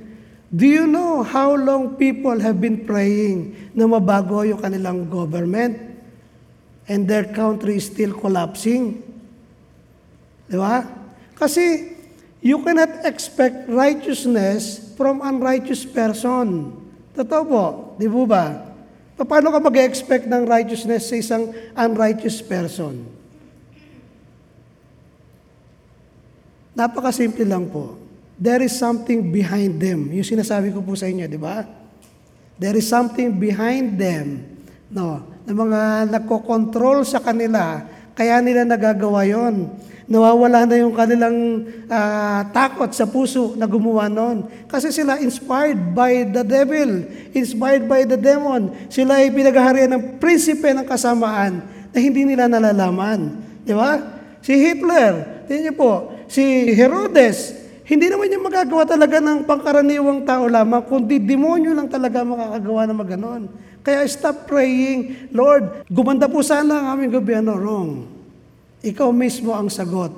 Do 0.51 0.67
you 0.67 0.87
know 0.87 1.23
how 1.23 1.55
long 1.55 1.95
people 1.95 2.35
have 2.41 2.61
been 2.61 2.83
praying 2.83 3.71
na 3.77 3.87
mabago 3.87 4.43
yung 4.43 4.59
kanilang 4.59 5.07
government 5.07 5.79
and 6.91 7.07
their 7.07 7.31
country 7.31 7.79
is 7.79 7.87
still 7.87 8.17
collapsing? 8.19 8.99
Di 10.51 10.59
ba? 10.59 10.83
Kasi 11.39 11.95
you 12.43 12.59
cannot 12.67 13.07
expect 13.07 13.71
righteousness 13.71 14.91
from 14.99 15.23
unrighteous 15.23 15.87
person. 15.87 16.75
Totoo 17.15 17.43
po, 17.47 17.65
di 17.95 18.11
po 18.11 18.27
ba? 18.27 18.69
Paano 19.21 19.53
ka 19.53 19.61
mag-expect 19.61 20.27
ng 20.27 20.49
righteousness 20.49 21.13
sa 21.13 21.17
isang 21.21 21.53
unrighteous 21.77 22.41
person? 22.41 23.20
Napakasimple 26.81 27.45
lang 27.45 27.69
po. 27.69 28.01
There 28.41 28.65
is 28.65 28.73
something 28.73 29.29
behind 29.29 29.77
them. 29.77 30.09
Yung 30.17 30.25
sinasabi 30.25 30.73
ko 30.73 30.81
po 30.81 30.97
sa 30.97 31.05
inyo, 31.05 31.29
di 31.29 31.37
ba? 31.37 31.69
There 32.57 32.73
is 32.73 32.89
something 32.89 33.37
behind 33.37 34.01
them. 34.01 34.49
No, 34.89 35.21
na 35.45 35.53
mga 35.53 35.81
nagkokontrol 36.09 37.05
sa 37.05 37.21
kanila, 37.21 37.85
kaya 38.17 38.41
nila 38.41 38.65
nagagawa 38.65 39.29
yon. 39.29 39.69
Nawawala 40.09 40.67
na 40.67 40.81
yung 40.81 40.97
kanilang 40.97 41.69
ah, 41.87 42.49
takot 42.49 42.91
sa 42.97 43.05
puso 43.05 43.55
na 43.61 43.69
gumawa 43.69 44.09
nun. 44.09 44.49
Kasi 44.67 44.89
sila 44.91 45.21
inspired 45.21 45.93
by 45.93 46.33
the 46.33 46.43
devil, 46.43 47.07
inspired 47.37 47.85
by 47.87 48.09
the 48.09 48.17
demon. 48.17 48.73
Sila 48.89 49.21
ay 49.21 49.31
pinaghaharian 49.31 49.93
ng 49.95 50.05
prinsipe 50.19 50.67
ng 50.73 50.89
kasamaan 50.89 51.63
na 51.93 51.99
hindi 52.01 52.25
nila 52.25 52.49
nalalaman. 52.51 53.37
Di 53.69 53.77
ba? 53.77 54.01
Si 54.41 54.57
Hitler, 54.57 55.45
tingnan 55.47 55.71
niyo 55.71 55.75
po, 55.77 55.93
si 56.31 56.71
Herodes, 56.73 57.59
hindi 57.91 58.07
naman 58.07 58.31
niya 58.31 58.39
magagawa 58.39 58.87
talaga 58.87 59.19
ng 59.19 59.43
pangkaraniwang 59.51 60.23
tao 60.23 60.47
lamang, 60.47 60.87
kundi 60.87 61.19
demonyo 61.19 61.75
lang 61.75 61.91
talaga 61.91 62.23
makakagawa 62.23 62.87
ng 62.87 62.99
maganon. 63.03 63.43
Kaya 63.83 64.07
stop 64.07 64.47
praying, 64.47 65.33
Lord, 65.35 65.91
gumanda 65.91 66.31
po 66.31 66.39
sana 66.47 66.79
ang 66.79 66.87
aming 66.95 67.19
gobyerno. 67.19 67.59
Wrong. 67.59 68.07
Ikaw 68.87 69.11
mismo 69.11 69.59
ang 69.59 69.67
sagot. 69.67 70.15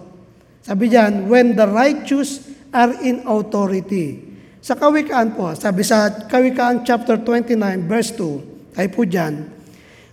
Sabi 0.60 0.92
diyan, 0.92 1.32
when 1.32 1.56
the 1.56 1.64
righteous 1.64 2.52
are 2.72 2.92
in 3.00 3.24
authority. 3.24 4.20
Sa 4.62 4.78
Kawikaan 4.78 5.34
po, 5.34 5.52
sabi 5.58 5.82
sa 5.82 6.08
Kawikaan 6.08 6.86
chapter 6.86 7.18
29, 7.18 7.56
verse 7.88 8.14
2, 8.14 8.78
ay 8.78 8.86
po 8.88 9.02
diyan, 9.04 9.48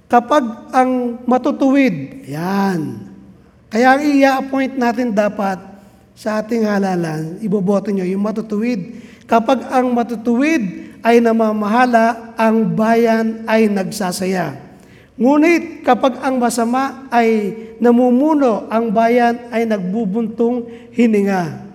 kapag 0.10 0.44
ang 0.74 1.22
matutuwid, 1.24 2.26
yan, 2.28 3.08
kaya 3.70 3.96
ang 3.96 4.02
i-appoint 4.02 4.74
natin 4.76 5.14
dapat 5.14 5.62
sa 6.20 6.44
ating 6.44 6.68
halalan, 6.68 7.40
iboboto 7.40 7.88
nyo 7.96 8.04
yung 8.04 8.20
matutuwid. 8.20 9.00
Kapag 9.24 9.72
ang 9.72 9.96
matutuwid 9.96 10.92
ay 11.00 11.24
namamahala, 11.24 12.36
ang 12.36 12.76
bayan 12.76 13.48
ay 13.48 13.72
nagsasaya. 13.72 14.52
Ngunit 15.16 15.80
kapag 15.88 16.20
ang 16.20 16.36
masama 16.36 17.08
ay 17.08 17.56
namumuno, 17.80 18.68
ang 18.68 18.92
bayan 18.92 19.48
ay 19.48 19.64
nagbubuntong 19.64 20.68
hininga. 20.92 21.72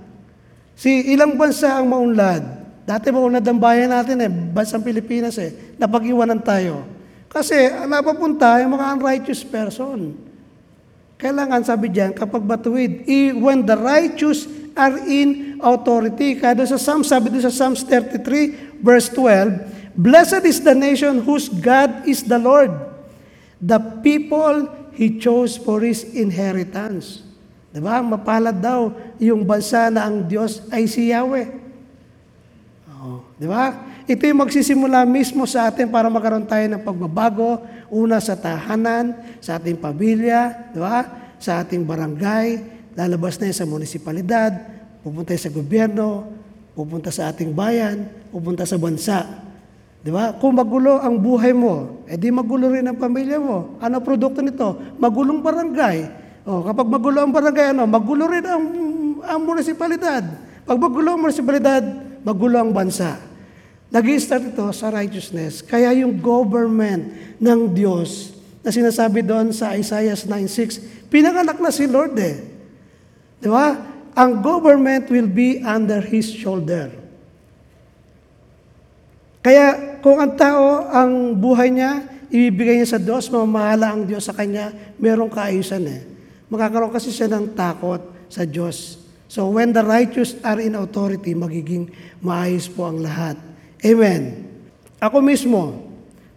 Si 0.76 0.92
ilang 1.16 1.40
bansa 1.40 1.80
ang 1.80 1.88
maunlad? 1.88 2.44
Dati 2.84 3.08
maunlad 3.08 3.48
ang 3.48 3.56
bayan 3.56 3.96
natin 3.96 4.20
eh, 4.20 4.28
bansang 4.28 4.84
Pilipinas 4.84 5.40
eh, 5.40 5.76
napag-iwanan 5.80 6.44
tayo. 6.44 6.84
Kasi 7.32 7.72
napapunta 7.88 8.60
yung 8.60 8.76
mga 8.76 8.92
unrighteous 8.92 9.40
person. 9.40 10.12
Kailangan 11.24 11.64
sabi 11.64 11.88
diyan 11.88 12.12
kapag 12.12 12.44
batuwid, 12.44 13.08
i- 13.08 13.32
when 13.32 13.64
the 13.64 13.72
righteous 13.72 14.44
are 14.76 15.00
in 15.08 15.56
authority. 15.64 16.36
Kaya 16.36 16.52
doon 16.52 16.68
sa 16.68 16.76
Psalms, 16.76 17.08
sabi 17.08 17.32
doon 17.32 17.48
sa 17.48 17.54
Psalms 17.54 17.80
33, 17.88 18.76
verse 18.84 19.08
12, 19.08 19.96
Blessed 19.96 20.44
is 20.44 20.60
the 20.60 20.76
nation 20.76 21.22
whose 21.22 21.48
God 21.48 22.04
is 22.04 22.26
the 22.26 22.36
Lord, 22.36 22.68
the 23.56 23.80
people 24.04 24.68
He 24.92 25.16
chose 25.16 25.56
for 25.56 25.80
His 25.80 26.04
inheritance. 26.04 27.24
Diba? 27.72 28.04
Mapalad 28.04 28.60
daw 28.60 28.92
yung 29.16 29.42
bansa 29.48 29.88
na 29.88 30.06
ang 30.06 30.28
Diyos 30.28 30.62
ay 30.68 30.86
si 30.86 31.08
Yahweh. 31.08 31.46
Oo. 33.00 33.24
Di 33.34 33.48
ba? 33.48 33.93
Ito 34.04 34.28
yung 34.28 34.44
magsisimula 34.44 35.08
mismo 35.08 35.48
sa 35.48 35.72
atin 35.72 35.88
para 35.88 36.12
magkaroon 36.12 36.44
tayo 36.44 36.68
ng 36.68 36.84
pagbabago. 36.84 37.64
Una 37.88 38.20
sa 38.20 38.36
tahanan, 38.36 39.16
sa 39.40 39.56
ating 39.56 39.80
pamilya, 39.80 40.72
di 40.76 40.80
ba? 40.80 41.08
Sa 41.40 41.64
ating 41.64 41.88
barangay, 41.88 42.60
lalabas 42.92 43.40
na 43.40 43.48
sa 43.48 43.64
munisipalidad, 43.64 44.52
pupunta 45.00 45.32
sa 45.40 45.48
gobyerno, 45.48 46.28
pupunta 46.76 47.08
sa 47.08 47.32
ating 47.32 47.56
bayan, 47.56 48.04
pupunta 48.28 48.68
sa 48.68 48.76
bansa. 48.76 49.24
Di 50.04 50.12
ba? 50.12 50.36
Kung 50.36 50.52
magulo 50.52 51.00
ang 51.00 51.16
buhay 51.16 51.56
mo, 51.56 52.04
edi 52.04 52.28
magulo 52.28 52.68
rin 52.68 52.84
ang 52.84 53.00
pamilya 53.00 53.40
mo. 53.40 53.80
Ano 53.80 54.04
produkto 54.04 54.44
nito? 54.44 55.00
Magulong 55.00 55.40
barangay. 55.40 55.98
O, 56.44 56.60
kapag 56.60 56.92
magulo 56.92 57.24
ang 57.24 57.32
barangay, 57.32 57.72
ano? 57.72 57.88
Magulo 57.88 58.28
rin 58.28 58.44
ang, 58.44 58.64
ang 59.24 59.40
munisipalidad. 59.48 60.28
Pag 60.68 60.76
magulo 60.76 61.16
ang 61.16 61.24
munisipalidad, 61.24 61.80
magulo 62.20 62.60
ang 62.60 62.68
bansa. 62.68 63.32
Nag 63.94 64.06
start 64.18 64.50
ito 64.50 64.66
sa 64.74 64.90
righteousness. 64.90 65.62
Kaya 65.62 65.94
yung 65.94 66.18
government 66.18 67.14
ng 67.38 67.70
Diyos 67.70 68.34
na 68.66 68.74
sinasabi 68.74 69.22
doon 69.22 69.54
sa 69.54 69.78
Isaiah 69.78 70.18
9.6, 70.18 71.06
pinanganak 71.06 71.62
na 71.62 71.70
si 71.70 71.86
Lord 71.86 72.18
eh. 72.18 72.42
Di 73.38 73.46
ba? 73.46 73.78
Ang 74.18 74.42
government 74.42 75.06
will 75.14 75.30
be 75.30 75.62
under 75.62 76.02
His 76.02 76.26
shoulder. 76.26 76.90
Kaya 79.46 80.00
kung 80.02 80.18
ang 80.18 80.34
tao, 80.34 80.90
ang 80.90 81.38
buhay 81.38 81.70
niya, 81.70 82.02
ibibigay 82.34 82.82
niya 82.82 82.98
sa 82.98 82.98
Diyos, 82.98 83.30
mamahala 83.30 83.94
ang 83.94 84.10
Diyos 84.10 84.26
sa 84.26 84.34
kanya, 84.34 84.74
merong 84.98 85.30
kaayusan 85.30 85.84
eh. 85.86 86.02
Makakaroon 86.50 86.90
kasi 86.90 87.14
siya 87.14 87.30
ng 87.30 87.54
takot 87.54 88.02
sa 88.26 88.42
Diyos. 88.42 88.98
So 89.30 89.54
when 89.54 89.70
the 89.70 89.86
righteous 89.86 90.34
are 90.42 90.58
in 90.58 90.74
authority, 90.74 91.30
magiging 91.30 91.94
maayos 92.18 92.66
po 92.66 92.90
ang 92.90 92.98
lahat. 92.98 93.53
Amen. 93.84 94.48
Ako 94.96 95.20
mismo, 95.20 95.84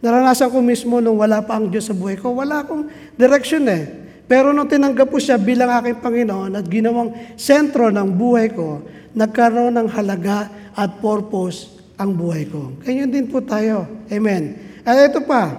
naranasan 0.03 0.51
ko 0.51 0.59
mismo 0.59 0.99
nung 0.99 1.15
wala 1.15 1.39
pa 1.39 1.55
ang 1.55 1.71
Diyos 1.71 1.87
sa 1.87 1.95
buhay 1.95 2.19
ko, 2.19 2.35
wala 2.35 2.67
akong 2.67 2.91
direction 3.15 3.63
eh. 3.71 3.87
Pero 4.27 4.51
nung 4.51 4.67
tinanggap 4.67 5.07
ko 5.07 5.15
siya 5.15 5.39
bilang 5.39 5.71
aking 5.79 6.03
Panginoon 6.03 6.51
at 6.59 6.67
ginawang 6.67 7.15
sentro 7.39 7.87
ng 7.87 8.11
buhay 8.11 8.51
ko, 8.51 8.83
nagkaroon 9.15 9.71
ng 9.79 9.87
halaga 9.87 10.51
at 10.75 10.99
purpose 10.99 11.79
ang 11.95 12.11
buhay 12.11 12.43
ko. 12.51 12.75
Ganyan 12.83 13.07
din 13.07 13.31
po 13.31 13.39
tayo. 13.39 13.87
Amen. 14.11 14.59
At 14.83 14.99
ito 14.99 15.23
pa, 15.23 15.55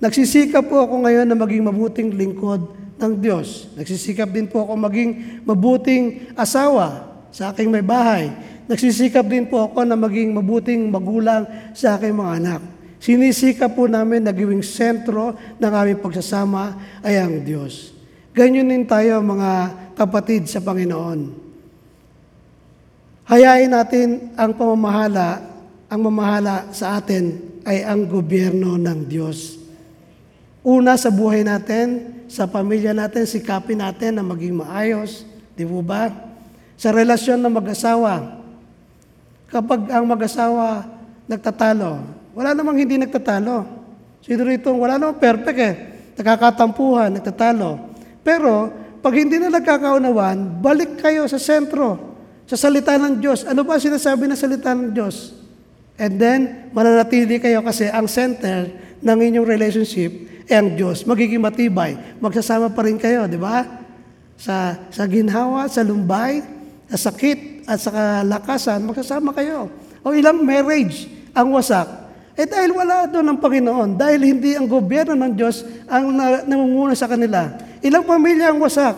nagsisikap 0.00 0.64
po 0.64 0.88
ako 0.88 1.04
ngayon 1.04 1.28
na 1.28 1.36
maging 1.36 1.68
mabuting 1.68 2.16
lingkod 2.16 2.64
ng 2.96 3.12
Diyos. 3.20 3.68
Nagsisikap 3.76 4.32
din 4.32 4.48
po 4.48 4.64
ako 4.64 4.72
maging 4.80 5.44
mabuting 5.44 6.32
asawa 6.32 7.12
sa 7.28 7.52
aking 7.52 7.68
may 7.68 7.84
bahay. 7.84 8.32
Nagsisikap 8.66 9.26
din 9.30 9.46
po 9.46 9.70
ako 9.70 9.86
na 9.86 9.94
maging 9.94 10.34
mabuting 10.34 10.90
magulang 10.90 11.46
sa 11.70 11.94
aking 11.94 12.18
mga 12.18 12.32
anak. 12.42 12.62
Sinisikap 12.98 13.78
po 13.78 13.86
namin 13.86 14.26
na 14.26 14.34
gawing 14.34 14.66
sentro 14.66 15.38
ng 15.62 15.72
aming 15.72 16.02
pagsasama 16.02 16.74
ay 17.06 17.22
ang 17.22 17.46
Diyos. 17.46 17.94
Ganyan 18.34 18.66
din 18.66 18.82
tayo 18.82 19.22
mga 19.22 19.50
kapatid 19.94 20.50
sa 20.50 20.58
Panginoon. 20.58 21.46
Hayain 23.26 23.70
natin 23.70 24.34
ang 24.34 24.54
pamamahala, 24.54 25.42
ang 25.86 26.00
mamahala 26.02 26.70
sa 26.74 26.98
atin 26.98 27.38
ay 27.62 27.86
ang 27.86 28.06
gobyerno 28.06 28.74
ng 28.78 29.06
Diyos. 29.06 29.62
Una 30.66 30.98
sa 30.98 31.14
buhay 31.14 31.46
natin, 31.46 32.18
sa 32.26 32.50
pamilya 32.50 32.90
natin, 32.90 33.22
sikapin 33.22 33.78
natin 33.78 34.18
na 34.18 34.26
maging 34.26 34.58
maayos. 34.58 35.22
Di 35.54 35.62
po 35.62 35.78
ba? 35.78 36.10
Sa 36.74 36.90
relasyon 36.90 37.38
ng 37.38 37.54
mag-asawa, 37.54 38.42
kapag 39.50 39.90
ang 39.90 40.04
mag-asawa 40.06 40.86
nagtatalo, 41.26 42.02
wala 42.36 42.50
namang 42.52 42.82
hindi 42.82 43.00
nagtatalo. 43.00 43.64
Sino 44.20 44.42
rito, 44.42 44.74
wala 44.74 44.98
namang 44.98 45.18
perfect 45.22 45.58
eh. 45.58 45.74
Nakakatampuhan, 46.18 47.14
nagtatalo. 47.14 47.78
Pero, 48.26 48.72
pag 49.00 49.14
hindi 49.14 49.38
na 49.38 49.54
nagkakaunawan, 49.54 50.58
balik 50.58 50.98
kayo 50.98 51.30
sa 51.30 51.38
sentro. 51.38 52.16
Sa 52.46 52.58
salita 52.58 52.98
ng 52.98 53.22
Diyos. 53.22 53.46
Ano 53.46 53.62
ba 53.62 53.78
sinasabi 53.78 54.26
ng 54.26 54.38
salita 54.38 54.74
ng 54.74 54.90
Diyos? 54.90 55.34
And 55.96 56.18
then, 56.18 56.40
mananatili 56.74 57.38
kayo 57.38 57.62
kasi 57.62 57.86
ang 57.86 58.10
center 58.10 58.70
ng 59.00 59.18
inyong 59.18 59.46
relationship 59.46 60.10
ay 60.46 60.58
ang 60.58 60.74
Diyos. 60.74 61.02
Magiging 61.06 61.42
matibay. 61.42 61.94
Magsasama 62.22 62.70
pa 62.70 62.86
rin 62.86 62.98
kayo, 62.98 63.26
di 63.26 63.38
ba? 63.38 63.66
Sa, 64.36 64.78
sa 64.90 65.04
ginhawa, 65.06 65.66
sa 65.66 65.82
lumbay, 65.82 66.42
sa 66.90 67.10
sakit, 67.10 67.66
at 67.66 67.82
sa 67.82 67.90
kalakasan, 67.90 68.78
magsasama 68.86 69.34
kayo. 69.34 69.66
O 70.06 70.14
ilang 70.14 70.38
marriage 70.46 71.10
ang 71.34 71.50
wasak. 71.50 72.06
Eh 72.38 72.46
dahil 72.46 72.70
wala 72.70 73.10
doon 73.10 73.26
ang 73.32 73.38
Panginoon, 73.42 73.98
dahil 73.98 74.22
hindi 74.22 74.54
ang 74.54 74.70
gobyerno 74.70 75.18
ng 75.18 75.32
Diyos 75.34 75.66
ang 75.90 76.14
na, 76.14 76.46
nangunguna 76.46 76.94
sa 76.94 77.10
kanila. 77.10 77.58
Ilang 77.82 78.06
pamilya 78.06 78.54
ang 78.54 78.62
wasak? 78.62 78.94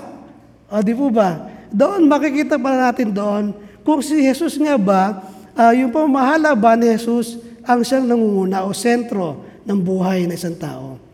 O 0.68 0.84
di 0.84 0.92
po 0.92 1.08
ba? 1.08 1.48
Doon 1.72 2.04
makikita 2.04 2.60
pa 2.60 2.76
natin 2.76 3.08
doon 3.14 3.56
kung 3.86 4.04
si 4.04 4.20
Jesus 4.20 4.60
nga 4.60 4.76
ba, 4.76 5.24
ah, 5.56 5.72
yung 5.72 5.88
pamahala 5.88 6.52
ba 6.52 6.76
ni 6.76 6.92
Jesus 6.92 7.40
ang 7.64 7.80
siyang 7.80 8.04
nangunguna 8.04 8.68
o 8.68 8.76
sentro 8.76 9.44
ng 9.64 9.78
buhay 9.80 10.28
ng 10.28 10.36
isang 10.36 10.56
tao. 10.56 11.07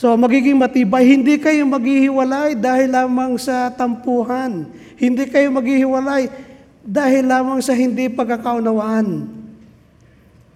So 0.00 0.16
magiging 0.16 0.56
matibay, 0.56 1.04
hindi 1.04 1.36
kayo 1.36 1.60
maghihiwalay 1.68 2.56
dahil 2.56 2.88
lamang 2.88 3.36
sa 3.36 3.68
tampuhan. 3.68 4.64
Hindi 4.96 5.28
kayo 5.28 5.52
maghihiwalay 5.52 6.32
dahil 6.80 7.28
lamang 7.28 7.60
sa 7.60 7.76
hindi 7.76 8.08
pagkakaunawaan. 8.08 9.28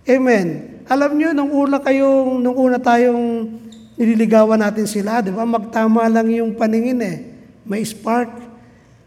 Amen. 0.09 0.49
Alam 0.89 1.13
nyo, 1.21 1.29
nung 1.37 1.53
una 1.53 1.77
kayong, 1.77 2.41
nung 2.41 2.57
una 2.57 2.81
tayong 2.81 3.53
nililigawan 4.01 4.57
natin 4.57 4.89
sila, 4.89 5.21
di 5.21 5.29
ba? 5.29 5.45
Magtama 5.45 6.09
lang 6.09 6.33
yung 6.33 6.57
paningin 6.57 7.05
eh. 7.05 7.17
May 7.69 7.85
spark, 7.85 8.33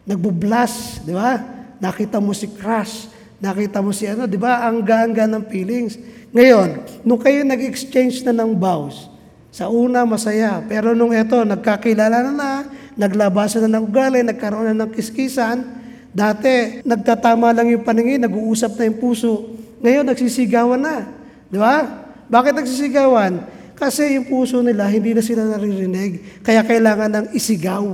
nagbublas, 0.06 1.02
di 1.02 1.18
ba? 1.18 1.42
Nakita 1.82 2.22
mo 2.22 2.38
si 2.38 2.46
crush, 2.46 3.10
nakita 3.42 3.82
mo 3.82 3.90
si 3.90 4.06
ano, 4.06 4.30
di 4.30 4.38
ba? 4.38 4.70
Ang 4.70 4.86
ganga 4.86 5.26
ng 5.26 5.50
feelings. 5.50 5.98
Ngayon, 6.30 7.02
nung 7.02 7.18
kayo 7.18 7.42
nag-exchange 7.42 8.22
na 8.22 8.38
ng 8.38 8.54
vows, 8.54 9.17
sa 9.52 9.72
una, 9.72 10.04
masaya. 10.04 10.62
Pero 10.66 10.94
nung 10.94 11.16
eto, 11.16 11.42
nagkakilala 11.42 12.24
na 12.30 12.32
na, 12.34 12.52
naglabasan 12.98 13.66
na 13.66 13.80
ng 13.80 13.86
ugali, 13.88 14.22
nagkaroon 14.22 14.74
na 14.74 14.86
ng 14.86 14.92
kiskisan, 14.94 15.64
dati, 16.12 16.82
nagtatama 16.82 17.54
lang 17.54 17.70
yung 17.70 17.86
paningin, 17.86 18.26
nag-uusap 18.26 18.78
na 18.78 18.90
yung 18.90 19.00
puso. 19.00 19.54
Ngayon, 19.82 20.06
nagsisigawan 20.10 20.82
na. 20.82 21.06
Di 21.48 21.58
ba? 21.62 21.86
Bakit 22.28 22.54
nagsisigawan? 22.58 23.34
Kasi 23.78 24.18
yung 24.18 24.26
puso 24.26 24.66
nila, 24.66 24.90
hindi 24.90 25.14
na 25.14 25.22
sila 25.22 25.46
naririnig. 25.46 26.42
Kaya 26.42 26.66
kailangan 26.66 27.10
ng 27.14 27.26
isigaw. 27.38 27.86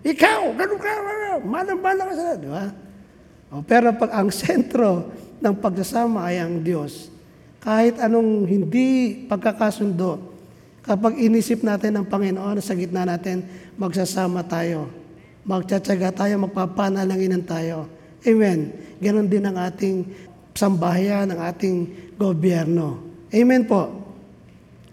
Ikaw, 0.00 0.40
ganun 0.56 0.80
ka, 0.80 0.90
malang-malang 1.44 2.06
ka 2.08 2.14
sila. 2.16 2.32
Di 2.40 2.48
ba? 2.48 2.64
O, 3.52 3.62
pero 3.62 3.94
pag 3.94 4.10
ang 4.16 4.32
sentro 4.32 5.12
ng 5.38 5.54
pagsasama 5.60 6.32
ay 6.32 6.42
ang 6.42 6.64
Diyos, 6.64 7.12
kahit 7.60 8.00
anong 8.00 8.48
hindi 8.48 9.22
pagkakasundo, 9.28 10.35
kapag 10.86 11.18
inisip 11.18 11.66
natin 11.66 11.98
ang 11.98 12.06
Panginoon 12.06 12.62
sa 12.62 12.78
gitna 12.78 13.02
natin, 13.02 13.42
magsasama 13.74 14.46
tayo. 14.46 14.86
Magtsatsaga 15.42 16.14
tayo, 16.14 16.38
magpapanalanginan 16.46 17.42
tayo. 17.42 17.90
Amen. 18.22 18.70
Ganon 19.02 19.26
din 19.26 19.44
ang 19.46 19.58
ating 19.58 20.06
sambahayan, 20.54 21.30
ang 21.30 21.42
ating 21.42 21.76
gobyerno. 22.16 23.02
Amen 23.30 23.66
po. 23.68 24.06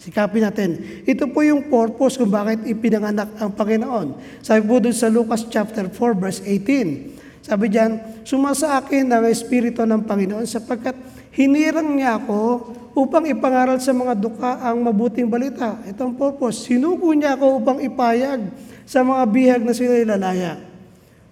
Sikapin 0.03 0.43
natin. 0.43 0.83
Ito 1.07 1.31
po 1.31 1.47
yung 1.47 1.71
purpose 1.71 2.19
kung 2.19 2.27
bakit 2.27 2.67
ipinanganak 2.67 3.39
ang 3.39 3.55
Panginoon. 3.55 4.19
Sabi 4.43 4.61
po 4.67 4.83
doon 4.83 4.91
sa 4.91 5.07
Lucas 5.07 5.47
chapter 5.47 5.87
4 5.87 5.95
verse 6.19 6.43
18. 6.43 7.47
Sabi 7.47 7.71
diyan, 7.71 8.23
sumasa 8.27 8.75
akin 8.83 9.07
ang 9.07 9.23
Espiritu 9.23 9.87
ng 9.87 10.03
Panginoon 10.03 10.43
sapagkat 10.43 10.95
hinirang 11.31 11.95
niya 11.95 12.19
ako 12.19 12.71
upang 12.93 13.25
ipangaral 13.25 13.81
sa 13.81 13.91
mga 13.91 14.13
duka 14.13 14.61
ang 14.61 14.85
mabuting 14.85 15.25
balita. 15.25 15.81
Ito 15.85 16.05
ang 16.05 16.13
purpose. 16.13 16.69
Sinugo 16.69 17.09
niya 17.13 17.33
ako 17.33 17.61
upang 17.61 17.79
ipayag 17.81 18.53
sa 18.85 19.01
mga 19.01 19.23
bihag 19.29 19.61
na 19.65 19.73
sila 19.73 19.97
ilalaya. 19.97 20.61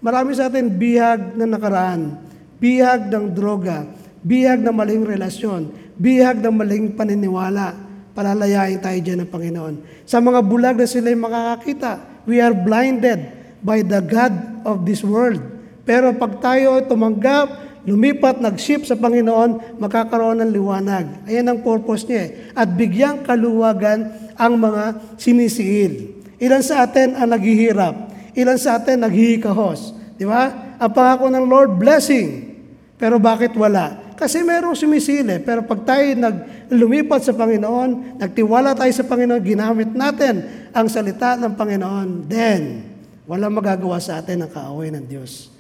Marami 0.02 0.34
sa 0.34 0.50
atin 0.50 0.66
bihag 0.74 1.38
na 1.38 1.46
nakaraan, 1.46 2.18
bihag 2.58 3.14
ng 3.14 3.30
droga, 3.38 3.86
bihag 4.26 4.58
ng 4.66 4.74
maling 4.74 5.06
relasyon, 5.06 5.70
bihag 5.94 6.42
ng 6.42 6.54
maling 6.54 6.98
paniniwala. 6.98 7.78
Palalayain 8.12 8.82
tayo 8.82 8.98
dyan 8.98 9.24
ng 9.24 9.32
Panginoon. 9.32 9.76
Sa 10.04 10.20
mga 10.20 10.42
bulag 10.44 10.76
na 10.76 10.90
sila'y 10.90 11.16
makakakita, 11.16 12.26
we 12.26 12.42
are 12.42 12.52
blinded 12.52 13.24
by 13.62 13.86
the 13.86 14.02
God 14.02 14.34
of 14.66 14.84
this 14.84 15.06
world. 15.06 15.40
Pero 15.86 16.12
pag 16.18 16.42
tayo 16.42 16.82
ay 16.82 16.90
tumanggap, 16.90 17.71
lumipat, 17.86 18.40
nag-ship 18.40 18.86
sa 18.86 18.98
Panginoon, 18.98 19.82
makakaroon 19.82 20.42
ng 20.42 20.52
liwanag. 20.54 21.26
Ayan 21.26 21.50
ang 21.50 21.60
purpose 21.66 22.06
niya. 22.06 22.22
eh. 22.28 22.30
At 22.54 22.70
bigyang 22.74 23.26
kaluwagan 23.26 24.32
ang 24.38 24.54
mga 24.58 25.16
sinisiil. 25.18 26.22
Ilan 26.42 26.66
sa 26.66 26.86
atin 26.86 27.14
ang 27.18 27.30
naghihirap? 27.30 27.96
Ilan 28.34 28.58
sa 28.58 28.82
atin 28.82 29.06
naghihikahos? 29.06 29.94
Di 30.18 30.26
ba? 30.26 30.76
Ang 30.82 30.92
pangako 30.94 31.30
ng 31.30 31.46
Lord, 31.46 31.78
blessing. 31.78 32.58
Pero 32.98 33.22
bakit 33.22 33.54
wala? 33.58 34.14
Kasi 34.18 34.46
merong 34.46 34.78
sumisili. 34.78 35.42
Pero 35.42 35.66
pag 35.66 35.82
tayo 35.82 36.06
nag 36.14 36.38
lumipat 36.72 37.26
sa 37.26 37.34
Panginoon, 37.36 38.22
nagtiwala 38.22 38.72
tayo 38.78 38.94
sa 38.96 39.04
Panginoon, 39.04 39.42
ginamit 39.44 39.92
natin 39.92 40.46
ang 40.72 40.88
salita 40.88 41.36
ng 41.36 41.54
Panginoon, 41.60 42.32
then, 42.32 42.88
walang 43.28 43.52
magagawa 43.52 44.00
sa 44.00 44.24
atin 44.24 44.48
ang 44.48 44.52
kaaway 44.54 44.88
ng 44.88 45.04
Diyos. 45.04 45.52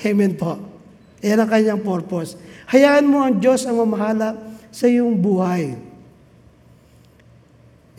Amen 0.00 0.32
po. 0.38 0.79
Yan 1.20 1.40
ang 1.40 1.50
kanyang 1.50 1.80
purpose. 1.84 2.36
Hayaan 2.72 3.04
mo 3.04 3.20
ang 3.20 3.36
Diyos 3.36 3.68
ang 3.68 3.76
mamahala 3.76 4.36
sa 4.72 4.88
iyong 4.88 5.16
buhay. 5.16 5.76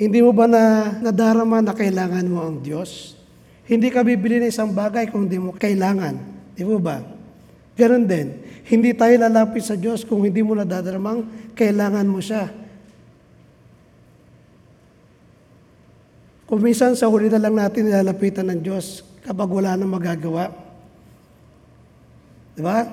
Hindi 0.02 0.20
mo 0.26 0.34
ba 0.34 0.50
na 0.50 0.98
nadarama 0.98 1.62
na 1.62 1.78
kailangan 1.78 2.26
mo 2.26 2.42
ang 2.42 2.58
Diyos? 2.66 3.14
Hindi 3.70 3.94
ka 3.94 4.02
bibili 4.02 4.42
ng 4.42 4.50
isang 4.50 4.74
bagay 4.74 5.14
kung 5.14 5.30
hindi 5.30 5.38
mo 5.38 5.54
kailangan. 5.54 6.18
Di 6.58 6.66
mo 6.66 6.82
ba? 6.82 6.98
Ganon 7.78 8.10
din. 8.10 8.42
Hindi 8.66 8.98
tayo 8.98 9.14
lalapit 9.22 9.62
sa 9.62 9.78
Diyos 9.78 10.02
kung 10.02 10.26
hindi 10.26 10.42
mo 10.42 10.58
nadadaramang 10.58 11.54
kailangan 11.54 12.08
mo 12.10 12.18
siya. 12.18 12.50
Kung 16.50 16.60
sa 16.76 17.08
huli 17.08 17.32
na 17.32 17.40
lang 17.40 17.56
natin 17.56 17.88
nilalapitan 17.88 18.50
ng 18.50 18.60
Diyos 18.60 19.06
kapag 19.24 19.48
wala 19.48 19.78
nang 19.78 19.88
magagawa. 19.88 20.52
Di 22.58 22.60
ba? 22.60 22.84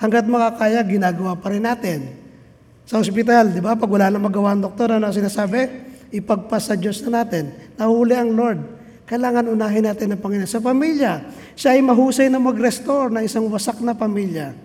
Hanggat 0.00 0.24
makakaya, 0.24 0.80
ginagawa 0.80 1.36
pa 1.36 1.52
rin 1.52 1.60
natin. 1.60 2.16
Sa 2.88 2.98
ospital, 2.98 3.52
di 3.52 3.60
ba? 3.60 3.76
Pag 3.76 3.86
wala 3.86 4.08
nang 4.08 4.24
magawa 4.24 4.56
ang 4.56 4.64
doktor, 4.64 4.96
ano 4.96 5.04
ang 5.04 5.14
sinasabi? 5.14 5.68
Ipagpas 6.08 6.72
sa 6.72 6.74
Diyos 6.74 7.04
na 7.04 7.22
natin. 7.22 7.52
Nahuli 7.76 8.16
ang 8.16 8.32
Lord. 8.32 8.60
Kailangan 9.04 9.46
unahin 9.52 9.84
natin 9.86 10.16
ang 10.16 10.18
Panginoon. 10.24 10.48
Sa 10.48 10.64
pamilya, 10.64 11.28
siya 11.52 11.76
ay 11.76 11.84
mahusay 11.84 12.32
na 12.32 12.40
mag-restore 12.40 13.12
ng 13.12 13.22
isang 13.28 13.44
wasak 13.52 13.78
na 13.84 13.92
pamilya. 13.92 14.56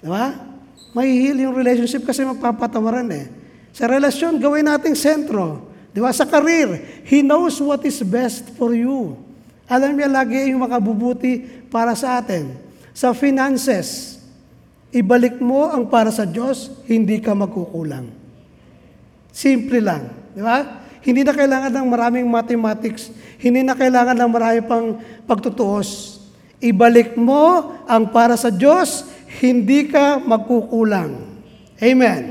Di 0.00 0.08
ba? 0.08 0.32
Mahihil 0.96 1.46
yung 1.46 1.54
relationship 1.54 2.08
kasi 2.08 2.24
magpapatawaran 2.24 3.06
eh. 3.12 3.28
Sa 3.76 3.84
relasyon, 3.84 4.40
gawin 4.40 4.66
nating 4.66 4.96
sentro. 4.96 5.68
Di 5.92 6.00
ba? 6.00 6.08
Sa 6.10 6.24
career, 6.24 7.04
He 7.04 7.20
knows 7.20 7.60
what 7.60 7.84
is 7.84 8.00
best 8.00 8.48
for 8.56 8.72
you. 8.72 9.14
Alam 9.68 9.94
niya 9.94 10.08
lagi 10.08 10.52
yung 10.52 10.64
makabubuti 10.64 11.44
para 11.68 11.92
sa 11.92 12.18
atin. 12.18 12.56
Sa 12.92 13.16
finances, 13.16 14.11
ibalik 14.92 15.40
mo 15.40 15.72
ang 15.72 15.88
para 15.88 16.12
sa 16.12 16.28
Diyos, 16.28 16.68
hindi 16.84 17.18
ka 17.18 17.32
magkukulang. 17.32 18.12
Simple 19.32 19.80
lang. 19.80 20.12
Di 20.36 20.44
ba? 20.44 20.84
Hindi 21.02 21.26
na 21.26 21.34
kailangan 21.34 21.72
ng 21.72 21.86
maraming 21.88 22.26
mathematics. 22.28 23.10
Hindi 23.40 23.66
na 23.66 23.74
kailangan 23.74 24.14
ng 24.14 24.30
marami 24.30 24.60
pang 24.62 25.00
pagtutuos. 25.26 26.20
Ibalik 26.62 27.18
mo 27.18 27.74
ang 27.90 28.12
para 28.14 28.38
sa 28.38 28.52
Diyos, 28.52 29.08
hindi 29.42 29.90
ka 29.90 30.22
magkukulang. 30.22 31.10
Amen. 31.82 32.22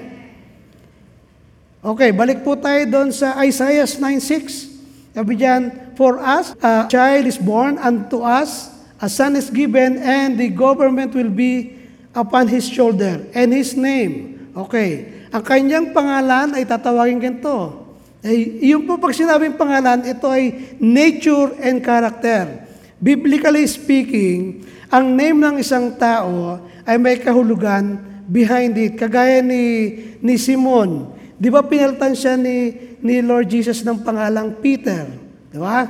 Okay, 1.81 2.13
balik 2.13 2.45
po 2.45 2.55
tayo 2.55 2.79
doon 2.87 3.09
sa 3.11 3.35
Isaiah 3.43 3.89
9.6. 3.89 5.17
Sabi 5.17 5.33
diyan, 5.35 5.91
For 5.99 6.21
us, 6.21 6.55
a 6.63 6.87
child 6.87 7.27
is 7.27 7.35
born 7.35 7.75
unto 7.81 8.23
us, 8.23 8.71
a 9.01 9.11
son 9.11 9.35
is 9.35 9.51
given, 9.51 9.99
and 9.99 10.39
the 10.39 10.47
government 10.47 11.11
will 11.11 11.33
be 11.33 11.80
upon 12.11 12.47
his 12.47 12.67
shoulder, 12.67 13.23
and 13.31 13.55
his 13.55 13.75
name. 13.75 14.51
Okay, 14.51 15.23
ang 15.31 15.43
kanyang 15.47 15.95
pangalan 15.95 16.59
ay 16.59 16.67
tatawagin 16.67 17.23
ganito. 17.23 17.87
Ay, 18.21 18.61
yung 18.69 18.85
po 18.85 18.99
pag 18.99 19.15
sinabing 19.15 19.55
pangalan, 19.57 20.03
ito 20.05 20.27
ay 20.29 20.75
nature 20.77 21.57
and 21.63 21.81
character. 21.81 22.67
Biblically 23.01 23.65
speaking, 23.65 24.61
ang 24.91 25.15
name 25.17 25.39
ng 25.39 25.55
isang 25.57 25.95
tao 25.97 26.61
ay 26.85 26.99
may 26.99 27.17
kahulugan 27.17 27.97
behind 28.27 28.77
it. 28.77 28.99
Kagaya 28.99 29.41
ni, 29.41 29.95
ni 30.21 30.35
Simon. 30.37 31.15
Di 31.41 31.49
ba 31.49 31.65
pinalitan 31.65 32.13
siya 32.13 32.37
ni, 32.37 32.75
ni 33.01 33.23
Lord 33.25 33.49
Jesus 33.49 33.81
ng 33.81 34.05
pangalang 34.05 34.61
Peter? 34.61 35.09
Di 35.49 35.57
ba? 35.57 35.87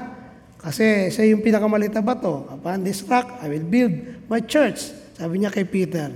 Kasi 0.62 1.10
siya 1.10 1.34
yung 1.34 1.42
pinakamalit 1.44 1.92
na 1.92 2.06
bato. 2.06 2.48
Upon 2.48 2.86
this 2.86 3.02
rock, 3.10 3.42
I 3.42 3.50
will 3.50 3.66
build 3.66 3.92
my 4.30 4.40
church. 4.40 5.01
Sabi 5.22 5.38
niya 5.38 5.54
kay 5.54 5.70
Peter. 5.70 6.10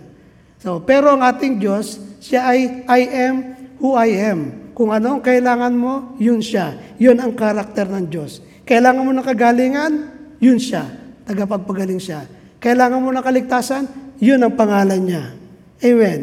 So, 0.57 0.81
pero 0.81 1.13
ang 1.13 1.21
ating 1.21 1.61
Diyos, 1.61 2.01
siya 2.25 2.49
ay 2.49 2.89
I 2.89 3.01
am 3.29 3.35
who 3.77 3.93
I 3.93 4.17
am. 4.17 4.73
Kung 4.73 4.89
ano 4.89 5.13
ang 5.13 5.21
kailangan 5.21 5.77
mo, 5.77 6.17
yun 6.17 6.41
siya. 6.41 6.97
Yun 6.97 7.21
ang 7.21 7.37
karakter 7.37 7.85
ng 7.85 8.09
Diyos. 8.09 8.41
Kailangan 8.65 9.05
mo 9.05 9.13
ng 9.13 9.21
kagalingan, 9.21 9.93
yun 10.41 10.57
siya. 10.57 10.89
Tagapagpagaling 11.21 12.01
siya. 12.01 12.25
Kailangan 12.57 12.97
mo 12.97 13.13
ng 13.13 13.21
kaligtasan, 13.21 13.85
yun 14.17 14.41
ang 14.41 14.57
pangalan 14.57 15.05
niya. 15.05 15.37
Amen. 15.85 16.21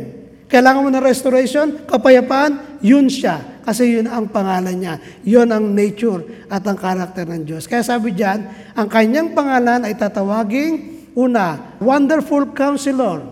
Kailangan 0.50 0.82
mo 0.82 0.90
ng 0.90 1.06
restoration, 1.06 1.86
kapayapaan, 1.86 2.82
yun 2.82 3.06
siya. 3.06 3.62
Kasi 3.62 3.94
yun 3.94 4.10
ang 4.10 4.26
pangalan 4.26 4.74
niya. 4.74 4.98
Yun 5.22 5.54
ang 5.54 5.70
nature 5.70 6.50
at 6.50 6.66
ang 6.66 6.74
karakter 6.74 7.30
ng 7.30 7.46
Diyos. 7.46 7.70
Kaya 7.70 7.86
sabi 7.86 8.10
diyan, 8.10 8.74
ang 8.74 8.90
kanyang 8.90 9.38
pangalan 9.38 9.86
ay 9.86 9.94
tatawaging, 9.94 11.01
una, 11.14 11.76
Wonderful 11.78 12.52
Counselor. 12.52 13.24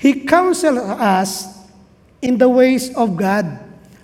He 0.00 0.24
counsel 0.24 0.80
us 0.96 1.46
in 2.20 2.40
the 2.40 2.48
ways 2.48 2.88
of 2.96 3.16
God. 3.16 3.44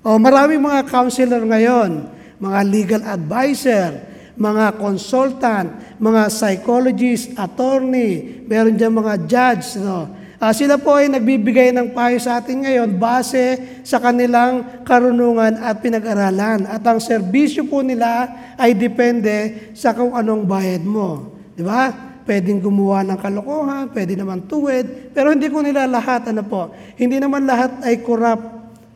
O 0.05 0.21
maraming 0.21 0.61
mga 0.61 0.87
counselor 0.87 1.43
ngayon, 1.43 2.07
mga 2.37 2.61
legal 2.69 3.03
advisor, 3.03 3.97
mga 4.37 4.77
consultant, 4.77 5.73
mga 5.97 6.29
psychologist, 6.29 7.33
attorney, 7.41 8.45
meron 8.45 8.77
dyan 8.77 8.93
mga 8.93 9.14
judge. 9.25 9.81
No? 9.81 10.12
Ah, 10.37 10.53
sila 10.53 10.77
po 10.77 10.93
ay 10.93 11.09
nagbibigay 11.09 11.73
ng 11.73 11.97
payo 11.97 12.21
sa 12.21 12.45
atin 12.45 12.61
ngayon 12.61 13.01
base 13.01 13.57
sa 13.89 13.97
kanilang 13.97 14.85
karunungan 14.85 15.57
at 15.64 15.81
pinag-aralan. 15.81 16.69
At 16.69 16.85
ang 16.85 17.01
serbisyo 17.01 17.64
po 17.64 17.81
nila 17.81 18.29
ay 18.61 18.77
depende 18.77 19.73
sa 19.73 19.97
kung 19.97 20.12
anong 20.12 20.45
bayad 20.45 20.85
mo. 20.85 21.33
Di 21.57 21.64
ba? 21.64 22.06
Pwedeng 22.27 22.59
gumawa 22.59 23.07
ng 23.07 23.18
kalokohan, 23.22 23.87
pwede 23.95 24.18
naman 24.18 24.51
tuwid, 24.51 25.14
pero 25.14 25.31
hindi 25.31 25.47
ko 25.47 25.62
nila 25.62 25.87
lahat, 25.87 26.35
ano 26.35 26.43
po, 26.43 26.74
hindi 26.99 27.22
naman 27.22 27.47
lahat 27.47 27.87
ay 27.87 28.03
corrupt. 28.03 28.43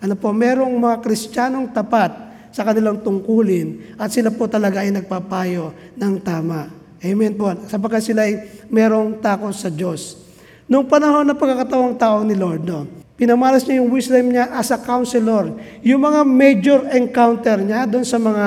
Ano 0.02 0.18
po, 0.18 0.34
merong 0.34 0.74
mga 0.74 0.98
kristyanong 0.98 1.70
tapat 1.70 2.10
sa 2.50 2.66
kanilang 2.66 2.98
tungkulin 3.06 3.94
at 3.94 4.10
sila 4.10 4.34
po 4.34 4.50
talaga 4.50 4.82
ay 4.82 4.90
nagpapayo 4.90 5.70
ng 5.94 6.14
tama. 6.26 6.66
Amen 7.00 7.32
po. 7.38 7.54
Sapagkat 7.70 8.02
sila 8.02 8.26
ay 8.26 8.66
merong 8.66 9.22
takot 9.22 9.54
sa 9.54 9.70
Diyos. 9.70 10.18
Noong 10.66 10.90
panahon 10.90 11.22
ng 11.30 11.38
pagkakatawang 11.38 11.94
tao 11.96 12.26
ni 12.26 12.34
Lord, 12.34 12.66
no, 12.66 12.86
pinamalas 13.14 13.62
niya 13.62 13.78
yung 13.78 13.90
wisdom 13.94 14.26
niya 14.26 14.50
as 14.58 14.74
a 14.74 14.78
counselor. 14.78 15.54
Yung 15.86 16.02
mga 16.02 16.20
major 16.26 16.80
encounter 16.90 17.62
niya 17.62 17.86
doon 17.86 18.02
sa 18.02 18.18
mga 18.18 18.46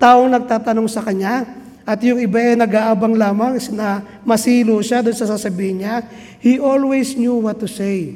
taong 0.00 0.30
nagtatanong 0.32 0.88
sa 0.88 1.04
kanya, 1.04 1.59
at 1.90 1.98
yung 2.06 2.22
iba 2.22 2.38
ay 2.38 2.54
nag-aabang 2.54 3.18
lamang 3.18 3.58
na 3.74 3.98
masilo 4.22 4.78
siya 4.78 5.02
doon 5.02 5.18
sa 5.18 5.26
sasabihin 5.26 5.82
niya, 5.82 6.06
he 6.38 6.62
always 6.62 7.18
knew 7.18 7.34
what 7.42 7.58
to 7.58 7.66
say. 7.66 8.14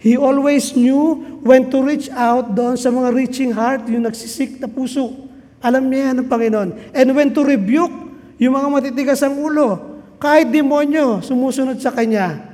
He 0.00 0.16
always 0.16 0.72
knew 0.72 1.20
when 1.44 1.68
to 1.68 1.84
reach 1.84 2.08
out 2.08 2.56
doon 2.56 2.80
sa 2.80 2.88
mga 2.88 3.12
reaching 3.12 3.52
heart, 3.52 3.84
yung 3.92 4.08
nagsisik 4.08 4.56
na 4.56 4.66
puso. 4.66 5.28
Alam 5.60 5.92
niya 5.92 6.10
yan 6.10 6.24
ng 6.24 6.28
Panginoon. 6.32 6.70
And 6.96 7.08
when 7.12 7.36
to 7.36 7.44
rebuke 7.44 7.92
yung 8.40 8.56
mga 8.56 8.68
matitigas 8.72 9.20
ang 9.20 9.36
ulo. 9.38 10.00
Kahit 10.16 10.48
demonyo, 10.48 11.20
sumusunod 11.20 11.78
sa 11.78 11.92
Kanya. 11.92 12.50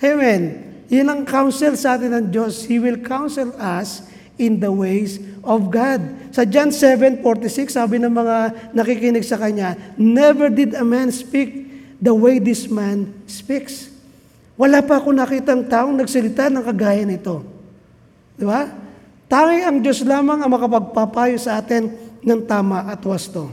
Amen. 0.00 0.42
Yan 0.88 1.06
ang 1.06 1.20
counsel 1.28 1.76
sa 1.76 2.00
atin 2.00 2.16
ng 2.16 2.26
Diyos. 2.32 2.64
He 2.64 2.80
will 2.80 2.98
counsel 3.04 3.52
us 3.60 4.08
in 4.38 4.62
the 4.62 4.70
ways 4.70 5.18
of 5.42 5.68
God. 5.68 6.00
Sa 6.30 6.46
John 6.46 6.70
7:46, 6.70 7.74
sabi 7.74 7.98
ng 7.98 8.10
mga 8.10 8.36
nakikinig 8.72 9.26
sa 9.26 9.36
Kanya, 9.36 9.76
Never 9.98 10.48
did 10.48 10.72
a 10.78 10.86
man 10.86 11.10
speak 11.10 11.68
the 11.98 12.14
way 12.14 12.38
this 12.38 12.70
man 12.70 13.12
speaks. 13.26 13.90
Wala 14.58 14.82
pa 14.82 14.98
ako 14.98 15.14
nakitang 15.14 15.66
taong 15.66 15.94
nagsalita 15.98 16.50
ng 16.50 16.62
kagaya 16.62 17.06
nito. 17.06 17.42
Di 18.34 18.46
ba? 18.46 18.66
Tanging 19.28 19.64
ang 19.66 19.78
Diyos 19.84 20.02
lamang 20.02 20.40
ang 20.40 20.50
makapagpapayo 20.50 21.36
sa 21.36 21.60
atin 21.60 21.92
ng 22.24 22.40
tama 22.48 22.88
at 22.88 22.98
wasto. 23.04 23.52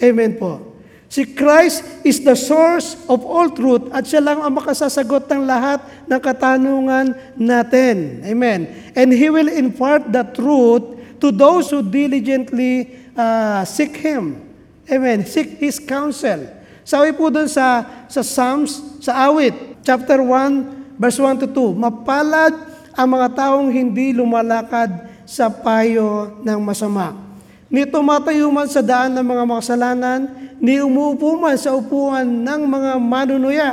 Amen 0.00 0.34
po. 0.40 0.71
Si 1.12 1.28
Christ 1.28 1.84
is 2.08 2.24
the 2.24 2.32
source 2.32 2.96
of 3.04 3.20
all 3.28 3.52
truth 3.52 3.92
at 3.92 4.08
siya 4.08 4.24
lang 4.24 4.40
ang 4.40 4.56
makasasagot 4.56 5.28
ng 5.28 5.44
lahat 5.44 5.84
ng 6.08 6.16
katanungan 6.16 7.12
natin. 7.36 8.24
Amen. 8.24 8.64
And 8.96 9.12
He 9.12 9.28
will 9.28 9.52
impart 9.52 10.08
the 10.08 10.24
truth 10.32 10.96
to 11.20 11.28
those 11.28 11.68
who 11.68 11.84
diligently 11.84 12.96
uh, 13.12 13.60
seek 13.68 13.92
Him. 14.00 14.40
Amen. 14.88 15.28
Seek 15.28 15.60
His 15.60 15.76
counsel. 15.76 16.48
Sabi 16.80 17.12
po 17.12 17.28
doon 17.28 17.44
sa, 17.44 17.84
sa 18.08 18.24
Psalms, 18.24 18.80
sa 19.04 19.28
awit, 19.28 19.52
chapter 19.84 20.16
1, 20.16 20.96
verse 20.96 21.20
1 21.20 21.44
to 21.44 21.48
2, 21.52 21.76
Mapalad 21.76 22.56
ang 22.96 23.08
mga 23.20 23.28
taong 23.36 23.68
hindi 23.68 24.16
lumalakad 24.16 24.88
sa 25.28 25.52
payo 25.52 26.40
ng 26.40 26.56
masama. 26.64 27.31
Ni 27.72 27.88
tumatayo 27.88 28.52
man 28.52 28.68
sa 28.68 28.84
daan 28.84 29.16
ng 29.16 29.24
mga 29.24 29.48
makasalanan, 29.48 30.20
ni 30.60 30.76
umuupo 30.84 31.40
man 31.40 31.56
sa 31.56 31.72
upuan 31.72 32.28
ng 32.28 32.60
mga 32.68 32.92
manunuya, 33.00 33.70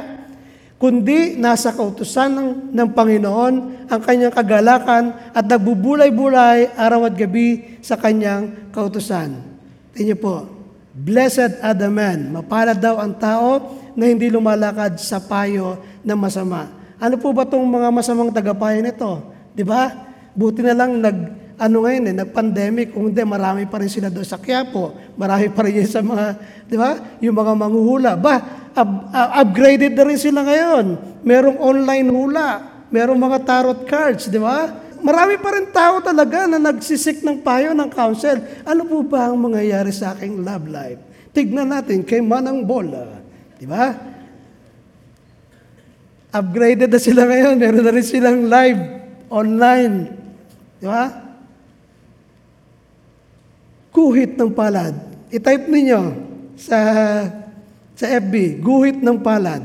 kundi 0.80 1.36
nasa 1.36 1.76
kautusan 1.76 2.32
ng, 2.32 2.50
ng 2.72 2.89
Panginoon 2.95 3.54
ang 3.91 4.00
kanyang 4.00 4.32
kagalakan 4.32 5.12
at 5.36 5.43
nagbubulay-bulay 5.43 6.72
araw 6.80 7.12
at 7.12 7.14
gabi 7.20 7.76
sa 7.84 8.00
kanyang 8.00 8.72
kautusan. 8.72 9.36
Tingnan 9.91 10.16
po, 10.16 10.47
Blessed 10.95 11.60
are 11.60 11.76
the 11.76 11.91
man, 11.91 12.32
mapalad 12.32 12.80
daw 12.80 13.04
ang 13.04 13.20
tao 13.20 13.78
na 14.00 14.08
hindi 14.08 14.32
lumalakad 14.32 14.95
sa 14.95 15.20
payo 15.20 15.76
ng 16.08 16.16
masama. 16.16 16.72
Ano 17.00 17.16
po 17.20 17.36
ba 17.36 17.43
itong 17.43 17.68
mga 17.68 17.88
masamang 17.91 18.32
tagapayo 18.32 18.80
nito? 18.80 19.12
Di 19.52 19.64
ba? 19.64 19.91
Buti 20.36 20.64
na 20.64 20.76
lang 20.76 21.00
nag, 21.00 21.18
ano 21.60 21.84
ngayon 21.84 22.03
eh, 22.07 22.16
nag-pandemic, 22.24 22.95
kung 22.95 23.12
hindi, 23.12 23.20
marami 23.28 23.68
pa 23.68 23.84
rin 23.84 23.91
sila 23.91 24.07
doon 24.07 24.24
sa 24.24 24.39
Quiapo, 24.39 24.95
marami 25.20 25.51
pa 25.51 25.68
rin 25.68 25.84
sa 25.84 25.99
mga, 25.99 26.26
di 26.64 26.80
ba? 26.80 27.20
Yung 27.20 27.36
mga 27.36 27.53
manghuhula. 27.60 28.16
Ba, 28.16 28.39
up- 28.72 29.12
uh, 29.12 29.30
upgraded 29.43 29.91
na 29.91 30.07
rin 30.07 30.16
sila 30.16 30.47
ngayon. 30.47 30.86
Merong 31.20 31.60
online 31.60 32.07
hula, 32.07 32.47
merong 32.88 33.20
mga 33.20 33.38
tarot 33.43 33.84
cards, 33.84 34.32
di 34.32 34.39
ba? 34.39 34.72
Marami 35.03 35.36
pa 35.39 35.51
rin 35.51 35.68
tao 35.68 35.99
talaga 35.99 36.47
na 36.47 36.60
nagsisik 36.60 37.28
ng 37.28 37.43
payo 37.43 37.76
ng 37.76 37.91
counsel. 37.91 38.39
Ano 38.64 38.88
po 38.88 39.03
ba 39.03 39.28
ang 39.28 39.39
mangyayari 39.39 39.91
sa 39.91 40.16
aking 40.16 40.43
love 40.43 40.68
life? 40.68 40.99
Tignan 41.36 41.72
natin 41.72 42.07
kay 42.07 42.24
Manang 42.24 42.64
Bola. 42.64 43.20
Di 43.60 43.68
ba? 43.68 43.95
Upgraded 46.32 46.88
na 46.88 46.99
sila 46.99 47.28
ngayon. 47.28 47.55
Meron 47.60 47.84
na 47.84 47.91
rin 47.95 48.03
silang 48.07 48.47
live 48.47 48.82
online. 49.32 49.95
Di 50.80 50.88
ba? 50.88 51.29
Guhit 54.00 54.39
ng 54.39 54.56
palad. 54.56 54.95
I-type 55.28 55.68
ninyo 55.68 56.02
sa 56.56 56.80
sa 58.00 58.08
FB, 58.08 58.64
guhit 58.64 59.04
ng 59.04 59.20
palad. 59.20 59.60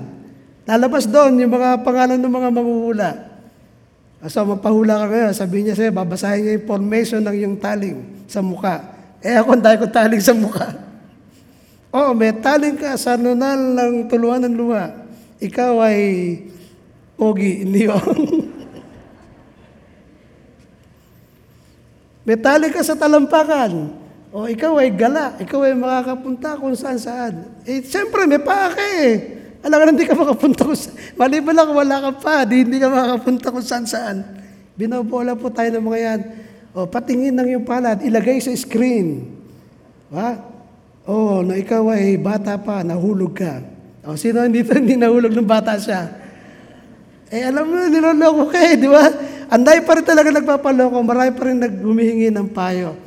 Lalabas 0.66 1.06
doon 1.06 1.38
yung 1.38 1.54
mga 1.54 1.86
pangalan 1.86 2.18
ng 2.18 2.34
mga 2.34 2.50
manguhula. 2.50 3.10
So, 4.26 4.42
mapahula 4.42 5.06
ka 5.06 5.06
ngayon, 5.06 5.32
sabihin 5.38 5.70
niya 5.70 5.78
sa'yo, 5.78 5.94
babasahin 5.94 6.42
niya 6.42 6.58
yung 6.58 6.66
formation 6.66 7.22
ng 7.22 7.36
yung 7.46 7.54
taling 7.62 8.26
sa 8.26 8.42
muka. 8.42 8.82
Eh 9.22 9.38
ako, 9.38 9.54
dahil 9.62 9.78
ko 9.84 9.86
taling 9.86 10.18
sa 10.18 10.34
muka. 10.34 10.66
Oo, 11.94 12.10
may 12.10 12.34
taling 12.34 12.74
ka 12.74 12.98
sa 12.98 13.14
nunal 13.14 13.54
ng 13.54 14.10
tuluan 14.10 14.42
ng 14.42 14.56
luha. 14.58 14.90
Ikaw 15.38 15.72
ay 15.78 16.00
pogi, 17.14 17.62
ba? 17.86 18.02
may 22.26 22.34
taling 22.40 22.74
ka 22.74 22.82
sa 22.82 22.98
talampakan. 22.98 24.02
O 24.34 24.50
ikaw 24.50 24.82
ay 24.82 24.90
gala, 24.90 25.38
ikaw 25.38 25.62
ay 25.62 25.78
makakapunta 25.78 26.58
kung 26.58 26.74
saan 26.74 26.98
saan. 26.98 27.54
Eh, 27.62 27.86
siyempre, 27.86 28.26
may 28.26 28.42
paa 28.42 28.66
ka 28.66 28.82
eh. 28.98 29.12
Alam 29.62 29.78
ka, 29.78 29.84
hindi 29.94 30.06
ka 30.10 30.18
makapunta 30.18 30.66
kung 30.66 30.74
saan. 30.74 30.98
Maliban 31.14 31.54
lang, 31.54 31.70
wala 31.70 31.96
ka 32.02 32.10
pa. 32.18 32.42
Di, 32.42 32.66
hindi 32.66 32.82
ka 32.82 32.90
makapunta 32.90 33.54
kung 33.54 33.62
saan 33.62 33.86
saan. 33.86 34.26
Binobola 34.74 35.38
po 35.38 35.54
tayo 35.54 35.70
ng 35.78 35.86
mga 35.86 36.00
yan. 36.02 36.20
O, 36.74 36.82
patingin 36.90 37.30
ng 37.30 37.48
yung 37.54 37.62
palad, 37.62 38.02
ilagay 38.02 38.42
sa 38.42 38.50
screen. 38.58 39.22
Ha? 40.10 40.34
O, 41.06 41.46
na 41.46 41.54
ikaw 41.54 41.94
ay 41.94 42.18
bata 42.18 42.58
pa, 42.58 42.82
nahulog 42.82 43.38
ka. 43.38 43.62
O, 44.02 44.18
sino 44.18 44.42
dito 44.50 44.74
hindi 44.82 44.98
nahulog 44.98 45.30
ng 45.30 45.46
bata 45.46 45.78
siya? 45.78 46.10
Eh, 47.30 47.46
alam 47.46 47.70
mo, 47.70 47.86
niloloko 47.86 48.50
ka 48.50 48.58
eh, 48.66 48.74
di 48.82 48.90
ba? 48.90 49.06
Anday 49.46 49.78
pa 49.86 49.94
rin 49.94 50.02
talaga 50.02 50.34
nagpapaloko. 50.34 50.98
Marami 51.06 51.30
pa 51.38 51.42
rin 51.46 51.62
naghumihingi 51.62 52.34
ng 52.34 52.50
payo. 52.50 53.03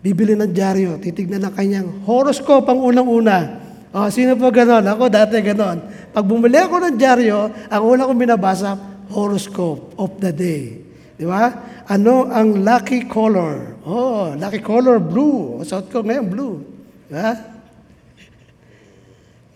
Bibili 0.00 0.32
ng 0.32 0.48
dyaryo, 0.48 0.96
titignan 0.96 1.44
ng 1.44 1.52
kanyang 1.52 1.88
horoscope 2.08 2.64
ang 2.72 2.80
unang-una. 2.80 3.60
Oh, 3.92 4.08
sino 4.08 4.32
po 4.32 4.48
ganon? 4.48 4.80
Ako 4.80 5.12
dati 5.12 5.36
ganon. 5.44 5.84
Pag 6.14 6.24
bumili 6.24 6.56
ako 6.56 6.88
ng 6.88 6.96
dyaryo, 6.96 7.52
ang 7.68 7.82
una 7.84 8.08
kong 8.08 8.16
binabasa, 8.16 8.80
horoscope 9.12 9.92
of 10.00 10.16
the 10.16 10.32
day. 10.32 10.80
Di 11.20 11.28
ba? 11.28 11.52
Ano 11.84 12.32
ang 12.32 12.64
lucky 12.64 13.04
color? 13.04 13.76
Oh, 13.84 14.32
lucky 14.40 14.64
color, 14.64 14.96
blue. 14.96 15.60
Suot 15.68 15.92
ko 15.92 16.00
ngayon, 16.00 16.26
blue. 16.32 16.64
Di 17.10 17.12
ba? 17.12 17.32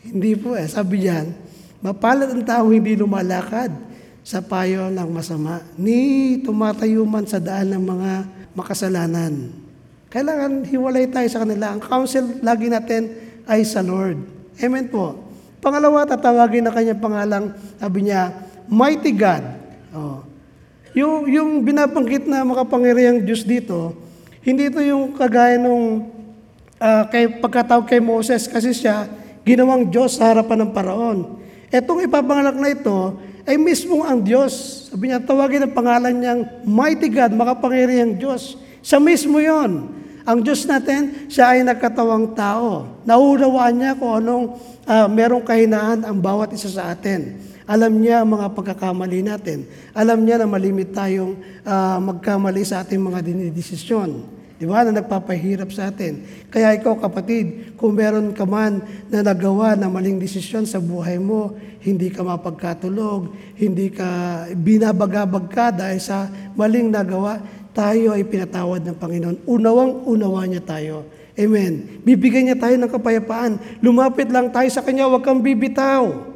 Hindi 0.04 0.32
po 0.36 0.52
eh. 0.60 0.68
Sabi 0.68 1.08
diyan, 1.08 1.26
mapalad 1.80 2.28
ang 2.28 2.44
tao 2.44 2.68
hindi 2.68 2.92
lumalakad 2.92 3.72
sa 4.20 4.44
payo 4.44 4.92
ng 4.92 5.08
masama, 5.08 5.64
ni 5.80 6.36
tumatayo 6.44 7.04
man 7.08 7.24
sa 7.24 7.40
daan 7.40 7.72
ng 7.72 7.80
mga 7.80 8.12
makasalanan. 8.52 9.63
Kailangan 10.14 10.62
hiwalay 10.62 11.10
tayo 11.10 11.26
sa 11.26 11.42
kanila. 11.42 11.74
Ang 11.74 11.82
counsel 11.82 12.38
lagi 12.38 12.70
natin 12.70 13.18
ay 13.50 13.66
sa 13.66 13.82
Lord. 13.82 14.22
Amen 14.62 14.86
po. 14.86 15.18
Pangalawa, 15.58 16.06
tatawagin 16.06 16.62
na 16.62 16.70
kanyang 16.70 17.02
pangalang, 17.02 17.50
sabi 17.82 18.06
niya, 18.06 18.30
Mighty 18.70 19.10
God. 19.10 19.42
Oh. 19.90 20.22
Yung, 20.94 21.26
yung 21.26 21.50
binabanggit 21.66 22.30
na 22.30 22.46
makapangyarihang 22.46 23.26
Diyos 23.26 23.42
dito, 23.42 23.90
hindi 24.46 24.70
ito 24.70 24.78
yung 24.78 25.18
kagaya 25.18 25.58
nung 25.58 26.06
ah, 26.78 27.10
kay, 27.10 27.42
pagkatawag 27.42 27.90
kay 27.90 27.98
Moses 27.98 28.46
kasi 28.46 28.70
siya 28.70 29.10
ginawang 29.42 29.90
Diyos 29.90 30.14
sa 30.14 30.30
harapan 30.30 30.62
ng 30.62 30.70
paraon. 30.70 31.42
Etong 31.74 32.06
ipapanganak 32.06 32.54
na 32.54 32.70
ito 32.70 33.18
ay 33.42 33.58
mismo 33.58 34.06
ang 34.06 34.22
Diyos. 34.22 34.86
Sabi 34.94 35.10
niya, 35.10 35.18
tawagin 35.18 35.66
ang 35.66 35.74
pangalan 35.74 36.14
niyang 36.14 36.62
Mighty 36.62 37.10
God, 37.10 37.34
makapangyarihang 37.34 38.14
Diyos. 38.14 38.54
Siya 38.78 39.02
mismo 39.02 39.42
yon. 39.42 40.03
Ang 40.24 40.40
Diyos 40.40 40.64
natin, 40.64 41.28
siya 41.28 41.52
ay 41.52 41.60
nagkatawang 41.68 42.32
tao. 42.32 42.96
Naunawaan 43.04 43.76
niya 43.76 43.92
kung 43.92 44.24
anong 44.24 44.56
ah, 44.88 45.04
merong 45.04 45.44
kahinaan 45.44 46.00
ang 46.00 46.16
bawat 46.16 46.48
isa 46.56 46.72
sa 46.72 46.96
atin. 46.96 47.36
Alam 47.68 48.00
niya 48.00 48.24
ang 48.24 48.32
mga 48.32 48.56
pagkakamali 48.56 49.20
natin. 49.20 49.68
Alam 49.92 50.24
niya 50.24 50.40
na 50.40 50.48
malimit 50.48 50.96
tayong 50.96 51.36
ah, 51.68 52.00
magkamali 52.00 52.64
sa 52.64 52.80
ating 52.80 53.04
mga 53.04 53.20
dinidesisyon. 53.20 54.24
Di 54.56 54.64
ba? 54.64 54.80
Na 54.80 54.96
nagpapahirap 54.96 55.68
sa 55.76 55.92
atin. 55.92 56.24
Kaya 56.48 56.72
ikaw 56.72 56.96
kapatid, 56.96 57.76
kung 57.76 57.92
meron 57.92 58.32
ka 58.32 58.48
man 58.48 58.80
na 59.12 59.20
nagawa 59.20 59.76
na 59.76 59.92
maling 59.92 60.16
desisyon 60.16 60.64
sa 60.64 60.80
buhay 60.80 61.20
mo, 61.20 61.52
hindi 61.84 62.08
ka 62.08 62.24
mapagkatulog, 62.24 63.28
hindi 63.60 63.92
ka 63.92 64.08
binabagabag 64.56 65.52
ka 65.52 65.68
dahil 65.68 66.00
sa 66.00 66.32
maling 66.56 66.88
nagawa, 66.88 67.44
tayo 67.74 68.14
ay 68.14 68.22
pinatawad 68.22 68.86
ng 68.86 68.96
Panginoon. 68.96 69.36
Unawang 69.50 70.06
unawa 70.06 70.46
niya 70.46 70.62
tayo. 70.62 71.04
Amen. 71.34 72.00
Bibigyan 72.06 72.46
niya 72.46 72.58
tayo 72.58 72.78
ng 72.78 72.86
kapayapaan. 72.86 73.58
Lumapit 73.82 74.30
lang 74.30 74.54
tayo 74.54 74.70
sa 74.70 74.86
Kanya, 74.86 75.10
huwag 75.10 75.26
kang 75.26 75.42
bibitaw. 75.42 76.30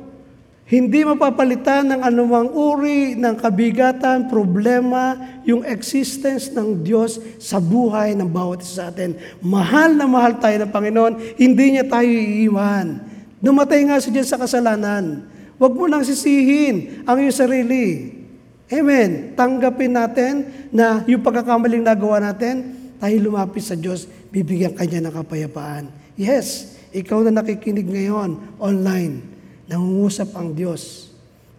Hindi 0.69 1.01
mapapalitan 1.01 1.89
ng 1.89 2.01
anumang 2.05 2.53
uri 2.53 3.17
ng 3.17 3.41
kabigatan, 3.41 4.29
problema, 4.29 5.17
yung 5.49 5.65
existence 5.65 6.53
ng 6.53 6.85
Diyos 6.85 7.17
sa 7.41 7.57
buhay 7.57 8.13
ng 8.13 8.29
bawat 8.29 8.61
isa 8.61 8.85
sa 8.85 8.85
atin. 8.93 9.17
Mahal 9.41 9.97
na 9.97 10.05
mahal 10.05 10.37
tayo 10.37 10.61
ng 10.61 10.69
Panginoon, 10.69 11.41
hindi 11.41 11.73
niya 11.73 11.89
tayo 11.89 12.05
iiwan. 12.05 13.01
Dumatay 13.41 13.81
nga 13.89 13.97
siya 13.97 14.27
sa 14.27 14.37
kasalanan. 14.37 15.25
Huwag 15.57 15.73
mo 15.73 15.89
nang 15.89 16.05
sisihin 16.05 17.01
ang 17.09 17.17
iyong 17.17 17.39
sarili. 17.39 18.18
Amen. 18.69 19.33
Tanggapin 19.33 19.97
natin 19.97 20.45
na 20.69 21.01
yung 21.09 21.25
pagkakamaling 21.25 21.81
nagawa 21.81 22.21
natin, 22.21 22.77
tayo 23.01 23.17
lumapit 23.17 23.65
sa 23.65 23.73
Diyos, 23.73 24.05
bibigyan 24.29 24.77
Kanya 24.77 25.09
ng 25.09 25.15
kapayapaan. 25.25 25.89
Yes, 26.21 26.77
ikaw 26.93 27.25
na 27.25 27.33
nakikinig 27.33 27.89
ngayon 27.89 28.61
online, 28.61 29.25
nangungusap 29.73 30.37
ang 30.37 30.53
Diyos. 30.53 31.09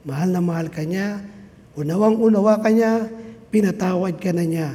Mahal 0.05 0.29
na 0.29 0.41
mahal 0.41 0.69
ka 0.69 0.85
niya, 0.85 1.21
unawang-unawa 1.73 2.61
ka 2.61 2.69
niya, 2.69 3.09
pinatawad 3.49 4.21
ka 4.21 4.29
na 4.29 4.45
niya. 4.45 4.69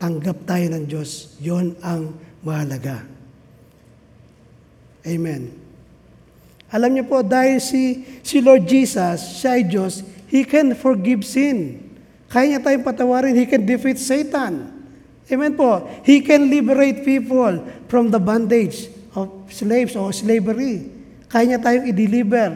Tanggap 0.00 0.48
tayo 0.48 0.66
ng 0.72 0.84
Diyos. 0.88 1.38
Yon 1.38 1.78
ang 1.84 2.16
mahalaga. 2.42 3.06
Amen. 5.06 5.52
Alam 6.72 6.90
niyo 6.96 7.04
po, 7.04 7.20
dahil 7.20 7.60
si, 7.60 8.02
si 8.24 8.40
Lord 8.40 8.64
Jesus, 8.64 9.44
siya 9.44 9.60
ay 9.60 9.68
Diyos, 9.68 10.00
He 10.32 10.48
can 10.48 10.72
forgive 10.72 11.28
sin. 11.28 11.84
Kaya 12.32 12.56
niya 12.56 12.64
tayong 12.64 12.88
patawarin. 12.88 13.36
He 13.36 13.44
can 13.44 13.68
defeat 13.68 14.00
Satan. 14.00 14.72
Amen 15.28 15.52
po. 15.52 15.84
He 16.08 16.24
can 16.24 16.48
liberate 16.48 17.04
people 17.04 17.60
from 17.92 18.08
the 18.08 18.16
bondage 18.16 18.88
of 19.12 19.28
slaves 19.52 19.92
or 19.92 20.08
slavery. 20.16 20.88
Kaya 21.28 21.52
niya 21.52 21.60
tayong 21.60 21.84
i-deliver. 21.92 22.48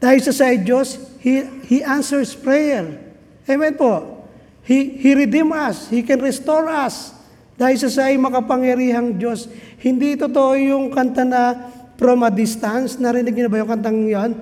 Dahil 0.00 0.20
sa 0.24 0.32
sa 0.32 0.48
Diyos, 0.56 0.96
He, 1.20 1.44
He 1.68 1.84
answers 1.84 2.32
prayer. 2.32 2.96
Amen 3.44 3.76
po. 3.76 4.24
He, 4.64 4.96
He 4.96 5.12
redeem 5.12 5.52
us. 5.52 5.92
He 5.92 6.00
can 6.00 6.24
restore 6.24 6.64
us. 6.72 7.12
Dahil 7.60 7.76
sa 7.76 7.92
sa 7.92 8.02
ay 8.08 8.16
makapangyarihang 8.16 9.20
Diyos. 9.20 9.52
Hindi 9.84 10.16
totoo 10.16 10.56
yung 10.56 10.96
kanta 10.96 11.28
na 11.28 11.68
from 12.00 12.24
a 12.24 12.32
distance. 12.32 12.96
Narinig 12.96 13.36
niyo 13.36 13.44
na 13.44 13.52
ba 13.52 13.60
yung 13.60 13.68
kantang 13.68 14.00
yon? 14.08 14.32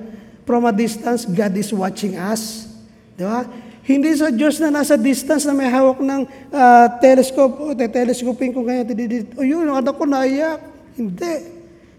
From 0.46 0.62
a 0.62 0.70
distance, 0.70 1.26
God 1.26 1.58
is 1.58 1.74
watching 1.74 2.14
us. 2.14 2.70
Di 3.18 3.26
ba? 3.26 3.42
Hindi 3.82 4.14
sa 4.14 4.30
Diyos 4.30 4.62
na 4.62 4.70
nasa 4.70 4.94
distance 4.94 5.42
na 5.42 5.54
may 5.54 5.66
hawak 5.66 5.98
ng 5.98 6.22
ah, 6.54 6.86
telescope. 7.02 7.58
O, 7.58 7.74
te 7.74 7.90
telescoping 7.90 8.54
ko 8.54 8.62
kaya. 8.62 8.86
O 9.34 9.42
yun, 9.42 9.66
anak 9.66 9.98
ko 9.98 10.06
naiyak. 10.06 10.62
Hindi. 10.94 11.34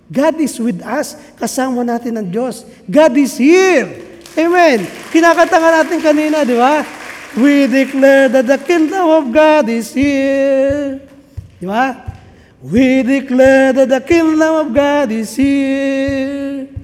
God 0.07 0.35
is 0.39 0.55
with 0.63 0.79
us. 0.79 1.19
Kasama 1.35 1.83
natin 1.83 2.15
ang 2.15 2.27
Diyos. 2.27 2.63
God 2.87 3.19
is 3.19 3.35
here. 3.35 3.87
Amen. 4.39 4.87
Kinakanta 5.11 5.59
nga 5.59 5.83
natin 5.83 5.99
kanina, 5.99 6.47
di 6.47 6.55
ba? 6.55 6.87
We 7.35 7.67
declare 7.67 8.31
that 8.31 8.47
the 8.47 8.59
kingdom 8.63 9.03
of 9.11 9.27
God 9.35 9.67
is 9.67 9.91
here. 9.91 11.03
Di 11.59 11.67
ba? 11.67 11.99
We 12.63 13.03
declare 13.03 13.75
that 13.75 13.91
the 13.91 14.03
kingdom 14.03 14.53
of 14.63 14.67
God 14.71 15.11
is 15.11 15.35
here. 15.35 16.76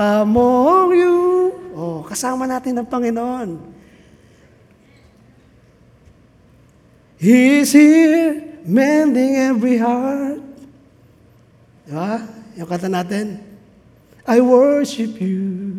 Among 0.00 0.96
you. 0.96 1.16
Oh, 1.76 2.00
kasama 2.00 2.48
natin 2.48 2.72
ang 2.80 2.88
Panginoon. 2.88 3.60
He 7.20 7.60
is 7.60 7.76
here, 7.76 8.56
mending 8.64 9.36
every 9.36 9.76
heart. 9.76 10.40
Di 11.84 11.92
ba? 11.92 12.24
Yung 12.56 12.64
kata 12.64 12.88
natin. 12.88 13.44
I 14.24 14.40
worship 14.40 15.20
you. 15.20 15.76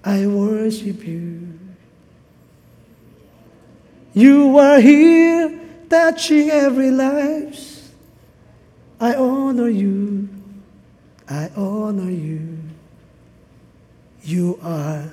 I 0.00 0.24
worship 0.24 1.04
you. 1.04 1.52
You 4.16 4.56
are 4.56 4.80
here, 4.80 5.52
touching 5.92 6.48
every 6.48 6.88
life. 6.88 7.92
I 8.96 9.20
honor 9.20 9.68
you. 9.68 10.32
I 11.28 11.52
honor 11.52 12.08
you. 12.08 12.63
You 14.24 14.58
are 14.62 15.04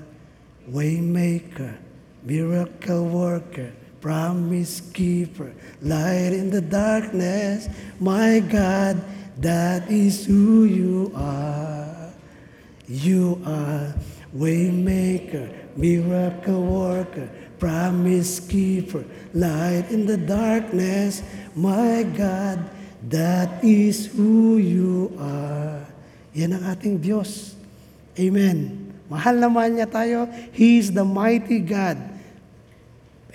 waymaker, 0.71 1.75
miracle 2.23 3.05
worker, 3.05 3.73
promise 3.99 4.79
keeper, 4.95 5.51
light 5.81 6.31
in 6.31 6.49
the 6.49 6.61
darkness. 6.61 7.67
My 7.99 8.39
God, 8.39 9.03
that 9.43 9.91
is 9.91 10.25
who 10.25 10.63
you 10.63 11.11
are. 11.13 12.13
You 12.87 13.41
are 13.45 13.93
waymaker, 14.35 15.75
miracle 15.75 16.63
worker, 16.63 17.29
promise 17.59 18.39
keeper, 18.39 19.03
light 19.33 19.91
in 19.91 20.05
the 20.05 20.17
darkness. 20.17 21.21
My 21.53 22.03
God, 22.03 22.63
that 23.09 23.61
is 23.63 24.07
who 24.07 24.55
you 24.55 25.11
are. 25.19 25.83
Yan 26.31 26.55
ang 26.55 26.63
ating 26.63 27.03
Diyos. 27.03 27.59
Amen. 28.15 28.80
Mahal 29.11 29.43
naman 29.43 29.75
niya 29.75 29.91
tayo. 29.91 30.31
He 30.55 30.79
is 30.79 30.95
the 30.95 31.03
mighty 31.03 31.59
God. 31.59 31.99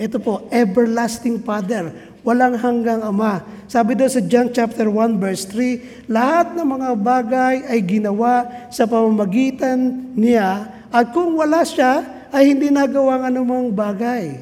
Ito 0.01 0.17
po, 0.17 0.49
everlasting 0.49 1.45
Father. 1.45 1.93
Walang 2.25 2.57
hanggang 2.57 3.05
Ama. 3.05 3.45
Sabi 3.69 3.93
daw 3.93 4.09
sa 4.09 4.25
John 4.25 4.49
chapter 4.57 4.89
1 4.89 5.21
verse 5.21 5.45
3, 5.53 6.09
lahat 6.09 6.57
ng 6.57 6.65
mga 6.65 6.91
bagay 6.97 7.57
ay 7.69 7.81
ginawa 7.85 8.49
sa 8.73 8.89
pamamagitan 8.89 9.77
niya 10.17 10.65
at 10.89 11.13
kung 11.13 11.37
wala 11.37 11.61
siya, 11.61 12.09
ay 12.33 12.57
hindi 12.57 12.73
nagawa 12.73 13.21
ng 13.21 13.25
anumang 13.29 13.69
bagay. 13.69 14.41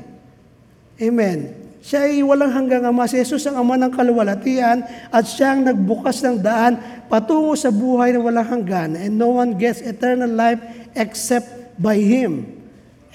Amen. 1.02 1.63
Siya 1.84 2.08
ay 2.08 2.24
walang 2.24 2.48
hanggang 2.48 2.80
Ama. 2.88 3.04
Si 3.04 3.20
Jesus 3.20 3.44
ang 3.44 3.60
Ama 3.60 3.76
ng 3.76 3.92
kaluwalhatian 3.92 4.88
at 5.12 5.24
siya 5.28 5.52
ang 5.52 5.68
nagbukas 5.68 6.24
ng 6.24 6.40
daan 6.40 6.80
patungo 7.12 7.52
sa 7.52 7.68
buhay 7.68 8.16
na 8.16 8.24
walang 8.24 8.48
hanggan. 8.48 8.96
And 8.96 9.20
no 9.20 9.36
one 9.36 9.60
gets 9.60 9.84
eternal 9.84 10.32
life 10.32 10.64
except 10.96 11.76
by 11.76 12.00
Him. 12.00 12.48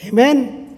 Amen. 0.06 0.70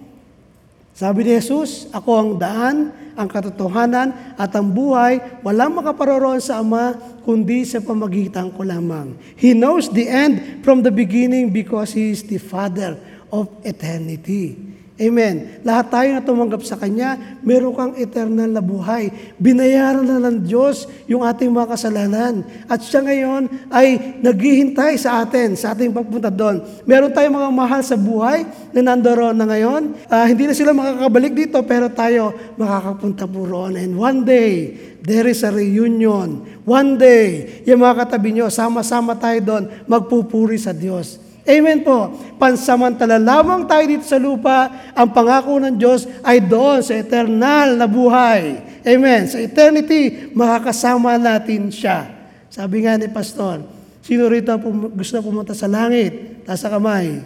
Sabi 0.96 1.28
ni 1.28 1.36
Jesus, 1.36 1.92
ako 1.92 2.10
ang 2.16 2.32
daan, 2.39 2.96
ang 3.20 3.28
katotohanan 3.28 4.39
at 4.39 4.56
ang 4.56 4.72
buhay, 4.72 5.44
walang 5.44 5.76
makaparoroon 5.76 6.39
sa 6.39 6.64
Ama 6.64 6.96
kundi 7.28 7.68
sa 7.68 7.84
pamagitan 7.84 8.56
ko 8.56 8.64
lamang. 8.64 9.20
He 9.36 9.52
knows 9.52 9.92
the 9.92 10.08
end 10.08 10.64
from 10.64 10.80
the 10.80 10.96
beginning 10.96 11.52
because 11.52 11.92
He 11.92 12.16
is 12.16 12.24
the 12.24 12.39
Father 12.39 12.96
of 13.36 13.52
eternity. 13.68 14.71
Amen. 15.02 15.66
Lahat 15.66 15.89
tayo 15.89 16.14
na 16.14 16.22
tumanggap 16.22 16.62
sa 16.62 16.78
Kanya, 16.78 17.18
meron 17.41 17.74
kang 17.74 17.97
eternal 17.97 18.45
na 18.45 18.62
buhay. 18.62 19.10
Binayaran 19.41 20.06
na 20.06 20.30
ng 20.30 20.45
Diyos 20.45 20.86
yung 21.10 21.26
ating 21.26 21.49
mga 21.49 21.74
kasalanan. 21.74 22.45
At 22.70 22.86
siya 22.86 23.02
ngayon 23.02 23.49
ay 23.74 24.22
naghihintay 24.22 25.02
sa 25.02 25.26
atin, 25.26 25.58
sa 25.58 25.74
ating 25.74 25.89
pagpunta 25.89 26.30
doon. 26.30 26.62
Meron 26.86 27.10
tayong 27.10 27.34
mga 27.34 27.49
mahal 27.49 27.82
sa 27.82 27.97
buhay 27.97 28.45
na 28.78 28.93
nandoon 28.93 29.34
na 29.34 29.49
ngayon. 29.49 30.06
Ah, 30.06 30.30
hindi 30.30 30.45
na 30.45 30.54
sila 30.54 30.70
makakabalik 30.70 31.34
dito, 31.34 31.58
pero 31.66 31.89
tayo 31.89 32.38
makakapunta 32.62 33.26
po 33.26 33.41
roon. 33.49 33.82
And 33.82 33.97
one 33.97 34.22
day, 34.22 34.78
there 35.02 35.26
is 35.26 35.41
a 35.41 35.49
reunion. 35.49 36.45
One 36.62 37.02
day, 37.02 37.66
yung 37.66 37.82
mga 37.82 38.06
katabi 38.06 38.38
nyo, 38.38 38.54
sama-sama 38.54 39.18
tayo 39.18 39.41
doon, 39.41 39.64
magpupuri 39.89 40.62
sa 40.62 40.78
Diyos. 40.78 41.31
Amen 41.42 41.82
po. 41.82 42.14
Pansamantala 42.38 43.18
lamang 43.18 43.66
tayo 43.66 43.82
dito 43.89 44.06
sa 44.06 44.22
lupa, 44.22 44.70
ang 44.94 45.10
pangako 45.10 45.58
ng 45.58 45.74
Diyos 45.74 46.06
ay 46.22 46.38
doon 46.38 46.86
sa 46.86 46.94
eternal 46.94 47.74
na 47.74 47.89
buhay. 47.89 48.62
Amen. 48.86 49.26
Sa 49.26 49.42
eternity, 49.42 50.34
makakasama 50.38 51.18
natin 51.18 51.74
siya. 51.74 52.06
Sabi 52.50 52.86
nga 52.86 52.98
ni 52.98 53.10
Pastor, 53.10 53.66
sino 54.06 54.30
rito 54.30 54.54
pum- 54.62 54.94
gusto 54.94 55.18
pumunta 55.22 55.58
sa 55.58 55.66
langit? 55.66 56.46
Taas 56.46 56.62
kamay. 56.62 57.22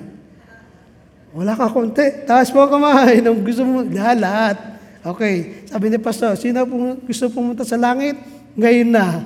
Wala 1.36 1.51
ka 1.51 1.68
konti. 1.68 2.24
Taas 2.24 2.51
mo 2.55 2.63
kamay. 2.68 3.20
Nung 3.20 3.43
gusto 3.43 3.68
mo, 3.68 3.84
lahat. 3.91 4.80
Okay. 5.03 5.68
Sabi 5.68 5.91
ni 5.91 5.99
Pastor, 5.99 6.39
sino 6.39 6.63
pum- 6.63 7.03
gusto 7.03 7.28
pumunta 7.28 7.68
sa 7.68 7.76
langit? 7.76 8.16
Ngayon 8.55 8.89
na. 8.91 9.07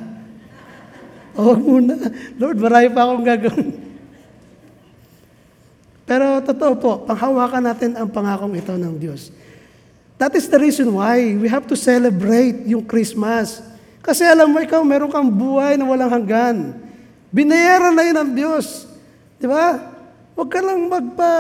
O, 1.40 1.54
wag 1.56 1.62
muna. 1.62 1.96
Lord, 2.42 2.58
marami 2.58 2.90
pa 2.90 3.06
akong 3.06 3.24
gagawin. 3.24 3.89
Pero 6.10 6.42
totoo 6.42 6.74
po, 6.74 6.92
panghawakan 7.06 7.70
natin 7.70 7.94
ang 7.94 8.10
pangakong 8.10 8.58
ito 8.58 8.74
ng 8.74 8.98
Diyos. 8.98 9.30
That 10.18 10.34
is 10.34 10.50
the 10.50 10.58
reason 10.58 10.90
why 10.90 11.38
we 11.38 11.46
have 11.46 11.70
to 11.70 11.78
celebrate 11.78 12.66
yung 12.66 12.82
Christmas. 12.82 13.62
Kasi 14.02 14.26
alam 14.26 14.50
mo, 14.50 14.58
ikaw 14.58 14.82
meron 14.82 15.14
kang 15.14 15.30
buhay 15.30 15.78
na 15.78 15.86
walang 15.86 16.10
hanggan. 16.10 16.74
Binayaran 17.30 17.94
na 17.94 18.10
yun 18.10 18.18
ng 18.26 18.32
Diyos. 18.34 18.90
Di 19.38 19.46
ba? 19.46 19.78
Huwag 20.34 20.50
ka 20.50 20.66
lang 20.66 20.90
magpa 20.90 21.32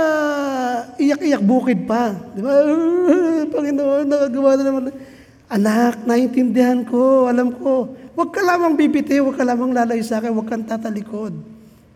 iyak-iyak 1.01 1.41
bukid 1.41 1.89
pa. 1.89 2.13
Di 2.38 2.45
ba? 2.45 2.61
Panginoon, 3.57 4.05
nagagawa 4.05 4.53
na 4.53 4.63
naman. 4.70 4.84
Anak, 5.49 6.05
naiintindihan 6.05 6.86
ko, 6.86 7.26
alam 7.26 7.57
ko. 7.57 7.97
Huwag 8.13 8.30
ka 8.30 8.45
lamang 8.45 8.78
bibitiw, 8.78 9.26
huwag 9.26 9.34
ka 9.34 9.49
lamang 9.49 9.74
lalayo 9.74 10.05
sa 10.05 10.22
akin, 10.22 10.30
huwag 10.30 10.45
kang 10.45 10.61
tatalikod. 10.61 11.34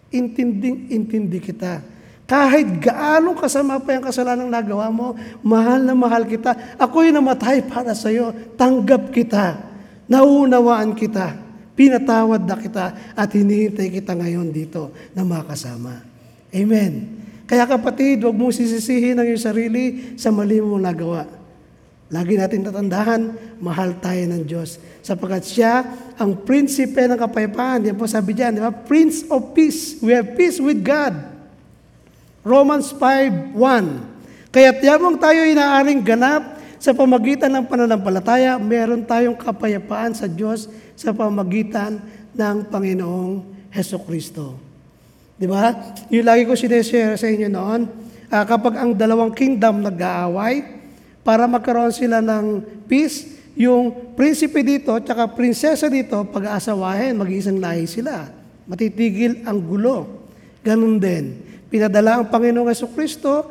Intinding, 0.10 0.90
intindi 0.90 1.38
kita. 1.38 1.93
Kahit 2.24 2.80
gaano 2.80 3.36
kasama 3.36 3.84
pa 3.84 4.00
yung 4.00 4.06
kasalanan 4.08 4.48
nagawa 4.48 4.88
mo, 4.88 5.12
mahal 5.44 5.84
na 5.84 5.92
mahal 5.92 6.24
kita. 6.24 6.56
Ako'y 6.80 7.12
namatay 7.12 7.68
para 7.68 7.92
sa 7.92 8.08
iyo. 8.08 8.32
Tanggap 8.56 9.12
kita. 9.12 9.60
Naunawaan 10.08 10.96
kita. 10.96 11.36
Pinatawad 11.74 12.46
na 12.46 12.56
kita 12.56 12.86
at 13.18 13.30
hinihintay 13.34 13.90
kita 13.90 14.14
ngayon 14.14 14.54
dito 14.54 14.94
na 15.12 15.26
makasama. 15.26 16.06
Amen. 16.54 17.24
Kaya 17.50 17.66
kapatid, 17.66 18.24
huwag 18.24 18.38
mong 18.38 18.56
sisisihin 18.56 19.20
ang 19.20 19.28
iyong 19.28 19.42
sarili 19.42 19.86
sa 20.16 20.30
mali 20.30 20.62
mong 20.62 20.80
nagawa. 20.86 21.26
Lagi 22.14 22.38
natin 22.38 22.62
tatandaan, 22.62 23.22
mahal 23.58 23.98
tayo 23.98 24.22
ng 24.30 24.46
Diyos. 24.46 24.78
Sapagkat 25.02 25.44
siya 25.50 25.82
ang 26.14 26.46
prinsipe 26.46 27.10
ng 27.10 27.18
kapayapaan. 27.18 27.90
Yan 27.90 27.98
po 27.98 28.06
sabi 28.06 28.38
diyan, 28.38 28.54
di 28.54 28.62
ba? 28.62 28.70
Prince 28.70 29.26
of 29.34 29.58
Peace. 29.58 29.98
We 29.98 30.14
have 30.14 30.38
peace 30.38 30.62
with 30.62 30.86
God. 30.86 31.33
Romans 32.44 32.92
5.1 32.92 33.56
Kaya't 34.54 34.80
yamang 34.84 35.18
tayo 35.18 35.48
inaaring 35.48 36.04
ganap 36.04 36.60
sa 36.78 36.92
pamagitan 36.92 37.50
ng 37.56 37.66
pananampalataya, 37.66 38.60
meron 38.60 39.08
tayong 39.08 39.40
kapayapaan 39.40 40.12
sa 40.12 40.28
Diyos 40.28 40.68
sa 41.00 41.16
pamagitan 41.16 42.04
ng 42.36 42.68
Panginoong 42.68 43.42
Heso 43.72 43.98
Kristo. 44.04 44.60
Di 45.40 45.48
ba? 45.48 45.72
Yung 46.12 46.28
lagi 46.28 46.44
ko 46.44 46.54
sineshare 46.54 47.16
sa 47.16 47.32
inyo 47.32 47.48
noon, 47.48 47.88
ah, 48.28 48.44
kapag 48.44 48.76
ang 48.78 48.92
dalawang 48.92 49.32
kingdom 49.32 49.80
nag-aaway, 49.80 50.84
para 51.24 51.48
magkaroon 51.48 51.96
sila 51.96 52.20
ng 52.20 52.60
peace, 52.86 53.40
yung 53.56 54.14
prinsipe 54.20 54.60
dito, 54.60 54.92
tsaka 55.00 55.32
prinsesa 55.32 55.88
dito, 55.88 56.28
pag-aasawahin, 56.28 57.16
mag-iisang 57.16 57.64
lahi 57.64 57.88
sila. 57.88 58.28
Matitigil 58.68 59.48
ang 59.48 59.64
gulo. 59.64 60.28
Ganun 60.68 61.00
din. 61.00 61.53
Pinadala 61.74 62.22
ang 62.22 62.30
Panginoong 62.30 62.70
Yeso 62.70 62.86
Kristo, 62.94 63.50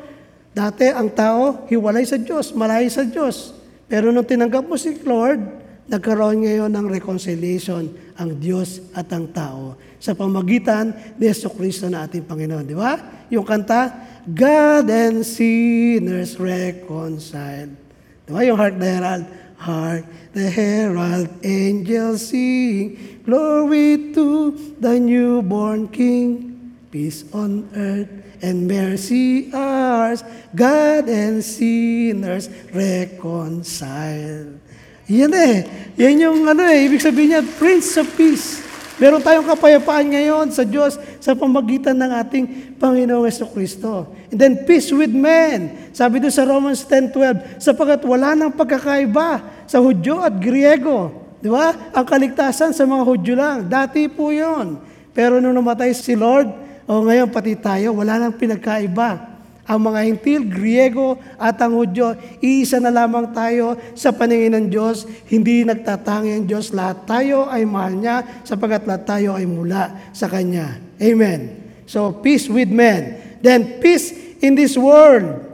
dati 0.55 0.87
ang 0.87 1.11
tao 1.11 1.67
hiwalay 1.67 2.07
sa 2.07 2.15
Diyos, 2.15 2.55
malayo 2.55 2.87
sa 2.87 3.03
Diyos. 3.03 3.51
Pero 3.91 4.15
nung 4.15 4.23
tinanggap 4.23 4.63
mo 4.63 4.79
si 4.79 4.95
Lord, 5.03 5.43
nagkaroon 5.91 6.47
ngayon 6.47 6.71
ng 6.71 6.87
reconciliation 6.87 7.91
ang 8.15 8.39
Diyos 8.39 8.79
at 8.95 9.11
ang 9.11 9.27
tao 9.35 9.75
sa 9.99 10.15
pamagitan 10.15 11.19
ni 11.19 11.27
Yeso 11.27 11.51
Kristo 11.51 11.91
na 11.91 12.07
ating 12.07 12.23
Panginoon. 12.23 12.63
Di 12.63 12.79
ba? 12.79 12.95
Yung 13.27 13.43
kanta, 13.43 13.91
God 14.23 14.87
and 14.87 15.27
sinners 15.27 16.39
reconciled. 16.39 17.75
Di 18.23 18.31
ba? 18.31 18.47
Yung 18.47 18.55
Heart 18.55 18.79
the 18.79 18.87
Herald, 18.87 19.27
Heart 19.59 20.05
the 20.31 20.47
Herald, 20.47 21.27
angels 21.43 22.31
sing, 22.31 23.19
glory 23.27 24.15
to 24.15 24.55
the 24.79 24.95
newborn 25.03 25.91
King. 25.91 26.52
Peace 26.93 27.25
on 27.33 27.73
earth 27.73 28.13
and 28.45 28.69
mercy 28.69 29.49
ours, 29.57 30.21
God 30.53 31.09
and 31.09 31.41
sinners 31.41 32.53
reconcile. 32.69 34.61
Yan 35.09 35.33
eh. 35.33 35.65
Yan 35.97 36.21
yung 36.21 36.45
ano 36.45 36.69
eh, 36.69 36.85
ibig 36.85 37.01
sabihin 37.01 37.33
niya, 37.33 37.43
Prince 37.57 37.97
of 37.97 38.13
Peace. 38.13 38.61
Meron 39.01 39.25
tayong 39.25 39.49
kapayapaan 39.49 40.05
ngayon 40.05 40.53
sa 40.53 40.69
Diyos 40.69 41.01
sa 41.17 41.33
pamagitan 41.33 41.97
ng 41.97 42.13
ating 42.13 42.45
Panginoong 42.77 43.25
Yeso 43.25 43.49
Kristo. 43.49 44.13
And 44.29 44.37
then 44.37 44.69
peace 44.69 44.93
with 44.93 45.17
men. 45.17 45.97
Sabi 45.97 46.21
doon 46.21 46.29
sa 46.29 46.45
Romans 46.45 46.85
10.12, 46.85 47.57
sapagat 47.57 48.05
wala 48.05 48.37
nang 48.37 48.53
pagkakaiba 48.53 49.65
sa 49.65 49.81
Hudyo 49.81 50.21
at 50.21 50.37
Griego. 50.37 51.09
Di 51.41 51.49
ba? 51.49 51.73
Ang 51.97 52.05
kaligtasan 52.05 52.77
sa 52.77 52.85
mga 52.85 53.01
Hudyo 53.09 53.33
lang. 53.33 53.65
Dati 53.65 54.13
po 54.13 54.29
yon. 54.29 54.77
Pero 55.17 55.41
nung 55.41 55.57
namatay 55.57 55.97
si 55.97 56.13
Lord, 56.13 56.62
o 56.93 57.09
ngayon 57.09 57.33
pati 57.33 57.57
tayo, 57.57 57.97
wala 57.97 58.21
nang 58.21 58.37
pinagkaiba. 58.37 59.33
Ang 59.65 59.81
mga 59.89 60.01
Hintil, 60.05 60.45
Griego 60.45 61.17
at 61.41 61.57
ang 61.65 61.73
Hudyo, 61.81 62.13
iisa 62.45 62.77
na 62.83 62.93
lamang 62.93 63.33
tayo 63.33 63.81
sa 63.97 64.13
paningin 64.13 64.53
ng 64.53 64.67
Diyos. 64.69 65.09
Hindi 65.25 65.65
nagtatangi 65.65 66.37
ang 66.37 66.45
Diyos. 66.45 66.77
Lahat 66.77 67.09
tayo 67.09 67.49
ay 67.49 67.65
mahal 67.65 67.97
niya 67.97 68.17
sapagat 68.45 68.85
lahat 68.85 69.09
tayo 69.09 69.39
ay 69.39 69.49
mula 69.49 70.13
sa 70.13 70.29
Kanya. 70.29 70.77
Amen. 71.01 71.65
So, 71.89 72.13
peace 72.13 72.51
with 72.53 72.69
men. 72.69 73.17
Then, 73.41 73.81
peace 73.81 74.13
in 74.45 74.53
this 74.53 74.77
world. 74.77 75.49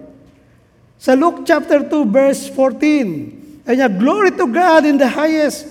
Sa 0.99 1.15
Luke 1.15 1.47
chapter 1.47 1.87
2, 1.87 2.03
verse 2.11 2.51
14, 2.51 3.71
ay 3.71 3.79
Glory 3.95 4.35
to 4.35 4.51
God 4.51 4.83
in 4.89 4.99
the 4.99 5.07
highest, 5.07 5.71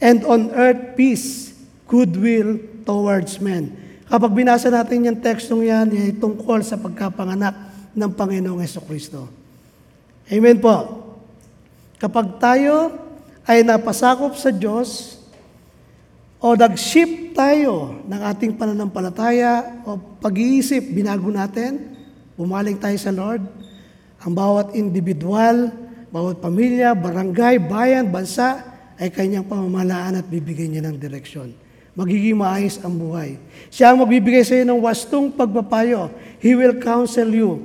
and 0.00 0.24
on 0.24 0.48
earth 0.56 0.96
peace, 0.96 1.52
goodwill 1.84 2.56
towards 2.88 3.36
men. 3.42 3.82
Kapag 4.12 4.28
binasa 4.36 4.68
natin 4.68 5.08
yung 5.08 5.24
tekstong 5.24 5.64
yan, 5.64 5.88
ay 5.88 6.12
tungkol 6.20 6.60
sa 6.60 6.76
pagkapanganak 6.76 7.56
ng 7.96 8.12
Panginoong 8.12 8.60
Yeso 8.60 8.84
Kristo. 8.84 9.24
Amen 10.28 10.60
po. 10.60 11.00
Kapag 11.96 12.36
tayo 12.36 12.92
ay 13.48 13.64
napasakop 13.64 14.36
sa 14.36 14.52
Diyos, 14.52 15.16
o 16.44 16.52
nag-shift 16.52 17.32
tayo 17.32 18.04
ng 18.04 18.20
ating 18.20 18.52
pananampalataya 18.60 19.80
o 19.88 19.96
pag-iisip, 20.20 20.92
binago 20.92 21.32
natin, 21.32 21.96
bumaling 22.36 22.76
tayo 22.76 22.98
sa 23.00 23.16
Lord, 23.16 23.40
ang 24.20 24.36
bawat 24.36 24.76
individual, 24.76 25.72
bawat 26.12 26.36
pamilya, 26.36 26.92
barangay, 26.92 27.64
bayan, 27.64 28.12
bansa, 28.12 28.60
ay 29.00 29.08
kanyang 29.08 29.48
pamamalaan 29.48 30.20
at 30.20 30.28
bibigyan 30.28 30.76
niya 30.76 30.84
ng 30.84 31.00
direksyon 31.00 31.61
magiging 31.92 32.40
maayos 32.40 32.80
ang 32.80 32.96
buhay. 32.96 33.36
Siya 33.68 33.92
ang 33.92 34.00
magbibigay 34.00 34.44
sa 34.44 34.56
iyo 34.56 34.64
ng 34.64 34.80
wastong 34.80 35.28
pagpapayo. 35.32 36.08
He 36.40 36.56
will 36.56 36.80
counsel 36.80 37.28
you. 37.28 37.60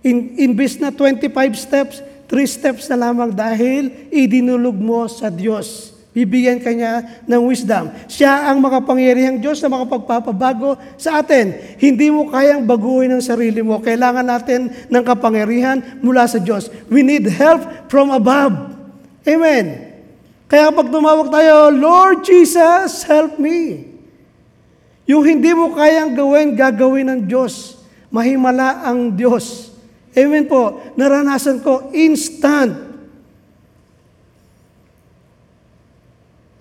In, 0.00 0.36
imbis 0.36 0.80
na 0.80 0.92
25 0.92 1.32
steps, 1.56 2.04
3 2.28 2.44
steps 2.46 2.88
na 2.88 3.08
lamang 3.08 3.32
dahil 3.32 4.08
idinulog 4.12 4.76
mo 4.76 5.04
sa 5.08 5.28
Diyos. 5.28 5.92
Bibigyan 6.10 6.58
ka 6.58 6.74
niya 6.74 7.22
ng 7.22 7.42
wisdom. 7.46 7.86
Siya 8.10 8.50
ang 8.50 8.58
makapangyarihang 8.58 9.38
Diyos 9.38 9.62
na 9.62 9.70
makapagpapabago 9.70 10.74
sa 10.98 11.22
atin. 11.22 11.54
Hindi 11.78 12.10
mo 12.10 12.26
kayang 12.26 12.66
baguhin 12.66 13.14
ang 13.14 13.22
sarili 13.22 13.62
mo. 13.62 13.78
Kailangan 13.78 14.26
natin 14.26 14.74
ng 14.90 15.04
kapangyarihan 15.06 16.02
mula 16.02 16.26
sa 16.26 16.42
Diyos. 16.42 16.66
We 16.90 17.06
need 17.06 17.30
help 17.30 17.62
from 17.86 18.10
above. 18.10 18.74
Amen. 19.22 19.89
Kaya 20.50 20.74
pag 20.74 20.90
tumawag 20.90 21.30
tayo, 21.30 21.70
Lord 21.70 22.26
Jesus, 22.26 23.06
help 23.06 23.38
me. 23.38 23.86
Yung 25.06 25.22
hindi 25.22 25.54
mo 25.54 25.70
kayang 25.70 26.18
gawin, 26.18 26.58
gagawin 26.58 27.06
ng 27.06 27.20
Diyos. 27.30 27.78
Mahimala 28.10 28.82
ang 28.82 29.14
Diyos. 29.14 29.70
Amen 30.10 30.50
po. 30.50 30.82
Naranasan 30.98 31.62
ko 31.62 31.94
instant. 31.94 32.90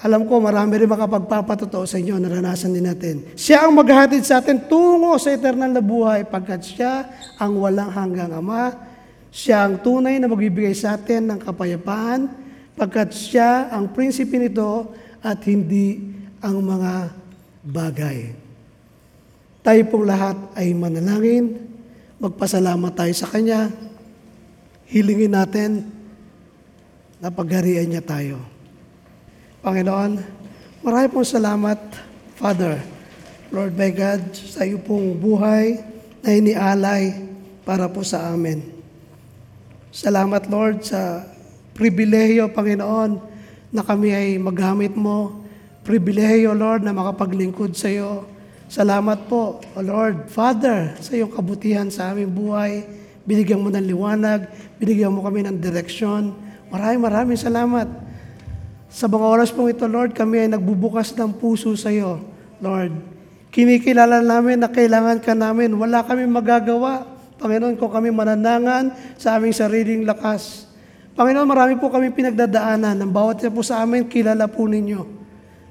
Alam 0.06 0.30
ko, 0.30 0.38
marami 0.38 0.80
rin 0.80 0.88
makapagpapatotoo 0.88 1.84
sa 1.90 1.98
inyo, 1.98 2.22
naranasan 2.22 2.72
din 2.72 2.86
natin. 2.86 3.26
Siya 3.34 3.66
ang 3.66 3.74
maghahatid 3.74 4.22
sa 4.22 4.38
atin 4.38 4.70
tungo 4.70 5.18
sa 5.18 5.34
eternal 5.34 5.74
na 5.74 5.82
buhay 5.82 6.30
pagkat 6.30 6.62
siya 6.62 7.10
ang 7.42 7.58
walang 7.58 7.90
hanggang 7.90 8.32
Ama. 8.38 8.70
Siya 9.34 9.66
ang 9.66 9.82
tunay 9.82 10.22
na 10.22 10.30
magbibigay 10.30 10.78
sa 10.78 10.94
atin 10.94 11.34
ng 11.34 11.40
kapayapaan 11.42 12.39
pagkat 12.80 13.12
siya 13.12 13.68
ang 13.68 13.92
prinsipe 13.92 14.40
nito 14.40 14.96
at 15.20 15.44
hindi 15.44 16.00
ang 16.40 16.64
mga 16.64 17.12
bagay. 17.60 18.32
Tayo 19.60 19.82
pong 19.92 20.08
lahat 20.08 20.40
ay 20.56 20.72
manalangin, 20.72 21.60
magpasalamat 22.24 22.96
tayo 22.96 23.12
sa 23.12 23.28
Kanya, 23.28 23.68
hilingin 24.88 25.36
natin 25.36 25.92
na 27.20 27.28
pagharian 27.28 27.84
niya 27.84 28.00
tayo. 28.00 28.40
Panginoon, 29.60 30.24
marami 30.80 31.08
pong 31.12 31.28
salamat, 31.28 31.80
Father, 32.40 32.80
Lord 33.52 33.76
my 33.76 33.92
God, 33.92 34.32
sa 34.32 34.64
iyo 34.64 34.80
pong 34.80 35.20
buhay 35.20 35.84
na 36.24 36.32
inialay 36.32 37.28
para 37.68 37.92
po 37.92 38.08
sa 38.08 38.32
amin. 38.32 38.64
Salamat, 39.92 40.48
Lord, 40.48 40.88
sa 40.88 41.28
pribilehiyo, 41.80 42.52
Panginoon, 42.52 43.24
na 43.72 43.82
kami 43.88 44.12
ay 44.12 44.28
magamit 44.36 45.00
mo. 45.00 45.48
Pribilehiyo, 45.88 46.52
Lord, 46.52 46.84
na 46.84 46.92
makapaglingkod 46.92 47.72
sa 47.72 47.88
iyo. 47.88 48.28
Salamat 48.68 49.26
po, 49.32 49.64
O 49.74 49.80
Lord, 49.80 50.28
Father, 50.28 50.94
sa 51.00 51.16
iyong 51.16 51.32
kabutihan 51.32 51.88
sa 51.88 52.12
aming 52.12 52.30
buhay. 52.30 52.84
Binigyan 53.24 53.64
mo 53.64 53.72
ng 53.72 53.82
liwanag, 53.82 54.46
binigyan 54.78 55.16
mo 55.16 55.24
kami 55.24 55.42
ng 55.48 55.58
direksyon. 55.58 56.36
Maraming 56.70 57.02
maraming 57.02 57.40
salamat. 57.40 57.88
Sa 58.92 59.10
mga 59.10 59.26
oras 59.26 59.50
pong 59.50 59.74
ito, 59.74 59.88
Lord, 59.88 60.14
kami 60.14 60.46
ay 60.46 60.50
nagbubukas 60.54 61.16
ng 61.18 61.34
puso 61.34 61.74
sa 61.80 61.90
iyo, 61.90 62.22
Lord. 62.62 62.94
Kinikilala 63.50 64.22
namin 64.22 64.62
na 64.62 64.70
kailangan 64.70 65.18
ka 65.18 65.34
namin. 65.34 65.74
Wala 65.74 66.06
kami 66.06 66.30
magagawa. 66.30 67.08
Panginoon, 67.42 67.80
kung 67.80 67.90
kami 67.90 68.14
mananangan 68.14 68.94
sa 69.18 69.40
aming 69.40 69.56
sariling 69.56 70.06
lakas. 70.06 70.69
Panginoon, 71.20 71.52
marami 71.52 71.76
po 71.76 71.92
kami 71.92 72.16
pinagdadaanan. 72.16 72.96
Ang 72.96 73.12
bawat 73.12 73.44
isa 73.44 73.52
po 73.52 73.60
sa 73.60 73.84
amin, 73.84 74.08
kilala 74.08 74.48
po 74.48 74.64
ninyo. 74.64 75.04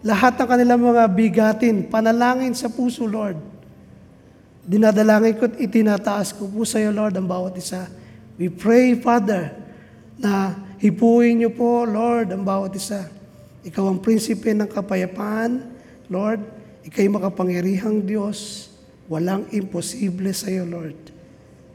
Lahat 0.05 0.37
ng 0.37 0.45
kanilang 0.45 0.77
mga 0.77 1.09
bigatin, 1.09 1.89
panalangin 1.89 2.53
sa 2.53 2.69
puso, 2.69 3.09
Lord. 3.09 3.41
Dinadalangin 4.69 5.41
ko 5.41 5.49
at 5.49 5.57
itinataas 5.57 6.37
ko 6.37 6.45
po 6.53 6.69
sa 6.69 6.77
iyo, 6.77 6.93
Lord, 6.93 7.17
ang 7.17 7.25
bawat 7.25 7.57
isa. 7.57 7.89
We 8.37 8.53
pray, 8.53 8.93
Father, 9.01 9.57
na 10.21 10.53
hipuin 10.85 11.41
niyo 11.41 11.57
po, 11.57 11.89
Lord, 11.89 12.29
ang 12.29 12.45
bawat 12.45 12.77
isa. 12.77 13.09
Ikaw 13.65 13.89
ang 13.89 14.05
prinsipe 14.05 14.53
ng 14.53 14.69
kapayapaan, 14.69 15.65
Lord. 16.13 16.45
Ika'y 16.85 17.09
makapangyarihang 17.09 18.05
Diyos. 18.05 18.69
Walang 19.09 19.49
imposible 19.57 20.29
sa 20.37 20.53
iyo, 20.53 20.69
Lord. 20.69 21.09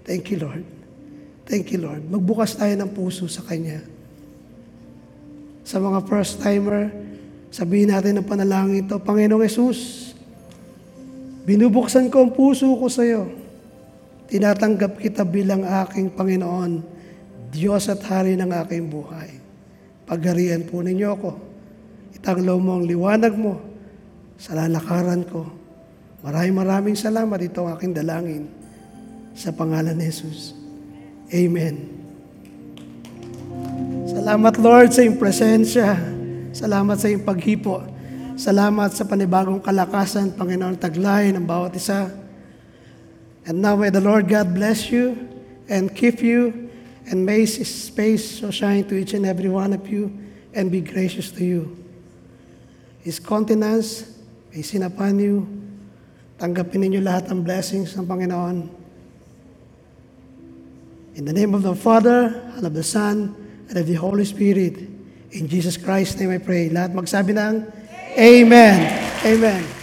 Thank 0.06 0.30
you, 0.30 0.46
Lord. 0.46 0.83
Thank 1.44 1.76
you, 1.76 1.84
Lord. 1.84 2.08
Magbukas 2.08 2.56
tayo 2.56 2.72
ng 2.80 2.92
puso 2.96 3.28
sa 3.28 3.44
Kanya. 3.44 3.84
Sa 5.64 5.80
mga 5.80 6.04
first-timer, 6.08 6.92
sabihin 7.52 7.92
natin 7.92 8.20
ang 8.20 8.28
panalangin 8.28 8.88
ito, 8.88 8.96
Panginoong 9.00 9.44
Yesus, 9.44 10.12
binubuksan 11.44 12.08
ko 12.08 12.28
ang 12.28 12.32
puso 12.32 12.68
ko 12.80 12.88
sa 12.88 13.04
iyo. 13.04 13.28
Tinatanggap 14.32 15.00
kita 15.00 15.28
bilang 15.28 15.68
aking 15.68 16.16
Panginoon, 16.16 16.84
Diyos 17.52 17.92
at 17.92 18.00
Hari 18.02 18.40
ng 18.40 18.50
aking 18.64 18.88
buhay. 18.88 19.30
Pagharian 20.08 20.64
po 20.68 20.80
ninyo 20.80 21.08
ako. 21.12 21.32
Itanglaw 22.18 22.56
mo 22.60 22.80
ang 22.80 22.84
liwanag 22.88 23.36
mo 23.36 23.60
sa 24.40 24.56
lalakaran 24.56 25.28
ko. 25.28 25.48
Maraming 26.24 26.56
maraming 26.56 26.98
salamat. 26.98 27.36
Ito 27.36 27.68
ang 27.68 27.70
aking 27.76 27.94
dalangin 27.94 28.48
sa 29.36 29.52
pangalan 29.52 29.96
ni 29.96 30.08
Jesus. 30.08 30.63
Amen. 31.34 31.90
Salamat 34.06 34.54
Lord 34.62 34.94
sa 34.94 35.02
iyong 35.02 35.18
presensya. 35.18 35.98
Salamat 36.54 36.94
sa 37.02 37.10
iyong 37.10 37.26
paghipo. 37.26 37.82
Salamat 38.38 38.94
sa 38.94 39.02
panibagong 39.10 39.58
kalakasan, 39.58 40.38
Panginoon, 40.38 40.78
taglay 40.78 41.34
ng 41.34 41.42
bawat 41.42 41.74
isa. 41.74 42.14
And 43.50 43.66
now 43.66 43.74
may 43.74 43.90
the 43.90 43.98
Lord 43.98 44.30
God 44.30 44.54
bless 44.54 44.94
you 44.94 45.18
and 45.66 45.90
keep 45.90 46.22
you 46.22 46.70
and 47.10 47.26
may 47.26 47.50
His 47.50 47.90
face 47.90 48.38
so 48.38 48.54
shine 48.54 48.86
to 48.86 48.94
each 48.94 49.18
and 49.18 49.26
every 49.26 49.50
one 49.50 49.74
of 49.74 49.90
you 49.90 50.14
and 50.54 50.70
be 50.70 50.86
gracious 50.86 51.34
to 51.34 51.42
you. 51.42 51.74
His 53.02 53.18
countenance 53.18 54.06
may 54.54 54.62
sin 54.62 54.86
upon 54.86 55.18
you. 55.18 55.50
Tanggapin 56.38 56.86
ninyo 56.86 57.02
lahat 57.02 57.34
ng 57.34 57.42
blessings 57.42 57.98
ng 57.98 58.06
Panginoon. 58.06 58.83
In 61.16 61.26
the 61.26 61.34
name 61.34 61.54
of 61.54 61.62
the 61.62 61.76
Father, 61.76 62.34
and 62.58 62.66
of 62.66 62.74
the 62.74 62.82
Son, 62.82 63.36
and 63.70 63.78
of 63.78 63.86
the 63.86 63.94
Holy 63.94 64.26
Spirit, 64.26 64.78
in 65.30 65.48
Jesus 65.48 65.78
Christ's 65.78 66.18
name 66.20 66.32
I 66.34 66.42
pray. 66.42 66.70
Lahat 66.74 66.94
magsabi 66.94 67.38
ng 67.38 67.70
Amen. 68.18 68.78
Amen. 69.22 69.83